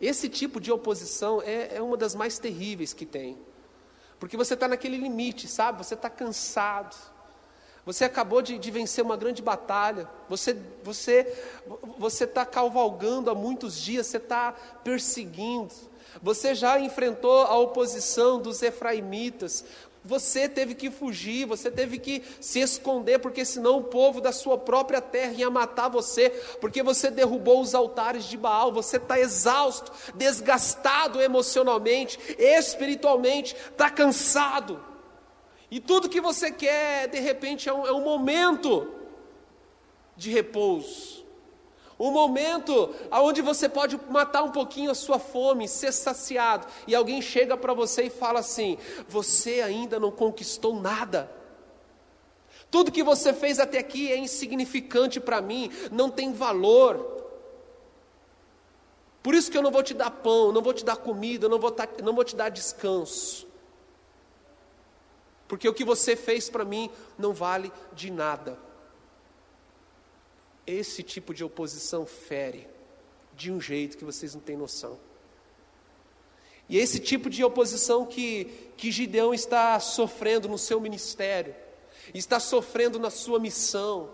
Esse 0.00 0.28
tipo 0.28 0.60
de 0.60 0.70
oposição 0.70 1.42
é, 1.42 1.76
é 1.76 1.82
uma 1.82 1.96
das 1.96 2.14
mais 2.14 2.38
terríveis 2.38 2.92
que 2.92 3.06
tem, 3.06 3.36
porque 4.20 4.36
você 4.36 4.54
está 4.54 4.68
naquele 4.68 4.96
limite, 4.96 5.48
sabe? 5.48 5.82
Você 5.82 5.94
está 5.94 6.10
cansado, 6.10 6.94
você 7.86 8.04
acabou 8.04 8.42
de, 8.42 8.58
de, 8.58 8.70
vencer 8.72 9.04
uma 9.04 9.16
grande 9.16 9.40
batalha. 9.40 10.10
Você 10.28 10.56
você 10.82 11.32
você 11.96 12.24
está 12.24 12.44
cavalgando 12.44 13.30
há 13.30 13.34
muitos 13.34 13.80
dias. 13.80 14.08
Você 14.08 14.16
está 14.16 14.52
perseguindo. 14.82 15.72
Você 16.20 16.52
já 16.52 16.80
enfrentou 16.80 17.42
a 17.42 17.56
oposição 17.56 18.40
dos 18.40 18.60
efraimitas. 18.60 19.64
Você 20.04 20.48
teve 20.48 20.74
que 20.74 20.90
fugir, 20.90 21.46
você 21.46 21.70
teve 21.70 21.98
que 21.98 22.22
se 22.40 22.60
esconder, 22.60 23.18
porque 23.18 23.44
senão 23.44 23.78
o 23.78 23.84
povo 23.84 24.20
da 24.20 24.30
sua 24.32 24.56
própria 24.56 25.00
terra 25.00 25.32
ia 25.32 25.50
matar 25.50 25.88
você, 25.88 26.30
porque 26.60 26.80
você 26.80 27.10
derrubou 27.10 27.60
os 27.60 27.74
altares 27.74 28.24
de 28.24 28.36
Baal. 28.36 28.72
Você 28.72 28.96
está 28.96 29.18
exausto, 29.18 29.92
desgastado 30.14 31.20
emocionalmente, 31.20 32.18
espiritualmente, 32.38 33.54
está 33.54 33.90
cansado. 33.90 34.95
E 35.70 35.80
tudo 35.80 36.08
que 36.08 36.20
você 36.20 36.50
quer, 36.50 37.08
de 37.08 37.18
repente, 37.18 37.68
é 37.68 37.72
um, 37.72 37.86
é 37.86 37.92
um 37.92 38.02
momento 38.02 38.92
de 40.16 40.30
repouso. 40.30 41.24
Um 41.98 42.10
momento 42.10 42.94
onde 43.10 43.40
você 43.40 43.68
pode 43.68 43.98
matar 44.10 44.42
um 44.42 44.50
pouquinho 44.50 44.90
a 44.90 44.94
sua 44.94 45.18
fome, 45.18 45.66
ser 45.66 45.92
saciado, 45.92 46.66
e 46.86 46.94
alguém 46.94 47.22
chega 47.22 47.56
para 47.56 47.72
você 47.72 48.04
e 48.04 48.10
fala 48.10 48.40
assim: 48.40 48.76
Você 49.08 49.62
ainda 49.62 49.98
não 49.98 50.10
conquistou 50.10 50.78
nada. 50.78 51.32
Tudo 52.70 52.92
que 52.92 53.02
você 53.02 53.32
fez 53.32 53.58
até 53.58 53.78
aqui 53.78 54.12
é 54.12 54.18
insignificante 54.18 55.18
para 55.18 55.40
mim, 55.40 55.70
não 55.90 56.10
tem 56.10 56.32
valor. 56.32 57.14
Por 59.22 59.34
isso 59.34 59.50
que 59.50 59.56
eu 59.56 59.62
não 59.62 59.70
vou 59.70 59.82
te 59.82 59.94
dar 59.94 60.10
pão, 60.10 60.52
não 60.52 60.60
vou 60.62 60.74
te 60.74 60.84
dar 60.84 60.96
comida, 60.96 61.48
não 61.48 61.58
vou, 61.58 61.74
não 62.04 62.14
vou 62.14 62.24
te 62.24 62.36
dar 62.36 62.50
descanso 62.50 63.46
porque 65.48 65.68
o 65.68 65.74
que 65.74 65.84
você 65.84 66.16
fez 66.16 66.48
para 66.48 66.64
mim 66.64 66.90
não 67.18 67.32
vale 67.32 67.72
de 67.92 68.10
nada. 68.10 68.58
Esse 70.66 71.02
tipo 71.02 71.32
de 71.32 71.44
oposição 71.44 72.04
fere 72.04 72.66
de 73.34 73.52
um 73.52 73.60
jeito 73.60 73.96
que 73.96 74.04
vocês 74.04 74.34
não 74.34 74.40
têm 74.40 74.56
noção. 74.56 74.98
E 76.68 76.78
esse 76.78 76.98
tipo 76.98 77.30
de 77.30 77.44
oposição 77.44 78.04
que, 78.04 78.70
que 78.76 78.90
Gideão 78.90 79.32
está 79.32 79.78
sofrendo 79.78 80.48
no 80.48 80.58
seu 80.58 80.80
ministério, 80.80 81.54
está 82.12 82.40
sofrendo 82.40 82.98
na 82.98 83.10
sua 83.10 83.38
missão, 83.38 84.10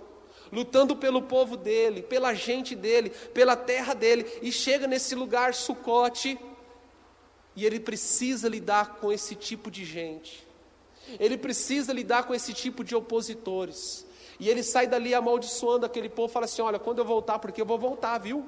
lutando 0.51 0.95
pelo 0.95 1.23
povo 1.23 1.57
dele, 1.57 2.03
pela 2.03 2.35
gente 2.35 2.75
dele, 2.75 3.09
pela 3.33 3.57
terra 3.57 3.95
dele, 3.95 4.27
e 4.43 4.53
chega 4.53 4.87
nesse 4.87 5.15
lugar 5.15 5.55
sucote, 5.55 6.39
e 7.57 7.65
ele 7.65 7.81
precisa 7.81 8.49
lidar 8.49 8.97
com 8.97 9.11
esse 9.11 9.35
tipo 9.35 9.71
de 9.71 9.85
gente, 9.85 10.47
ele 11.19 11.37
precisa 11.37 11.93
lidar 11.93 12.25
com 12.25 12.35
esse 12.35 12.53
tipo 12.53 12.83
de 12.83 12.95
opositores, 12.95 14.07
e 14.39 14.49
ele 14.49 14.63
sai 14.63 14.87
dali 14.87 15.15
amaldiçoando 15.15 15.87
aquele 15.87 16.09
povo, 16.09 16.33
fala 16.33 16.47
assim: 16.47 16.63
Olha, 16.63 16.79
quando 16.79 16.99
eu 16.99 17.05
voltar, 17.05 17.39
porque 17.39 17.61
eu 17.61 17.67
vou 17.67 17.79
voltar, 17.79 18.19
viu? 18.19 18.45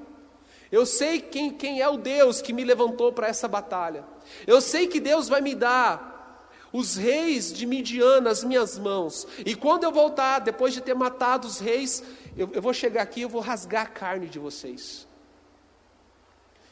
Eu 0.71 0.85
sei 0.85 1.21
quem, 1.21 1.51
quem 1.51 1.81
é 1.81 1.87
o 1.87 1.97
Deus 1.97 2.41
que 2.41 2.51
me 2.51 2.63
levantou 2.63 3.13
para 3.13 3.27
essa 3.27 3.47
batalha. 3.47 4.03
Eu 4.45 4.59
sei 4.59 4.87
que 4.87 4.99
Deus 4.99 5.29
vai 5.29 5.39
me 5.39 5.55
dar 5.55 6.15
os 6.73 6.95
reis 6.97 7.53
de 7.53 7.65
Midian 7.65 8.19
nas 8.19 8.43
minhas 8.43 8.77
mãos. 8.77 9.25
E 9.45 9.55
quando 9.55 9.85
eu 9.85 9.91
voltar, 9.91 10.39
depois 10.39 10.73
de 10.73 10.81
ter 10.81 10.93
matado 10.93 11.47
os 11.47 11.59
reis, 11.59 12.03
eu, 12.35 12.49
eu 12.51 12.61
vou 12.61 12.73
chegar 12.73 13.03
aqui 13.03 13.21
e 13.21 13.23
eu 13.23 13.29
vou 13.29 13.39
rasgar 13.39 13.83
a 13.83 13.89
carne 13.89 14.27
de 14.27 14.39
vocês. 14.39 15.07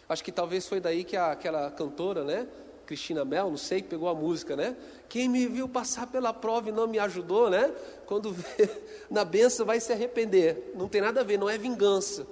Acho 0.10 0.24
que 0.24 0.32
talvez 0.32 0.68
foi 0.68 0.82
daí 0.82 1.06
que 1.06 1.16
a, 1.16 1.32
aquela 1.32 1.72
cantora, 1.72 2.24
né? 2.24 2.48
Cristina 2.86 3.24
Mel, 3.24 3.50
não 3.50 3.58
sei, 3.58 3.82
que 3.82 3.88
pegou 3.88 4.10
a 4.10 4.14
música, 4.14 4.56
né? 4.56 4.76
Quem 5.10 5.30
me 5.30 5.48
viu 5.48 5.68
passar 5.68 6.08
pela 6.08 6.34
prova 6.34 6.70
e 6.70 6.72
não 6.72 6.88
me 6.88 7.00
ajudou, 7.00 7.50
né? 7.50 7.74
Quando 8.06 8.32
vê 8.32 8.70
na 9.10 9.24
benção 9.24 9.66
vai 9.66 9.80
se 9.80 9.92
arrepender. 9.92 10.74
Não 10.76 10.88
tem 10.88 11.02
nada 11.02 11.22
a 11.22 11.24
ver, 11.24 11.38
não 11.38 11.50
é 11.50 11.58
vingança 11.58 12.28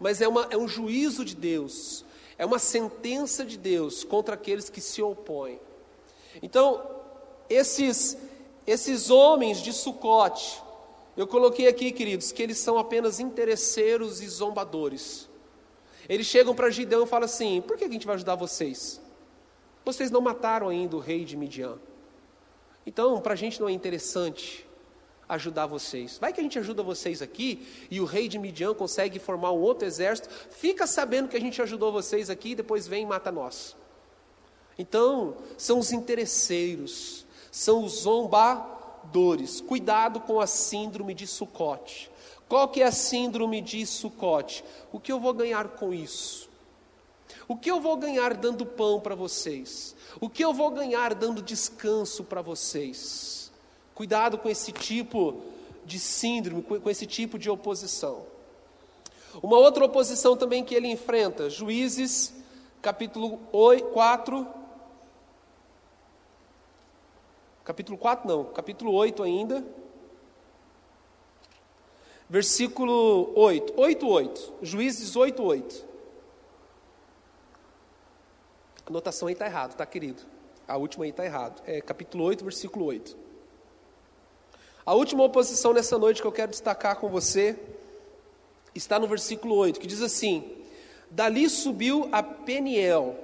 mas 0.00 0.22
é, 0.22 0.26
uma, 0.26 0.48
é 0.50 0.56
um 0.56 0.66
juízo 0.66 1.24
de 1.24 1.36
Deus, 1.36 2.04
é 2.38 2.46
uma 2.46 2.58
sentença 2.58 3.44
de 3.44 3.58
Deus 3.58 4.02
contra 4.02 4.34
aqueles 4.34 4.70
que 4.70 4.80
se 4.80 5.02
opõem. 5.02 5.60
Então, 6.42 6.82
esses, 7.50 8.16
esses 8.66 9.10
homens 9.10 9.58
de 9.60 9.74
Sucote, 9.74 10.62
eu 11.16 11.26
coloquei 11.26 11.68
aqui, 11.68 11.92
queridos, 11.92 12.32
que 12.32 12.42
eles 12.42 12.56
são 12.56 12.78
apenas 12.78 13.20
interesseiros 13.20 14.22
e 14.22 14.28
zombadores. 14.28 15.28
Eles 16.08 16.26
chegam 16.26 16.54
para 16.54 16.70
Gideão 16.70 17.04
e 17.04 17.06
falam 17.06 17.26
assim: 17.26 17.60
por 17.60 17.76
que 17.76 17.84
a 17.84 17.88
gente 17.88 18.06
vai 18.06 18.14
ajudar 18.14 18.36
vocês? 18.36 19.00
Vocês 19.84 20.10
não 20.10 20.20
mataram 20.20 20.68
ainda 20.68 20.96
o 20.96 21.00
rei 21.00 21.24
de 21.24 21.36
Midian. 21.36 21.78
Então, 22.86 23.20
para 23.20 23.34
a 23.34 23.36
gente 23.36 23.60
não 23.60 23.68
é 23.68 23.72
interessante 23.72 24.66
ajudar 25.28 25.66
vocês. 25.66 26.18
Vai 26.18 26.32
que 26.32 26.40
a 26.40 26.42
gente 26.42 26.58
ajuda 26.58 26.82
vocês 26.82 27.22
aqui 27.22 27.86
e 27.90 28.00
o 28.00 28.04
rei 28.04 28.26
de 28.26 28.38
Midian 28.38 28.74
consegue 28.74 29.18
formar 29.18 29.52
um 29.52 29.60
outro 29.60 29.86
exército, 29.86 30.28
fica 30.50 30.86
sabendo 30.86 31.28
que 31.28 31.36
a 31.36 31.40
gente 31.40 31.62
ajudou 31.62 31.92
vocês 31.92 32.28
aqui 32.28 32.50
e 32.50 32.54
depois 32.56 32.88
vem 32.88 33.04
e 33.04 33.06
mata 33.06 33.30
nós. 33.30 33.76
Então, 34.76 35.36
são 35.56 35.78
os 35.78 35.92
interesseiros, 35.92 37.24
são 37.52 37.84
os 37.84 38.00
zombadores. 38.02 39.60
Cuidado 39.60 40.20
com 40.20 40.40
a 40.40 40.46
síndrome 40.48 41.14
de 41.14 41.26
Sucote. 41.26 42.10
Qual 42.48 42.68
que 42.68 42.82
é 42.82 42.86
a 42.86 42.92
síndrome 42.92 43.60
de 43.60 43.86
Sucote? 43.86 44.64
O 44.90 44.98
que 44.98 45.12
eu 45.12 45.20
vou 45.20 45.32
ganhar 45.32 45.68
com 45.68 45.94
isso? 45.94 46.49
O 47.50 47.56
que 47.56 47.68
eu 47.68 47.80
vou 47.80 47.96
ganhar 47.96 48.34
dando 48.34 48.64
pão 48.64 49.00
para 49.00 49.16
vocês? 49.16 49.96
O 50.20 50.30
que 50.30 50.44
eu 50.44 50.54
vou 50.54 50.70
ganhar 50.70 51.16
dando 51.16 51.42
descanso 51.42 52.22
para 52.22 52.40
vocês? 52.40 53.50
Cuidado 53.92 54.38
com 54.38 54.48
esse 54.48 54.70
tipo 54.70 55.42
de 55.84 55.98
síndrome, 55.98 56.62
com 56.62 56.88
esse 56.88 57.08
tipo 57.08 57.36
de 57.36 57.50
oposição. 57.50 58.24
Uma 59.42 59.58
outra 59.58 59.84
oposição 59.84 60.36
também 60.36 60.62
que 60.62 60.76
ele 60.76 60.86
enfrenta, 60.86 61.50
Juízes, 61.50 62.32
capítulo 62.80 63.38
4. 63.92 64.46
Capítulo 67.64 67.98
4 67.98 68.28
não, 68.28 68.44
capítulo 68.44 68.92
8 68.92 69.24
ainda. 69.24 69.66
Versículo 72.28 73.32
8, 73.34 73.72
8, 73.76 74.08
8. 74.08 74.52
Juízes 74.62 75.16
8, 75.16 75.42
8. 75.42 75.89
A 78.90 78.92
anotação 78.92 79.28
aí 79.28 79.34
está 79.34 79.46
errado, 79.46 79.76
tá 79.76 79.86
querido? 79.86 80.20
A 80.66 80.76
última 80.76 81.04
aí 81.04 81.10
está 81.10 81.24
errado. 81.24 81.62
É 81.64 81.80
capítulo 81.80 82.24
8, 82.24 82.42
versículo 82.42 82.86
8. 82.86 83.16
A 84.84 84.92
última 84.94 85.22
oposição 85.22 85.72
nessa 85.72 85.96
noite 85.96 86.20
que 86.20 86.26
eu 86.26 86.32
quero 86.32 86.50
destacar 86.50 86.96
com 86.96 87.08
você 87.08 87.56
está 88.74 88.98
no 88.98 89.06
versículo 89.06 89.54
8, 89.54 89.78
que 89.78 89.86
diz 89.86 90.02
assim: 90.02 90.42
Dali 91.08 91.48
subiu 91.48 92.08
a 92.10 92.20
Peniel 92.20 93.16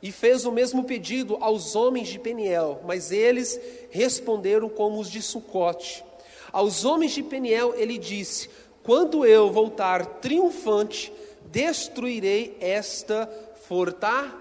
e 0.00 0.12
fez 0.12 0.44
o 0.46 0.52
mesmo 0.52 0.84
pedido 0.84 1.36
aos 1.40 1.74
homens 1.74 2.06
de 2.06 2.20
Peniel, 2.20 2.80
mas 2.86 3.10
eles 3.10 3.60
responderam 3.90 4.68
como 4.68 5.00
os 5.00 5.10
de 5.10 5.20
Sucote. 5.20 6.04
Aos 6.52 6.84
homens 6.84 7.10
de 7.10 7.24
Peniel 7.24 7.74
ele 7.76 7.98
disse: 7.98 8.48
Quando 8.84 9.26
eu 9.26 9.50
voltar 9.50 10.06
triunfante, 10.20 11.12
destruirei 11.46 12.56
esta 12.60 13.28
fortaleza. 13.66 14.39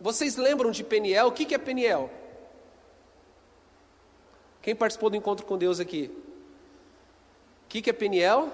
Vocês 0.00 0.36
lembram 0.36 0.70
de 0.70 0.84
Peniel? 0.84 1.28
O 1.28 1.32
que 1.32 1.54
é 1.54 1.58
Peniel? 1.58 2.10
Quem 4.60 4.76
participou 4.76 5.08
do 5.08 5.16
encontro 5.16 5.46
com 5.46 5.56
Deus 5.56 5.80
aqui? 5.80 6.10
O 7.64 7.68
que, 7.68 7.80
que 7.80 7.90
é 7.90 7.92
Peniel? 7.92 8.52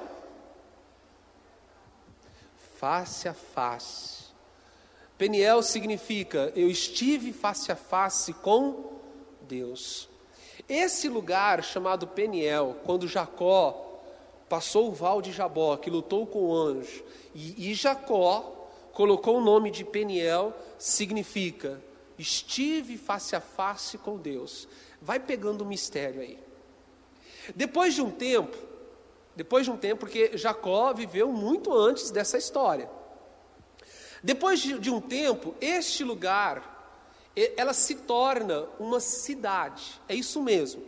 Face 2.78 3.28
a 3.28 3.34
face. 3.34 4.24
Peniel 5.18 5.62
significa 5.62 6.52
eu 6.54 6.70
estive 6.70 7.32
face 7.32 7.72
a 7.72 7.76
face 7.76 8.32
com 8.32 8.92
Deus. 9.42 10.08
Esse 10.68 11.08
lugar 11.08 11.62
chamado 11.62 12.06
Peniel, 12.06 12.76
quando 12.84 13.08
Jacó 13.08 14.00
passou 14.48 14.88
o 14.88 14.92
val 14.92 15.20
de 15.20 15.32
Jabó, 15.32 15.76
que 15.76 15.90
lutou 15.90 16.26
com 16.26 16.44
o 16.44 16.56
anjo, 16.56 17.04
e, 17.34 17.70
e 17.70 17.74
Jacó 17.74 18.53
colocou 18.94 19.38
o 19.38 19.44
nome 19.44 19.70
de 19.70 19.84
Peniel, 19.84 20.54
significa 20.78 21.82
estive 22.18 22.96
face 22.96 23.34
a 23.34 23.40
face 23.40 23.98
com 23.98 24.16
Deus. 24.16 24.68
Vai 25.02 25.18
pegando 25.18 25.62
o 25.62 25.66
mistério 25.66 26.20
aí. 26.20 26.38
Depois 27.54 27.92
de 27.94 28.00
um 28.00 28.10
tempo, 28.10 28.56
depois 29.36 29.66
de 29.66 29.70
um 29.72 29.76
tempo, 29.76 30.00
porque 30.00 30.36
Jacó 30.38 30.92
viveu 30.94 31.30
muito 31.32 31.72
antes 31.74 32.10
dessa 32.10 32.38
história. 32.38 32.88
Depois 34.22 34.60
de, 34.60 34.78
de 34.78 34.90
um 34.90 35.00
tempo, 35.00 35.54
este 35.60 36.04
lugar, 36.04 36.72
ela 37.56 37.74
se 37.74 37.96
torna 37.96 38.66
uma 38.78 39.00
cidade. 39.00 40.00
É 40.08 40.14
isso 40.14 40.40
mesmo. 40.40 40.82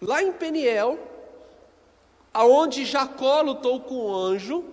Lá 0.00 0.22
em 0.22 0.32
Peniel, 0.32 0.98
aonde 2.32 2.84
Jacó 2.84 3.42
lutou 3.42 3.80
com 3.80 4.06
o 4.06 4.14
anjo, 4.16 4.64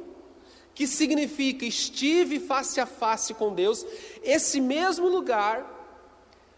que 0.78 0.86
significa 0.86 1.66
estive 1.66 2.40
face 2.40 2.80
a 2.80 2.86
face 2.86 3.34
com 3.34 3.52
Deus, 3.52 3.84
esse 4.22 4.62
mesmo 4.62 5.08
lugar 5.08 5.66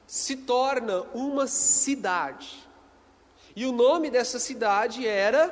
se 0.05 0.35
torna 0.35 1.03
uma 1.13 1.47
cidade. 1.47 2.67
E 3.55 3.65
o 3.65 3.71
nome 3.71 4.09
dessa 4.09 4.37
cidade 4.37 5.07
era 5.07 5.47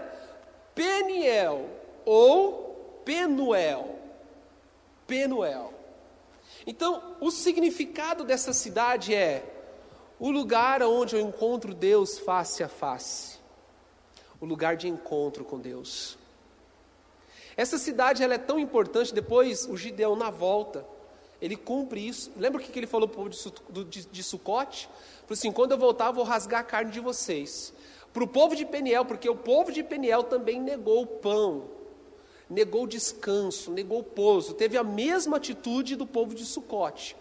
Peniel 0.75 1.69
ou 2.03 3.01
Penuel. 3.05 3.99
Penuel. 5.07 5.73
Então, 6.65 7.15
o 7.21 7.31
significado 7.31 8.25
dessa 8.25 8.51
cidade 8.51 9.15
é 9.15 9.45
o 10.19 10.29
lugar 10.29 10.83
onde 10.83 11.15
eu 11.15 11.21
encontro 11.21 11.73
Deus 11.73 12.19
face 12.19 12.61
a 12.65 12.67
face. 12.67 13.39
O 14.41 14.45
lugar 14.45 14.75
de 14.75 14.89
encontro 14.89 15.45
com 15.45 15.57
Deus. 15.57 16.17
Essa 17.57 17.79
cidade 17.79 18.23
ela 18.23 18.35
é 18.35 18.37
tão 18.37 18.59
importante, 18.59 19.11
depois 19.11 19.65
o 19.65 19.75
Gideão 19.75 20.15
na 20.15 20.29
volta, 20.29 20.85
ele 21.41 21.55
cumpre 21.55 22.07
isso. 22.07 22.31
Lembra 22.37 22.61
o 22.61 22.63
que 22.63 22.77
ele 22.77 22.85
falou 22.85 23.07
para 23.07 23.19
o 23.19 23.23
povo 23.23 23.29
de, 23.71 23.83
de, 23.85 24.05
de 24.05 24.23
Sucote? 24.23 24.87
Falou 25.21 25.31
assim: 25.31 25.51
quando 25.51 25.71
eu 25.71 25.77
voltar, 25.77 26.07
eu 26.07 26.13
vou 26.13 26.23
rasgar 26.23 26.61
a 26.61 26.63
carne 26.63 26.91
de 26.91 26.99
vocês. 26.99 27.73
Para 28.13 28.23
o 28.23 28.27
povo 28.27 28.55
de 28.55 28.63
Peniel, 28.63 29.05
porque 29.05 29.27
o 29.27 29.35
povo 29.35 29.71
de 29.71 29.83
Peniel 29.83 30.23
também 30.23 30.61
negou 30.61 31.01
o 31.01 31.07
pão, 31.07 31.65
negou 32.47 32.83
o 32.83 32.87
descanso, 32.87 33.71
negou 33.71 33.99
o 33.99 34.03
pouso, 34.03 34.53
teve 34.53 34.77
a 34.77 34.83
mesma 34.83 35.37
atitude 35.37 35.95
do 35.95 36.05
povo 36.05 36.35
de 36.35 36.45
Sucote. 36.45 37.15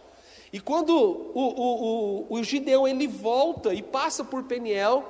E 0.53 0.61
quando 0.61 0.91
o, 0.91 1.41
o, 1.41 2.27
o, 2.31 2.39
o 2.39 2.45
Gideão 2.45 2.87
ele 2.87 3.07
volta 3.07 3.75
e 3.75 3.83
passa 3.83 4.23
por 4.23 4.45
Peniel, 4.45 5.05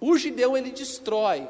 o 0.00 0.16
Gideão 0.16 0.56
ele 0.56 0.70
destrói 0.70 1.48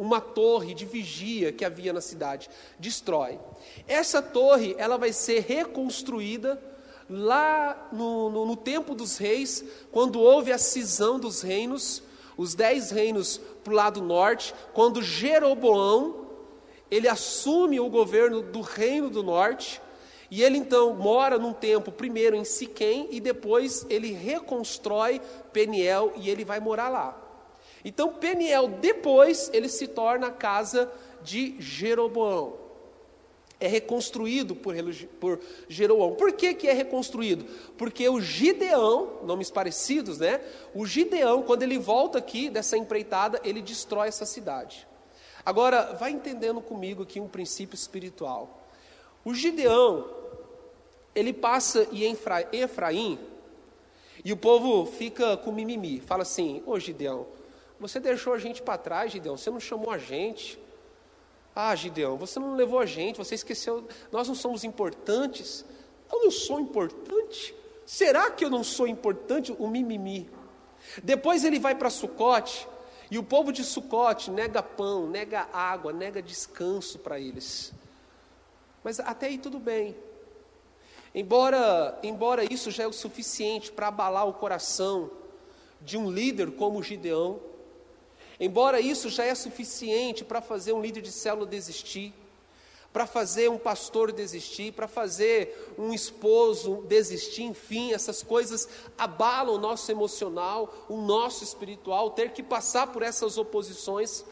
uma 0.00 0.18
torre 0.18 0.72
de 0.72 0.86
vigia 0.86 1.52
que 1.52 1.62
havia 1.62 1.92
na 1.92 2.00
cidade, 2.00 2.48
destrói. 2.78 3.38
Essa 3.86 4.22
torre, 4.22 4.74
ela 4.78 4.96
vai 4.96 5.12
ser 5.12 5.40
reconstruída 5.40 6.58
lá 7.08 7.90
no, 7.92 8.30
no, 8.30 8.46
no 8.46 8.56
tempo 8.56 8.94
dos 8.94 9.18
reis, 9.18 9.62
quando 9.92 10.18
houve 10.18 10.52
a 10.52 10.56
cisão 10.56 11.20
dos 11.20 11.42
reinos, 11.42 12.02
os 12.34 12.54
dez 12.54 12.90
reinos 12.90 13.38
para 13.62 13.74
o 13.74 13.76
lado 13.76 14.00
norte, 14.00 14.54
quando 14.72 15.02
Jeroboão, 15.02 16.28
ele 16.90 17.06
assume 17.06 17.78
o 17.78 17.90
governo 17.90 18.40
do 18.40 18.62
reino 18.62 19.10
do 19.10 19.22
norte, 19.22 19.82
E 20.30 20.44
ele 20.44 20.56
então 20.56 20.94
mora 20.94 21.38
num 21.38 21.52
tempo, 21.52 21.90
primeiro 21.90 22.36
em 22.36 22.44
Siquém, 22.44 23.08
e 23.10 23.20
depois 23.20 23.84
ele 23.90 24.12
reconstrói 24.12 25.20
Peniel 25.52 26.12
e 26.16 26.30
ele 26.30 26.44
vai 26.44 26.60
morar 26.60 26.88
lá. 26.88 27.29
Então 27.84 28.14
Peniel, 28.14 28.68
depois, 28.68 29.50
ele 29.52 29.68
se 29.68 29.86
torna 29.86 30.28
a 30.28 30.32
casa 30.32 30.90
de 31.22 31.56
Jeroboão. 31.60 32.58
É 33.58 33.66
reconstruído 33.68 34.56
por, 34.56 34.74
por 35.20 35.40
Jeroboão. 35.68 36.14
Por 36.14 36.32
que, 36.32 36.54
que 36.54 36.66
é 36.66 36.72
reconstruído? 36.72 37.44
Porque 37.76 38.08
o 38.08 38.20
Gideão, 38.20 39.18
nomes 39.22 39.50
parecidos, 39.50 40.18
né? 40.18 40.40
O 40.74 40.86
Gideão, 40.86 41.42
quando 41.42 41.62
ele 41.62 41.78
volta 41.78 42.18
aqui 42.18 42.48
dessa 42.48 42.76
empreitada, 42.78 43.38
ele 43.44 43.60
destrói 43.60 44.08
essa 44.08 44.24
cidade. 44.24 44.88
Agora, 45.44 45.94
vai 45.94 46.10
entendendo 46.10 46.60
comigo 46.60 47.02
aqui 47.02 47.20
um 47.20 47.28
princípio 47.28 47.74
espiritual. 47.74 48.66
O 49.24 49.34
Gideão, 49.34 50.08
ele 51.14 51.32
passa 51.32 51.86
em 51.92 52.16
Efraim, 52.52 53.18
e 54.24 54.32
o 54.32 54.36
povo 54.36 54.86
fica 54.86 55.36
com 55.36 55.52
mimimi. 55.52 56.00
Fala 56.00 56.22
assim: 56.22 56.62
Ô 56.66 56.78
Gideão, 56.78 57.26
você 57.80 57.98
deixou 57.98 58.34
a 58.34 58.38
gente 58.38 58.60
para 58.60 58.76
trás, 58.76 59.10
Gideão, 59.10 59.38
você 59.38 59.50
não 59.50 59.58
chamou 59.58 59.90
a 59.90 59.96
gente. 59.96 60.60
Ah, 61.56 61.74
Gideão, 61.74 62.18
você 62.18 62.38
não 62.38 62.54
levou 62.54 62.78
a 62.78 62.86
gente, 62.86 63.16
você 63.16 63.34
esqueceu, 63.34 63.88
nós 64.12 64.28
não 64.28 64.34
somos 64.34 64.62
importantes. 64.62 65.64
Eu 66.12 66.24
não 66.24 66.30
sou 66.30 66.60
importante? 66.60 67.54
Será 67.86 68.30
que 68.30 68.44
eu 68.44 68.50
não 68.50 68.62
sou 68.62 68.86
importante? 68.86 69.54
O 69.58 69.66
mimimi. 69.66 70.30
Depois 71.02 71.42
ele 71.42 71.58
vai 71.58 71.74
para 71.74 71.88
Sucote, 71.88 72.68
e 73.10 73.18
o 73.18 73.22
povo 73.22 73.52
de 73.52 73.64
Sucote 73.64 74.30
nega 74.30 74.62
pão, 74.62 75.08
nega 75.08 75.48
água, 75.52 75.92
nega 75.92 76.22
descanso 76.22 76.98
para 76.98 77.18
eles. 77.18 77.72
Mas 78.84 79.00
até 79.00 79.26
aí 79.26 79.38
tudo 79.38 79.58
bem. 79.58 79.96
Embora, 81.14 81.98
embora 82.02 82.44
isso 82.44 82.70
já 82.70 82.84
é 82.84 82.86
o 82.86 82.92
suficiente 82.92 83.72
para 83.72 83.88
abalar 83.88 84.28
o 84.28 84.34
coração 84.34 85.10
de 85.80 85.96
um 85.96 86.10
líder 86.10 86.52
como 86.52 86.82
Gideão, 86.82 87.49
embora 88.40 88.80
isso 88.80 89.08
já 89.08 89.24
é 89.24 89.34
suficiente 89.34 90.24
para 90.24 90.40
fazer 90.40 90.72
um 90.72 90.80
líder 90.80 91.02
de 91.02 91.12
célula 91.12 91.46
desistir, 91.46 92.12
para 92.92 93.06
fazer 93.06 93.48
um 93.48 93.58
pastor 93.58 94.10
desistir, 94.10 94.72
para 94.72 94.88
fazer 94.88 95.72
um 95.78 95.94
esposo 95.94 96.82
desistir, 96.88 97.44
enfim, 97.44 97.92
essas 97.92 98.22
coisas 98.22 98.68
abalam 98.98 99.54
o 99.54 99.58
nosso 99.58 99.90
emocional, 99.92 100.86
o 100.88 100.96
nosso 100.96 101.44
espiritual, 101.44 102.10
ter 102.10 102.32
que 102.32 102.42
passar 102.42 102.88
por 102.88 103.02
essas 103.02 103.38
oposições. 103.38 104.24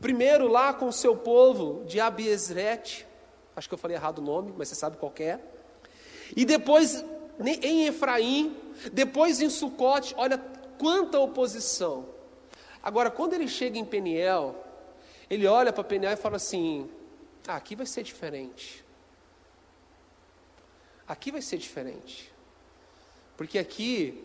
Primeiro 0.00 0.48
lá 0.48 0.74
com 0.74 0.88
o 0.88 0.92
seu 0.92 1.16
povo 1.16 1.84
de 1.84 2.00
Abiesrete, 2.00 3.06
acho 3.54 3.68
que 3.68 3.74
eu 3.74 3.78
falei 3.78 3.96
errado 3.96 4.18
o 4.18 4.22
nome, 4.22 4.52
mas 4.56 4.68
você 4.68 4.74
sabe 4.74 4.96
qual 4.96 5.12
é. 5.20 5.38
E 6.34 6.44
depois 6.44 7.04
em 7.62 7.86
Efraim, 7.86 8.56
depois 8.92 9.40
em 9.40 9.48
Sucote, 9.48 10.14
olha 10.16 10.38
quanta 10.78 11.18
oposição. 11.18 12.19
Agora, 12.82 13.10
quando 13.10 13.34
ele 13.34 13.48
chega 13.48 13.78
em 13.78 13.84
Peniel, 13.84 14.64
ele 15.28 15.46
olha 15.46 15.72
para 15.72 15.84
Peniel 15.84 16.12
e 16.12 16.16
fala 16.16 16.36
assim: 16.36 16.90
ah, 17.46 17.56
aqui 17.56 17.76
vai 17.76 17.86
ser 17.86 18.02
diferente. 18.02 18.84
Aqui 21.06 21.30
vai 21.30 21.42
ser 21.42 21.58
diferente. 21.58 22.32
Porque 23.36 23.58
aqui 23.58 24.24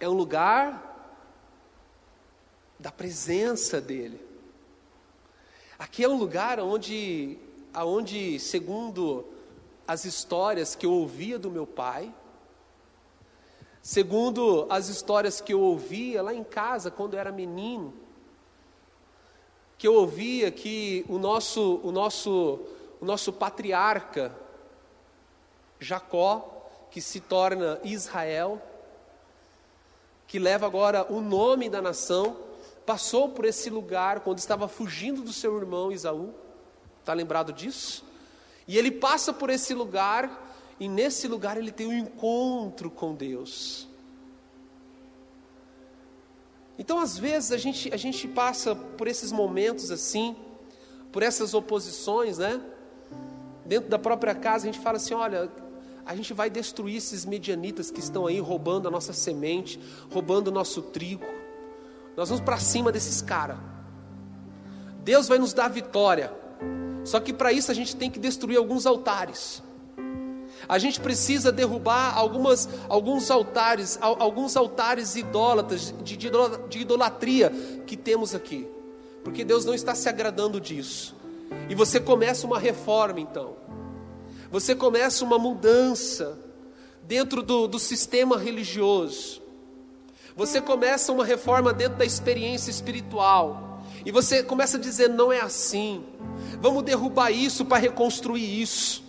é 0.00 0.08
um 0.08 0.12
lugar 0.12 0.94
da 2.78 2.92
presença 2.92 3.80
dele. 3.80 4.20
Aqui 5.78 6.04
é 6.04 6.08
um 6.08 6.16
lugar 6.16 6.58
onde, 6.60 7.38
onde 7.74 8.40
segundo 8.40 9.26
as 9.86 10.04
histórias 10.04 10.74
que 10.74 10.86
eu 10.86 10.92
ouvia 10.92 11.38
do 11.38 11.50
meu 11.50 11.66
pai, 11.66 12.12
segundo 13.86 14.66
as 14.68 14.88
histórias 14.88 15.40
que 15.40 15.54
eu 15.54 15.60
ouvia 15.60 16.20
lá 16.20 16.34
em 16.34 16.42
casa 16.42 16.90
quando 16.90 17.16
era 17.16 17.30
menino, 17.30 17.94
que 19.78 19.86
eu 19.86 19.94
ouvia 19.94 20.50
que 20.50 21.06
o 21.08 21.20
nosso, 21.20 21.80
o 21.84 21.92
nosso, 21.92 22.58
o 23.00 23.04
nosso 23.04 23.32
patriarca, 23.32 24.36
Jacó, 25.78 26.66
que 26.90 27.00
se 27.00 27.20
torna 27.20 27.78
Israel, 27.84 28.60
que 30.26 30.40
leva 30.40 30.66
agora 30.66 31.06
o 31.08 31.20
nome 31.20 31.70
da 31.70 31.80
nação, 31.80 32.36
passou 32.84 33.28
por 33.28 33.44
esse 33.44 33.70
lugar 33.70 34.18
quando 34.18 34.38
estava 34.38 34.66
fugindo 34.66 35.22
do 35.22 35.32
seu 35.32 35.56
irmão 35.56 35.92
Isaú. 35.92 36.34
Está 36.98 37.12
lembrado 37.12 37.52
disso? 37.52 38.04
E 38.66 38.76
ele 38.76 38.90
passa 38.90 39.32
por 39.32 39.48
esse 39.48 39.72
lugar, 39.74 40.45
e 40.78 40.88
nesse 40.88 41.26
lugar 41.26 41.56
ele 41.56 41.72
tem 41.72 41.86
um 41.86 41.92
encontro 41.92 42.90
com 42.90 43.14
Deus. 43.14 43.88
Então, 46.78 46.98
às 46.98 47.16
vezes, 47.16 47.52
a 47.52 47.56
gente, 47.56 47.92
a 47.92 47.96
gente 47.96 48.28
passa 48.28 48.74
por 48.74 49.08
esses 49.08 49.32
momentos 49.32 49.90
assim, 49.90 50.36
por 51.10 51.22
essas 51.22 51.54
oposições, 51.54 52.36
né? 52.36 52.60
Dentro 53.64 53.88
da 53.88 53.98
própria 53.98 54.34
casa, 54.34 54.68
a 54.68 54.72
gente 54.72 54.82
fala 54.82 54.98
assim: 54.98 55.14
olha, 55.14 55.50
a 56.04 56.14
gente 56.14 56.34
vai 56.34 56.50
destruir 56.50 56.96
esses 56.96 57.24
medianitas 57.24 57.90
que 57.90 58.00
estão 58.00 58.26
aí 58.26 58.38
roubando 58.38 58.86
a 58.86 58.90
nossa 58.90 59.14
semente, 59.14 59.80
roubando 60.12 60.48
o 60.48 60.50
nosso 60.52 60.82
trigo. 60.82 61.24
Nós 62.14 62.28
vamos 62.28 62.44
para 62.44 62.58
cima 62.58 62.92
desses 62.92 63.22
caras. 63.22 63.56
Deus 65.02 65.28
vai 65.28 65.38
nos 65.38 65.52
dar 65.52 65.68
vitória. 65.68 66.32
Só 67.04 67.20
que 67.20 67.32
para 67.32 67.52
isso 67.52 67.70
a 67.70 67.74
gente 67.74 67.96
tem 67.96 68.10
que 68.10 68.18
destruir 68.18 68.56
alguns 68.56 68.86
altares. 68.86 69.62
A 70.68 70.78
gente 70.78 71.00
precisa 71.00 71.52
derrubar 71.52 72.16
algumas, 72.16 72.68
alguns 72.88 73.30
altares, 73.30 73.98
alguns 74.00 74.56
altares 74.56 75.14
idólatras, 75.14 75.94
de, 76.02 76.16
de 76.16 76.78
idolatria 76.78 77.50
que 77.86 77.96
temos 77.96 78.34
aqui. 78.34 78.66
Porque 79.22 79.44
Deus 79.44 79.64
não 79.64 79.74
está 79.74 79.94
se 79.94 80.08
agradando 80.08 80.60
disso. 80.60 81.14
E 81.68 81.74
você 81.74 82.00
começa 82.00 82.46
uma 82.46 82.58
reforma 82.58 83.20
então. 83.20 83.56
Você 84.50 84.74
começa 84.74 85.24
uma 85.24 85.38
mudança 85.38 86.38
dentro 87.02 87.42
do, 87.42 87.66
do 87.66 87.78
sistema 87.78 88.38
religioso. 88.38 89.42
Você 90.36 90.60
começa 90.60 91.12
uma 91.12 91.24
reforma 91.24 91.72
dentro 91.72 91.98
da 91.98 92.04
experiência 92.04 92.70
espiritual. 92.70 93.82
E 94.04 94.10
você 94.10 94.42
começa 94.42 94.76
a 94.76 94.80
dizer: 94.80 95.08
não 95.08 95.32
é 95.32 95.40
assim. 95.40 96.04
Vamos 96.60 96.82
derrubar 96.82 97.30
isso 97.30 97.64
para 97.64 97.78
reconstruir 97.78 98.60
isso. 98.60 99.05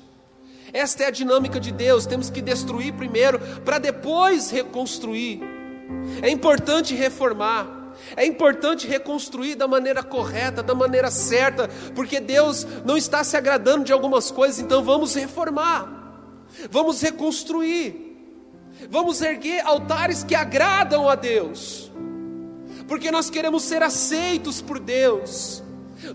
Esta 0.73 1.03
é 1.03 1.07
a 1.07 1.11
dinâmica 1.11 1.59
de 1.59 1.71
Deus. 1.71 2.05
Temos 2.05 2.29
que 2.29 2.41
destruir 2.41 2.93
primeiro 2.93 3.39
para 3.63 3.79
depois 3.79 4.49
reconstruir. 4.49 5.41
É 6.21 6.29
importante 6.29 6.93
reformar. 6.93 7.77
É 8.15 8.25
importante 8.25 8.87
reconstruir 8.87 9.55
da 9.55 9.67
maneira 9.67 10.03
correta, 10.03 10.61
da 10.61 10.75
maneira 10.75 11.09
certa, 11.09 11.67
porque 11.95 12.19
Deus 12.19 12.65
não 12.85 12.95
está 12.95 13.23
se 13.23 13.35
agradando 13.35 13.85
de 13.85 13.91
algumas 13.91 14.31
coisas, 14.31 14.59
então 14.59 14.83
vamos 14.83 15.15
reformar, 15.15 16.13
vamos 16.69 17.01
reconstruir, 17.01 18.15
vamos 18.89 19.21
erguer 19.21 19.65
altares 19.65 20.23
que 20.23 20.35
agradam 20.35 21.09
a 21.09 21.15
Deus, 21.15 21.91
porque 22.87 23.11
nós 23.11 23.29
queremos 23.29 23.63
ser 23.63 23.81
aceitos 23.81 24.61
por 24.61 24.79
Deus, 24.79 25.63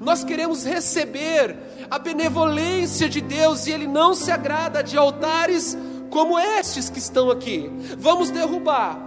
nós 0.00 0.22
queremos 0.22 0.64
receber 0.64 1.56
a 1.92 1.98
benevolência 1.98 3.06
de 3.06 3.20
Deus 3.20 3.66
e 3.66 3.70
Ele 3.70 3.86
não 3.86 4.14
se 4.14 4.30
agrada 4.30 4.82
de 4.82 4.96
altares 4.96 5.76
como 6.08 6.38
estes 6.38 6.88
que 6.88 6.98
estão 6.98 7.30
aqui. 7.30 7.70
Vamos 7.98 8.30
derrubar. 8.30 8.98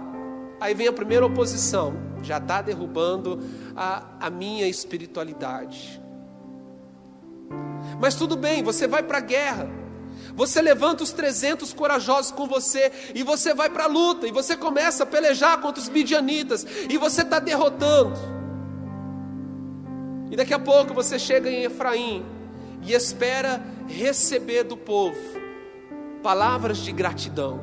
Aí 0.60 0.72
vem 0.72 0.86
a 0.86 0.92
primeira 0.92 1.26
oposição, 1.26 1.96
já 2.22 2.38
está 2.38 2.62
derrubando 2.62 3.40
a, 3.74 4.04
a 4.20 4.30
minha 4.30 4.68
espiritualidade. 4.68 6.00
Mas 8.00 8.14
tudo 8.14 8.36
bem, 8.36 8.62
você 8.62 8.86
vai 8.86 9.02
para 9.02 9.18
a 9.18 9.22
guerra. 9.22 9.68
Você 10.36 10.62
levanta 10.62 11.02
os 11.02 11.10
300 11.10 11.72
corajosos 11.72 12.30
com 12.30 12.46
você 12.46 12.92
e 13.16 13.24
você 13.24 13.52
vai 13.52 13.68
para 13.68 13.84
a 13.84 13.88
luta 13.88 14.28
e 14.28 14.30
você 14.30 14.56
começa 14.56 15.02
a 15.02 15.06
pelejar 15.06 15.60
contra 15.60 15.82
os 15.82 15.88
midianitas 15.88 16.64
e 16.88 16.96
você 16.98 17.22
está 17.22 17.40
derrotando. 17.40 18.14
E 20.30 20.36
daqui 20.36 20.54
a 20.54 20.58
pouco 20.60 20.94
você 20.94 21.18
chega 21.18 21.50
em 21.50 21.64
Efraim 21.64 22.35
e 22.86 22.92
espera 22.92 23.62
receber 23.88 24.62
do 24.62 24.76
povo 24.76 25.18
palavras 26.22 26.78
de 26.78 26.90
gratidão. 26.90 27.60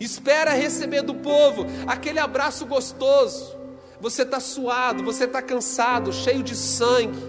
Espera 0.00 0.52
receber 0.52 1.02
do 1.02 1.14
povo 1.14 1.66
aquele 1.86 2.18
abraço 2.18 2.64
gostoso. 2.66 3.56
Você 4.00 4.22
está 4.22 4.40
suado, 4.40 5.04
você 5.04 5.24
está 5.24 5.42
cansado, 5.42 6.12
cheio 6.12 6.42
de 6.42 6.56
sangue, 6.56 7.20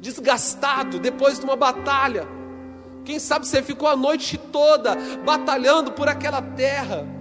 desgastado 0.00 0.98
depois 0.98 1.38
de 1.38 1.44
uma 1.44 1.56
batalha. 1.56 2.28
Quem 3.04 3.18
sabe 3.18 3.46
você 3.46 3.62
ficou 3.62 3.88
a 3.88 3.96
noite 3.96 4.38
toda 4.38 4.96
batalhando 5.24 5.92
por 5.92 6.08
aquela 6.08 6.40
terra 6.40 7.18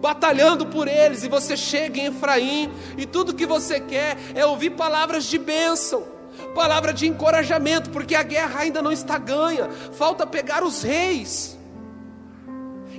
batalhando 0.00 0.66
por 0.66 0.88
eles, 0.88 1.22
e 1.22 1.28
você 1.28 1.56
chega 1.56 2.00
em 2.00 2.06
Efraim, 2.06 2.70
e 2.96 3.06
tudo 3.06 3.32
que 3.32 3.46
você 3.46 3.78
quer 3.78 4.18
é 4.34 4.44
ouvir 4.44 4.70
palavras 4.70 5.24
de 5.24 5.38
bênção, 5.38 6.17
palavra 6.54 6.92
de 6.92 7.06
encorajamento, 7.06 7.90
porque 7.90 8.14
a 8.14 8.22
guerra 8.22 8.60
ainda 8.60 8.82
não 8.82 8.92
está 8.92 9.18
ganha, 9.18 9.68
falta 9.92 10.26
pegar 10.26 10.62
os 10.64 10.82
reis. 10.82 11.58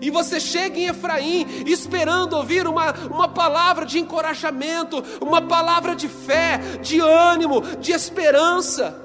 E 0.01 0.09
você 0.09 0.39
chega 0.39 0.79
em 0.79 0.87
Efraim 0.87 1.45
esperando 1.65 2.33
ouvir 2.33 2.65
uma, 2.65 2.93
uma 3.07 3.27
palavra 3.27 3.85
de 3.85 3.99
encorajamento, 3.99 5.03
uma 5.21 5.41
palavra 5.41 5.95
de 5.95 6.07
fé, 6.07 6.57
de 6.81 6.99
ânimo, 6.99 7.61
de 7.79 7.91
esperança. 7.91 8.97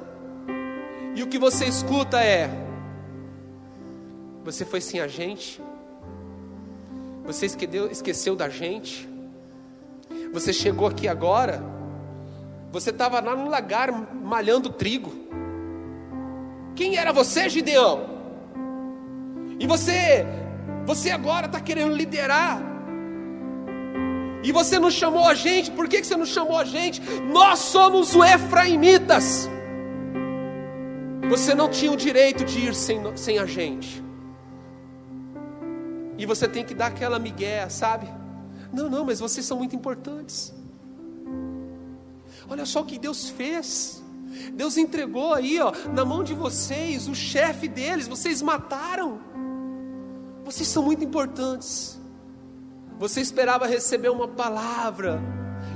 E 1.17 1.23
o 1.23 1.27
que 1.27 1.39
você 1.39 1.65
escuta 1.65 2.23
é: 2.23 2.49
Você 4.45 4.65
foi 4.65 4.81
sem 4.81 5.01
a 5.01 5.09
gente? 5.09 5.61
Você 7.25 7.47
esqueceu, 7.47 7.91
esqueceu 7.91 8.37
da 8.37 8.49
gente? 8.49 9.09
Você 10.33 10.53
chegou 10.53 10.87
aqui 10.87 11.09
agora? 11.09 11.74
Você 12.75 12.91
estava 12.91 13.21
lá 13.21 13.37
no 13.37 13.49
lagar 13.49 13.93
malhando 13.93 14.69
trigo. 14.69 15.13
Quem 16.75 16.97
era 16.97 17.13
você, 17.13 17.49
Gideão? 17.49 18.05
E 19.61 19.65
você 19.65 20.27
você 20.85 21.13
agora 21.13 21.47
está 21.47 21.61
querendo 21.61 21.95
liderar. 21.95 22.61
E 24.43 24.51
você 24.51 24.81
não 24.81 24.91
chamou 24.91 25.29
a 25.29 25.35
gente, 25.35 25.71
por 25.71 25.87
que 25.87 26.03
você 26.03 26.17
não 26.17 26.27
chamou 26.27 26.59
a 26.59 26.65
gente? 26.65 27.01
Nós 27.33 27.61
somos 27.61 28.13
os 28.13 28.27
Efraimitas. 28.29 29.49
Você 31.31 31.55
não 31.55 31.69
tinha 31.69 31.93
o 31.93 31.97
direito 31.97 32.45
de 32.45 32.59
ir 32.59 32.75
sem, 32.75 33.01
sem 33.17 33.39
a 33.39 33.47
gente. 33.47 34.03
E 36.19 36.27
você 36.27 36.49
tem 36.49 36.65
que 36.65 36.75
dar 36.75 36.87
aquela 36.87 37.21
migué, 37.21 37.69
sabe? 37.69 38.09
Não, 38.73 38.91
não, 38.91 39.05
mas 39.05 39.21
vocês 39.21 39.47
são 39.47 39.59
muito 39.59 39.77
importantes. 39.77 40.54
Olha 42.49 42.67
só 42.67 42.81
o 42.81 42.85
que 42.85 42.99
Deus 42.99 43.29
fez. 43.29 44.03
Deus 44.53 44.77
entregou 44.77 45.33
aí, 45.33 45.61
ó, 45.61 45.73
na 45.93 46.05
mão 46.05 46.25
de 46.25 46.35
vocês, 46.35 47.09
o 47.09 47.15
chefe 47.15 47.69
deles, 47.69 48.09
vocês 48.09 48.43
mataram. 48.43 49.21
Vocês 50.45 50.69
são 50.69 50.83
muito 50.83 51.05
importantes. 51.05 52.01
Você 52.99 53.21
esperava 53.21 53.67
receber 53.67 54.09
uma 54.09 54.29
palavra 54.29 55.21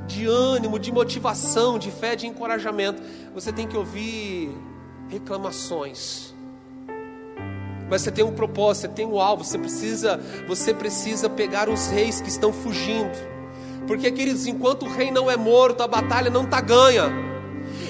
de 0.07 0.27
ânimo, 0.27 0.79
de 0.79 0.93
motivação, 0.93 1.79
de 1.79 1.91
fé, 1.91 2.15
de 2.17 2.27
encorajamento. 2.27 3.03
Você 3.35 3.53
tem 3.53 3.67
que 3.67 3.77
ouvir 3.77 4.51
reclamações. 5.09 6.35
Mas 7.91 8.03
você 8.03 8.11
tem 8.11 8.25
um 8.25 8.35
propósito, 8.35 8.83
você 8.83 8.89
tem 8.89 9.07
um 9.07 9.19
alvo, 9.19 9.45
você 9.45 9.59
precisa, 9.59 10.21
você 10.47 10.75
precisa 10.75 11.31
pegar 11.31 11.69
os 11.69 11.89
reis 11.89 12.21
que 12.21 12.29
estão 12.29 12.53
fugindo. 12.53 13.38
Porque, 13.89 14.13
queridos, 14.13 14.47
enquanto 14.47 14.85
o 14.85 14.89
rei 14.89 15.11
não 15.11 15.29
é 15.29 15.37
morto, 15.37 15.83
a 15.83 15.89
batalha 15.89 16.31
não 16.31 16.45
está 16.45 16.61
ganha. 16.61 17.11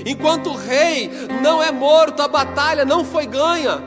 Enquanto 0.07 0.51
o 0.51 0.57
rei 0.57 1.11
não 1.43 1.63
é 1.63 1.71
morto, 1.71 2.23
a 2.23 2.29
batalha 2.29 2.85
não 2.85 3.05
foi 3.05 3.27
ganha. 3.27 3.83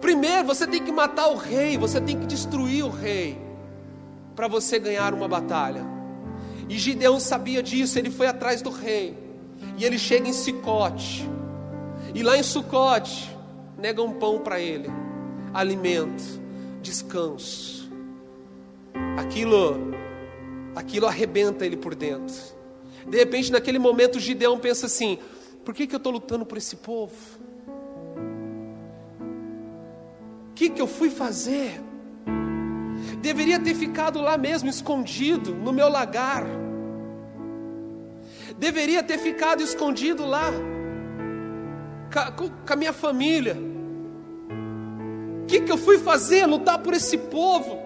Primeiro 0.00 0.46
você 0.46 0.66
tem 0.66 0.82
que 0.82 0.92
matar 0.92 1.28
o 1.28 1.36
rei, 1.36 1.76
você 1.76 2.00
tem 2.00 2.18
que 2.18 2.26
destruir 2.26 2.84
o 2.84 2.88
rei, 2.88 3.38
para 4.34 4.48
você 4.48 4.78
ganhar 4.78 5.12
uma 5.12 5.28
batalha. 5.28 5.84
E 6.68 6.78
Gideão 6.78 7.20
sabia 7.20 7.62
disso, 7.62 7.98
ele 7.98 8.10
foi 8.10 8.26
atrás 8.26 8.62
do 8.62 8.70
rei, 8.70 9.16
e 9.76 9.84
ele 9.84 9.98
chega 9.98 10.28
em 10.28 10.32
Sicote, 10.32 11.28
e 12.14 12.22
lá 12.22 12.36
em 12.36 12.42
Sucote, 12.42 13.30
nega 13.76 14.02
um 14.02 14.12
pão 14.12 14.38
para 14.38 14.58
ele, 14.58 14.88
alimento, 15.52 16.40
descanso. 16.80 17.90
Aquilo, 19.18 19.92
aquilo 20.74 21.06
arrebenta 21.06 21.66
ele 21.66 21.76
por 21.76 21.94
dentro. 21.94 22.34
De 23.06 23.16
repente, 23.16 23.50
naquele 23.50 23.78
momento, 23.78 24.20
Gideão 24.20 24.58
pensa 24.58 24.86
assim: 24.86 25.18
por 25.64 25.74
que, 25.74 25.86
que 25.86 25.94
eu 25.94 25.98
estou 25.98 26.12
lutando 26.12 26.44
por 26.44 26.58
esse 26.58 26.76
povo? 26.76 27.14
que, 30.60 30.68
que 30.68 30.82
eu 30.82 30.86
fui 30.86 31.08
fazer? 31.08 31.80
Deveria 33.22 33.58
ter 33.58 33.74
ficado 33.74 34.20
lá 34.20 34.36
mesmo, 34.36 34.68
escondido, 34.68 35.54
no 35.54 35.72
meu 35.72 35.88
lagar. 35.88 36.44
Deveria 38.58 39.02
ter 39.02 39.16
ficado 39.16 39.62
escondido 39.62 40.26
lá, 40.26 40.52
com, 42.36 42.50
com 42.50 42.72
a 42.74 42.76
minha 42.76 42.92
família. 42.92 43.56
O 45.42 45.46
que, 45.46 45.62
que 45.62 45.72
eu 45.72 45.78
fui 45.78 45.96
fazer? 45.96 46.44
Lutar 46.44 46.78
por 46.80 46.92
esse 46.92 47.16
povo. 47.16 47.78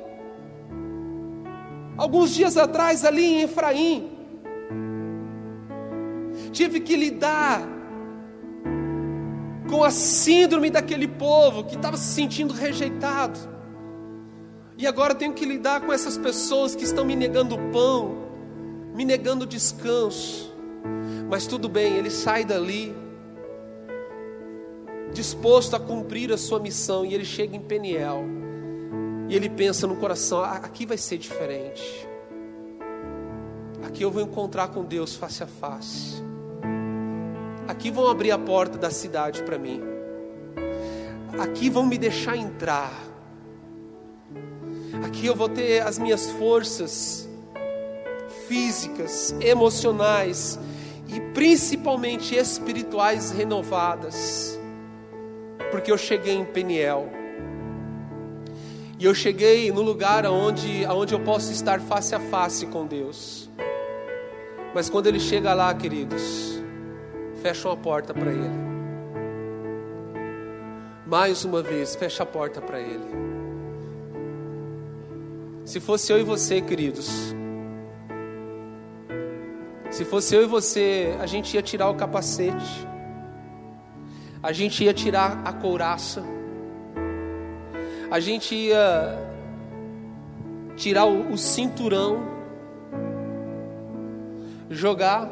Alguns 1.97 2.35
dias 2.35 2.57
atrás, 2.57 3.05
ali 3.05 3.25
em 3.25 3.43
Efraim, 3.43 4.11
tive 6.53 6.81
que 6.81 6.97
lidar 6.97 7.63
com 9.71 9.83
a 9.85 9.91
síndrome 9.91 10.71
daquele 10.71 11.07
povo 11.07 11.65
que 11.65 11.77
estava 11.77 11.97
se 11.97 12.13
sentindo 12.13 12.53
rejeitado. 12.53 13.39
E 14.77 14.87
agora 14.87 15.15
tenho 15.15 15.33
que 15.33 15.45
lidar 15.45 15.81
com 15.83 15.93
essas 15.93 16.19
pessoas 16.19 16.75
que 16.75 16.85
estão 16.85 17.05
me 17.05 17.15
negando 17.15 17.57
pão, 17.73 18.17
me 18.95 19.05
negando 19.05 19.47
descanso. 19.47 20.53
Mas 21.31 21.47
tudo 21.47 21.69
bem, 21.69 21.97
ele 21.97 22.11
sai 22.11 22.45
dali 22.45 22.95
disposto 25.13 25.77
a 25.77 25.81
cumprir 25.81 26.33
a 26.33 26.37
sua 26.37 26.59
missão 26.59 27.05
e 27.05 27.15
ele 27.15 27.25
chega 27.25 27.57
em 27.57 27.61
Peniel. 27.61 28.44
E 29.29 29.35
ele 29.35 29.49
pensa 29.49 29.87
no 29.87 29.97
coração: 29.97 30.41
ah, 30.41 30.57
aqui 30.57 30.85
vai 30.87 30.99
ser 30.99 31.19
diferente. 31.19 32.09
Aqui 33.87 34.03
eu 34.03 34.11
vou 34.11 34.23
encontrar 34.23 34.69
com 34.69 34.85
Deus 34.85 35.15
face 35.15 35.43
a 35.43 35.47
face. 35.47 36.23
Aqui 37.67 37.91
vão 37.91 38.09
abrir 38.09 38.31
a 38.31 38.39
porta 38.39 38.77
da 38.77 38.91
cidade 38.91 39.43
para 39.43 39.59
mim. 39.59 39.81
Aqui 41.39 41.71
vão 41.71 41.87
me 41.87 41.97
deixar 41.97 42.37
entrar. 42.37 42.93
Aqui 45.05 45.27
eu 45.27 45.35
vou 45.35 45.49
ter 45.49 45.83
as 45.83 45.99
minhas 45.99 46.31
forças 46.33 47.29
físicas, 48.47 49.35
emocionais 49.41 50.59
e 51.09 51.21
principalmente 51.33 52.35
espirituais 52.35 53.31
renovadas. 53.31 54.59
Porque 55.71 55.91
eu 55.91 55.99
cheguei 55.99 56.35
em 56.35 56.45
Peniel. 56.45 57.24
E 59.05 59.07
eu 59.07 59.15
cheguei 59.15 59.71
no 59.71 59.83
lugar 59.83 60.25
onde, 60.25 60.87
onde 60.87 61.13
eu 61.13 61.21
posso 61.21 61.53
estar 61.53 61.79
face 61.79 62.15
a 62.15 62.19
face 62.19 62.65
com 62.65 62.87
Deus. 62.87 63.51
Mas 64.75 64.89
quando 64.89 65.09
ele 65.09 65.21
chega 65.21 65.53
lá, 65.53 65.75
queridos, 65.75 66.59
fecham 67.43 67.71
a 67.71 67.77
porta 67.77 68.15
para 68.15 68.33
ele. 68.33 68.49
Mais 71.07 71.45
uma 71.45 71.61
vez, 71.61 71.95
fecha 71.95 72.23
a 72.23 72.27
porta 72.27 72.63
para 72.63 72.81
ele. 72.81 73.05
Se 75.67 75.81
fosse 75.81 76.11
eu 76.11 76.19
e 76.19 76.23
você, 76.23 76.63
queridos, 76.63 77.35
se 79.91 80.03
fosse 80.07 80.35
eu 80.35 80.45
e 80.45 80.47
você, 80.47 81.15
a 81.21 81.27
gente 81.27 81.53
ia 81.53 81.61
tirar 81.61 81.91
o 81.91 81.95
capacete, 81.95 82.89
a 84.43 84.51
gente 84.51 84.83
ia 84.83 84.95
tirar 84.95 85.43
a 85.45 85.53
couraça, 85.53 86.25
a 88.15 88.21
gente 88.21 88.55
ia 88.55 89.19
tirar 90.77 91.05
o, 91.05 91.37
cinturão, 91.37 92.23
jogar 94.71 95.29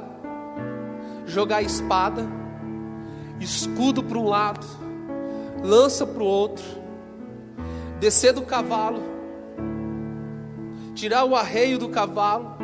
jogar 1.24 1.58
a 1.58 1.62
espada, 1.62 2.26
escudo 3.38 4.02
para 4.02 4.18
um 4.18 4.24
lado, 4.24 4.66
lança 5.62 6.04
para 6.04 6.24
o 6.24 6.26
outro, 6.26 6.64
descer 8.00 8.32
do 8.32 8.42
cavalo, 8.42 9.00
tirar 10.92 11.24
o 11.24 11.36
arreio 11.36 11.78
do 11.78 11.88
cavalo, 11.88 12.56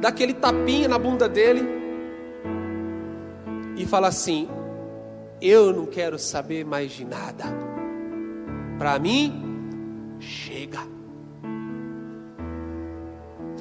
dar 0.00 0.08
aquele 0.08 0.34
tapinha 0.34 0.88
na 0.88 0.98
bunda 0.98 1.28
dele 1.28 1.62
e 3.76 3.86
falar 3.86 4.08
assim: 4.08 4.48
Eu 5.40 5.72
não 5.72 5.86
quero 5.86 6.18
saber 6.18 6.64
mais 6.64 6.90
de 6.90 7.04
nada. 7.04 7.44
Para 8.76 8.98
mim, 8.98 9.49
chega. 10.20 10.80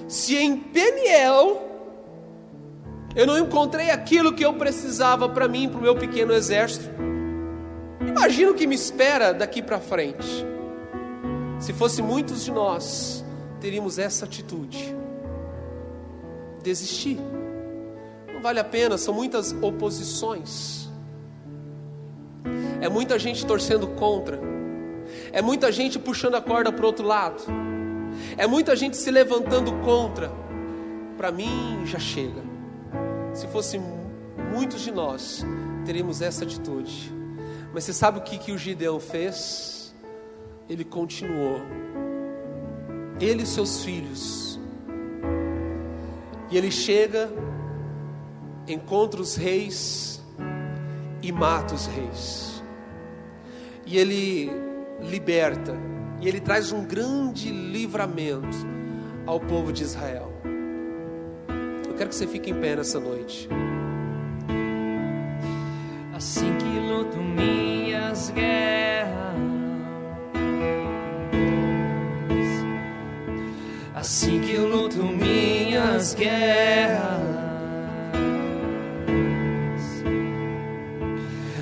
Se 0.07 0.35
em 0.35 0.57
Peniel 0.57 1.69
eu 3.15 3.25
não 3.25 3.37
encontrei 3.37 3.89
aquilo 3.89 4.33
que 4.33 4.45
eu 4.45 4.53
precisava 4.53 5.27
para 5.27 5.47
mim, 5.47 5.67
para 5.67 5.79
o 5.79 5.81
meu 5.81 5.95
pequeno 5.95 6.33
exército. 6.33 6.89
Imagina 8.07 8.51
o 8.51 8.53
que 8.53 8.67
me 8.67 8.75
espera 8.75 9.33
daqui 9.33 9.61
para 9.61 9.79
frente. 9.79 10.45
Se 11.59 11.73
fosse 11.73 12.01
muitos 12.01 12.45
de 12.45 12.51
nós, 12.51 13.23
teríamos 13.59 13.97
essa 13.97 14.25
atitude: 14.25 14.95
desistir. 16.63 17.19
Não 18.33 18.41
vale 18.41 18.59
a 18.59 18.63
pena, 18.63 18.97
são 18.97 19.13
muitas 19.13 19.51
oposições. 19.61 20.89
É 22.79 22.87
muita 22.87 23.19
gente 23.19 23.45
torcendo 23.45 23.87
contra. 23.87 24.39
É 25.31 25.41
muita 25.41 25.71
gente 25.71 25.97
puxando 25.99 26.35
a 26.35 26.41
corda 26.41 26.71
para 26.71 26.83
o 26.83 26.87
outro 26.87 27.05
lado. 27.05 27.43
É 28.37 28.47
muita 28.47 28.75
gente 28.75 28.97
se 28.97 29.11
levantando 29.11 29.71
contra. 29.83 30.31
Para 31.17 31.31
mim 31.31 31.81
já 31.85 31.99
chega 31.99 32.49
se 33.33 33.47
fosse 33.47 33.79
muitos 34.51 34.81
de 34.81 34.91
nós, 34.91 35.45
teremos 35.85 36.21
essa 36.21 36.43
atitude. 36.43 37.13
Mas 37.73 37.83
você 37.83 37.93
sabe 37.93 38.19
o 38.19 38.21
que, 38.21 38.37
que 38.37 38.51
o 38.51 38.57
Gideão 38.57 38.99
fez? 38.99 39.95
Ele 40.67 40.83
continuou. 40.83 41.61
Ele 43.19 43.43
e 43.43 43.45
seus 43.45 43.83
filhos. 43.83 44.59
E 46.51 46.57
ele 46.57 46.71
chega, 46.71 47.29
encontra 48.67 49.21
os 49.21 49.35
reis 49.35 50.21
e 51.21 51.31
mata 51.31 51.75
os 51.75 51.85
reis. 51.85 52.63
E 53.85 53.97
ele 53.97 54.51
liberta. 55.01 55.75
E 56.21 56.27
ele 56.27 56.39
traz 56.39 56.71
um 56.71 56.83
grande 56.83 57.49
livramento 57.49 58.57
ao 59.25 59.39
povo 59.39 59.71
de 59.71 59.83
Israel. 59.83 60.33
Eu 61.87 61.93
quero 61.95 62.09
que 62.09 62.15
você 62.15 62.27
fique 62.27 62.51
em 62.51 62.55
pé 62.55 62.75
nessa 62.75 62.99
noite. 62.99 63.47
Assim 66.13 66.53
que 66.57 66.65
luto 66.65 67.17
minhas 67.17 68.29
guerras, 68.31 69.35
assim 73.95 74.41
que 74.41 74.53
eu 74.53 74.67
luto 74.67 75.01
minhas 75.01 76.13
guerras, 76.13 77.21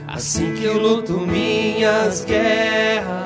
assim 0.08 0.56
que 0.56 0.64
eu 0.64 0.80
luto 0.82 1.20
minhas 1.20 2.26
guerras, 2.26 3.17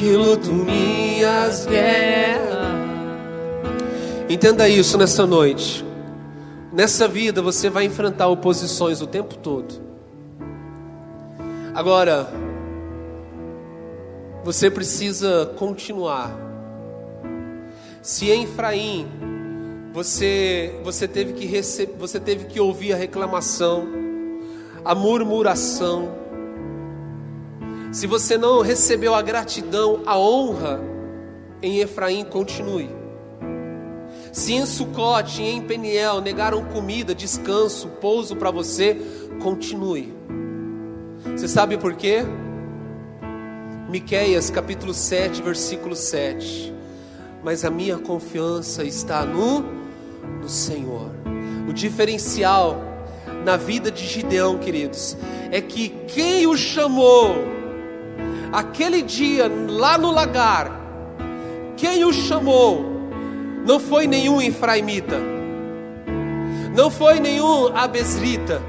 que 0.00 0.16
luto 0.16 0.50
minhas 0.50 1.66
guerras. 1.66 2.70
Entenda 4.30 4.66
isso 4.66 4.96
nessa 4.96 5.26
noite. 5.26 5.84
Nessa 6.72 7.06
vida 7.06 7.42
você 7.42 7.68
vai 7.68 7.84
enfrentar 7.84 8.28
oposições 8.28 9.02
o 9.02 9.06
tempo 9.06 9.36
todo. 9.36 9.74
Agora, 11.74 12.32
você 14.42 14.70
precisa 14.70 15.52
continuar. 15.58 16.34
Se 18.00 18.30
em 18.30 18.44
Efraim 18.44 19.06
você 19.92 20.80
você 20.82 21.06
teve 21.06 21.34
que 21.34 21.46
você 21.98 22.18
teve 22.18 22.46
que 22.46 22.58
ouvir 22.58 22.94
a 22.94 22.96
reclamação, 22.96 23.86
a 24.82 24.94
murmuração. 24.94 26.29
Se 27.92 28.06
você 28.06 28.38
não 28.38 28.60
recebeu 28.60 29.14
a 29.16 29.20
gratidão, 29.20 30.02
a 30.06 30.16
honra 30.16 30.80
em 31.60 31.80
Efraim, 31.80 32.24
continue. 32.24 32.88
Se 34.32 34.52
em 34.52 34.64
Sucote 34.64 35.42
e 35.42 35.50
em 35.50 35.60
Peniel 35.60 36.20
negaram 36.20 36.64
comida, 36.66 37.12
descanso, 37.12 37.88
pouso 38.00 38.36
para 38.36 38.52
você, 38.52 38.96
continue. 39.42 40.14
Você 41.36 41.48
sabe 41.48 41.76
por 41.76 41.94
quê? 41.94 42.22
Miqueias 43.88 44.50
capítulo 44.50 44.94
7, 44.94 45.42
versículo 45.42 45.96
7. 45.96 46.72
Mas 47.42 47.64
a 47.64 47.70
minha 47.70 47.98
confiança 47.98 48.84
está 48.84 49.24
no, 49.24 49.64
no 50.40 50.48
Senhor. 50.48 51.10
O 51.68 51.72
diferencial 51.72 52.80
na 53.44 53.56
vida 53.56 53.90
de 53.90 54.06
Gideão, 54.06 54.58
queridos, 54.58 55.16
é 55.50 55.60
que 55.60 55.88
quem 56.06 56.46
o 56.46 56.56
chamou 56.56 57.59
aquele 58.52 59.02
dia 59.02 59.50
lá 59.68 59.96
no 59.96 60.10
lagar, 60.10 60.70
quem 61.76 62.04
o 62.04 62.12
chamou 62.12 62.84
não 63.66 63.78
foi 63.78 64.06
nenhum 64.06 64.40
Efraimita, 64.40 65.18
não 66.74 66.90
foi 66.90 67.20
nenhum 67.20 67.68
Abesrita, 67.76 68.60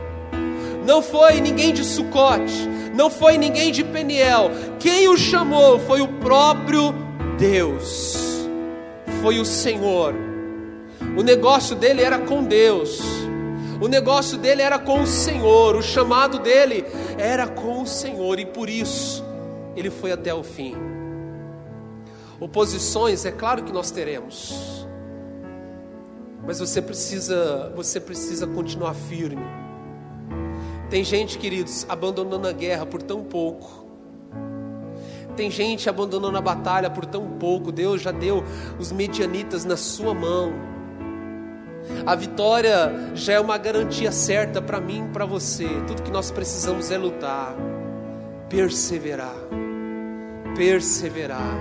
não 0.86 1.02
foi 1.02 1.42
ninguém 1.42 1.74
de 1.74 1.84
Sucote, 1.84 2.68
não 2.96 3.10
foi 3.10 3.38
ninguém 3.38 3.72
de 3.72 3.84
Peniel. 3.84 4.52
Quem 4.80 5.08
o 5.08 5.18
chamou 5.18 5.80
foi 5.80 6.02
o 6.02 6.08
próprio 6.08 6.94
Deus, 7.38 8.48
foi 9.22 9.40
o 9.40 9.46
Senhor. 9.46 10.14
O 11.18 11.24
negócio 11.24 11.76
dele 11.76 12.02
era 12.02 12.20
com 12.20 12.44
Deus, 12.44 13.02
o 13.82 13.88
negócio 13.88 14.38
dele 14.38 14.62
era 14.62 14.78
com 14.78 15.02
o 15.02 15.08
Senhor, 15.08 15.76
o 15.76 15.82
chamado 15.82 16.40
dele 16.40 16.86
era 17.18 17.48
com 17.48 17.82
o 17.82 17.88
Senhor, 17.88 18.40
e 18.40 18.46
por 18.46 18.70
isso 18.70 19.31
ele 19.76 19.90
foi 19.90 20.12
até 20.12 20.34
o 20.34 20.44
fim. 20.44 20.76
Oposições, 22.40 23.26
é 23.26 23.32
claro 23.32 23.64
que 23.64 23.72
nós 23.72 23.92
teremos. 23.92 24.88
Mas 26.46 26.60
você 26.60 26.82
precisa, 26.82 27.72
você 27.76 28.00
precisa 28.00 28.48
continuar 28.48 28.94
firme. 28.96 29.46
Tem 30.90 31.04
gente, 31.04 31.38
queridos, 31.38 31.86
abandonando 31.88 32.48
a 32.48 32.52
guerra 32.52 32.86
por 32.86 33.02
tão 33.02 33.24
pouco. 33.24 33.86
Tem 35.36 35.50
gente 35.50 35.90
abandonando 35.90 36.38
a 36.38 36.42
batalha 36.42 36.90
por 36.90 37.06
tão 37.06 37.26
pouco. 37.38 37.72
Deus 37.72 38.02
já 38.02 38.12
deu 38.12 38.44
os 38.80 38.92
medianitas 38.92 39.64
na 39.64 39.78
sua 39.78 40.14
mão. 40.14 40.52
A 42.06 42.16
vitória 42.16 43.12
já 43.14 43.34
é 43.34 43.40
uma 43.40 43.58
garantia 43.58 44.12
certa 44.12 44.62
para 44.62 44.82
mim 44.82 45.06
e 45.06 45.10
para 45.10 45.26
você. 45.26 45.68
Tudo 45.88 46.02
que 46.02 46.12
nós 46.12 46.32
precisamos 46.32 46.92
é 46.92 46.98
lutar, 46.98 47.56
perseverar, 48.50 49.36
perseverar. 50.62 51.57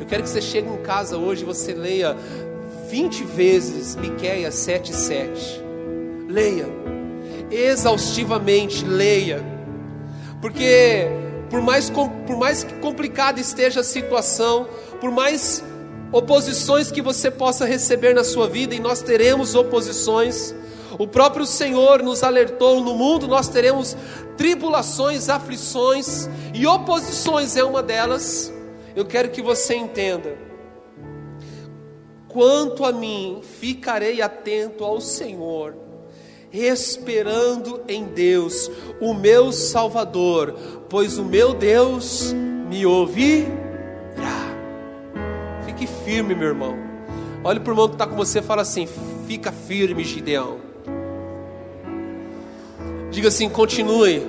Eu 0.00 0.04
quero 0.06 0.24
que 0.24 0.28
você 0.28 0.40
chegue 0.40 0.68
em 0.68 0.78
casa 0.78 1.16
hoje 1.16 1.42
e 1.42 1.44
você 1.44 1.72
leia 1.72 2.16
20 2.90 3.22
vezes 3.22 3.94
Miqueias 3.94 4.56
7:7. 4.56 5.62
Leia. 6.28 6.66
Exaustivamente 7.48 8.84
leia. 8.84 9.40
Porque 10.40 11.06
por 11.48 11.62
mais 11.62 11.88
por 11.88 12.36
mais 12.36 12.66
complicada 12.80 13.38
esteja 13.38 13.82
a 13.82 13.84
situação, 13.84 14.66
por 15.00 15.12
mais 15.12 15.62
oposições 16.10 16.90
que 16.90 17.00
você 17.00 17.30
possa 17.30 17.64
receber 17.64 18.14
na 18.16 18.24
sua 18.24 18.48
vida, 18.48 18.74
e 18.74 18.80
nós 18.80 19.00
teremos 19.00 19.54
oposições. 19.54 20.52
O 20.98 21.06
próprio 21.06 21.46
Senhor 21.46 22.02
nos 22.02 22.22
alertou: 22.22 22.82
no 22.82 22.94
mundo 22.94 23.26
nós 23.28 23.48
teremos 23.48 23.96
tribulações, 24.36 25.28
aflições, 25.28 26.28
e 26.52 26.66
oposições 26.66 27.56
é 27.56 27.64
uma 27.64 27.82
delas. 27.82 28.52
Eu 28.96 29.04
quero 29.04 29.30
que 29.30 29.40
você 29.40 29.76
entenda 29.76 30.48
Quanto 32.28 32.84
a 32.84 32.92
mim, 32.92 33.40
ficarei 33.42 34.20
atento 34.20 34.84
ao 34.84 35.00
Senhor, 35.00 35.74
esperando 36.52 37.80
em 37.88 38.04
Deus, 38.04 38.70
o 39.00 39.14
meu 39.14 39.50
Salvador, 39.50 40.54
pois 40.90 41.16
o 41.16 41.24
meu 41.24 41.54
Deus 41.54 42.34
me 42.68 42.84
ouvirá. 42.84 43.48
Fique 45.64 45.86
firme, 46.04 46.34
meu 46.34 46.48
irmão. 46.48 46.76
Olhe 47.42 47.58
para 47.60 47.70
o 47.70 47.72
irmão 47.72 47.88
que 47.88 47.94
está 47.94 48.06
com 48.06 48.14
você 48.14 48.40
e 48.40 48.42
fala 48.42 48.60
assim: 48.60 48.86
fica 49.26 49.50
firme, 49.50 50.04
Gideão. 50.04 50.67
Diga 53.18 53.30
assim: 53.30 53.48
continue. 53.48 54.24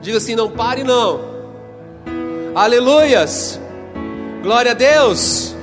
Diga 0.00 0.16
assim: 0.16 0.34
não 0.34 0.50
pare, 0.50 0.82
não. 0.82 1.20
Aleluias. 2.54 3.60
Glória 4.42 4.70
a 4.70 4.74
Deus. 4.74 5.54